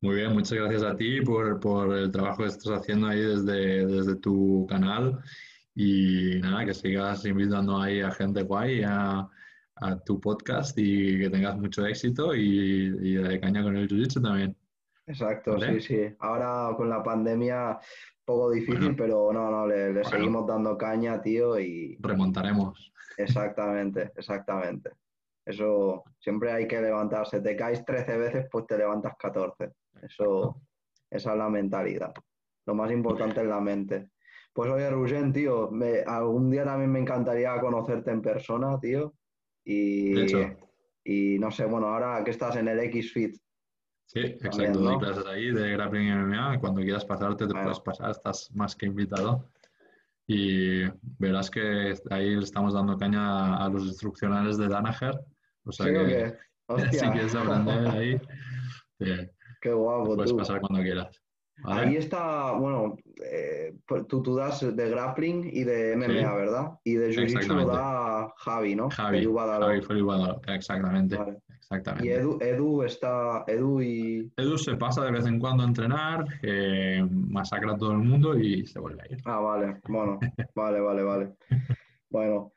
[0.00, 3.84] Muy bien, muchas gracias a ti por, por el trabajo que estás haciendo ahí desde,
[3.86, 5.18] desde tu canal
[5.74, 9.28] y nada, que sigas invitando ahí a gente guay a,
[9.76, 14.22] a tu podcast y que tengas mucho éxito y, y de caña con el jiu-jitsu
[14.22, 14.56] también.
[15.08, 15.80] Exacto, ¿Vale?
[15.80, 16.14] sí, sí.
[16.20, 17.78] Ahora con la pandemia,
[18.24, 18.96] poco difícil, Bueno.
[18.96, 20.08] pero no, no, le, le Bueno.
[20.08, 22.92] seguimos dando caña, tío, y Remontaremos.
[23.16, 24.90] exactamente, exactamente.
[25.46, 27.40] Eso siempre hay que levantarse.
[27.40, 29.72] Te caes 13 veces, pues te levantas 14.
[30.02, 30.60] Eso,
[31.10, 32.12] esa es la mentalidad.
[32.66, 34.10] Lo más importante es la mente.
[34.52, 39.14] Pues oye, Rugén, tío, me- algún día también me encantaría conocerte en persona, tío.
[39.64, 40.38] Y, De hecho.
[41.04, 43.36] y no sé, bueno, ahora que estás en el X-Fit,
[44.08, 44.78] Sí, También, exacto.
[44.80, 44.98] Doy ¿no?
[45.00, 46.58] clases ahí de grappling y MMA.
[46.60, 47.64] Cuando quieras pasarte, te Bueno.
[47.64, 48.10] puedes pasar.
[48.10, 49.44] Estás más que invitado.
[50.26, 50.84] Y
[51.18, 55.20] verás que ahí le estamos dando caña a los instruccionales de Danaher.
[55.64, 56.34] O sea ¿sí que qué?
[56.98, 58.18] si quieres aprender ahí,
[58.98, 59.30] te,
[59.60, 60.36] Qué te guapo, puedes tú.
[60.38, 61.20] pasar cuando quieras.
[61.62, 61.80] ¿vale?
[61.88, 62.96] Ahí está, bueno,
[63.30, 66.36] eh, pues tú, tú das de grappling y de MMA, Sí.
[66.36, 66.70] ¿verdad?
[66.84, 68.88] Y de Jiu-Jitsu da Javi, ¿no?
[68.90, 69.24] Javi.
[69.24, 70.12] Javi Felipe
[70.54, 71.38] exactamente, Vale.
[71.70, 72.06] Exactamente.
[72.06, 74.32] Y Edu, Edu está, Edu y...
[74.36, 78.38] Edu se pasa de vez en cuando a entrenar, eh, masacra a todo el mundo
[78.38, 79.18] y se vuelve a ir.
[79.24, 80.18] Ah, vale, bueno,
[80.54, 81.34] vale, vale, vale.
[82.10, 82.52] Bueno,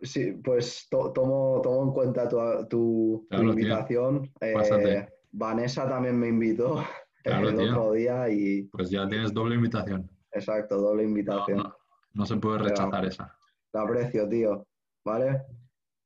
[0.00, 2.38] sí, pues to- tomo, tomo en cuenta tu,
[2.68, 4.30] tu- Claro, invitación.
[4.40, 5.06] Eh.
[5.32, 6.82] Vanessa también me invitó
[7.22, 7.70] Claro, el tío.
[7.70, 10.10] otro día y, Pues ya tienes doble invitación.
[10.32, 11.58] exacto, doble invitación.
[11.58, 11.74] no,
[12.14, 13.36] no se puede rechazar esa.
[13.72, 14.66] La aprecio, tío.
[15.04, 15.42] ¿Vale?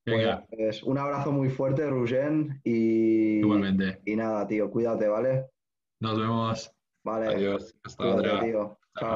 [0.07, 4.01] Venga, Pues un abrazo muy fuerte, Rugén, y, igualmente.
[4.05, 5.47] y nada, tío, cuídate, ¿vale?
[6.01, 6.73] Nos vemos.
[7.05, 7.75] Vale, Adiós.
[7.85, 8.41] Hasta cuídate, otra.
[8.45, 8.79] tío.
[8.99, 9.09] Chao.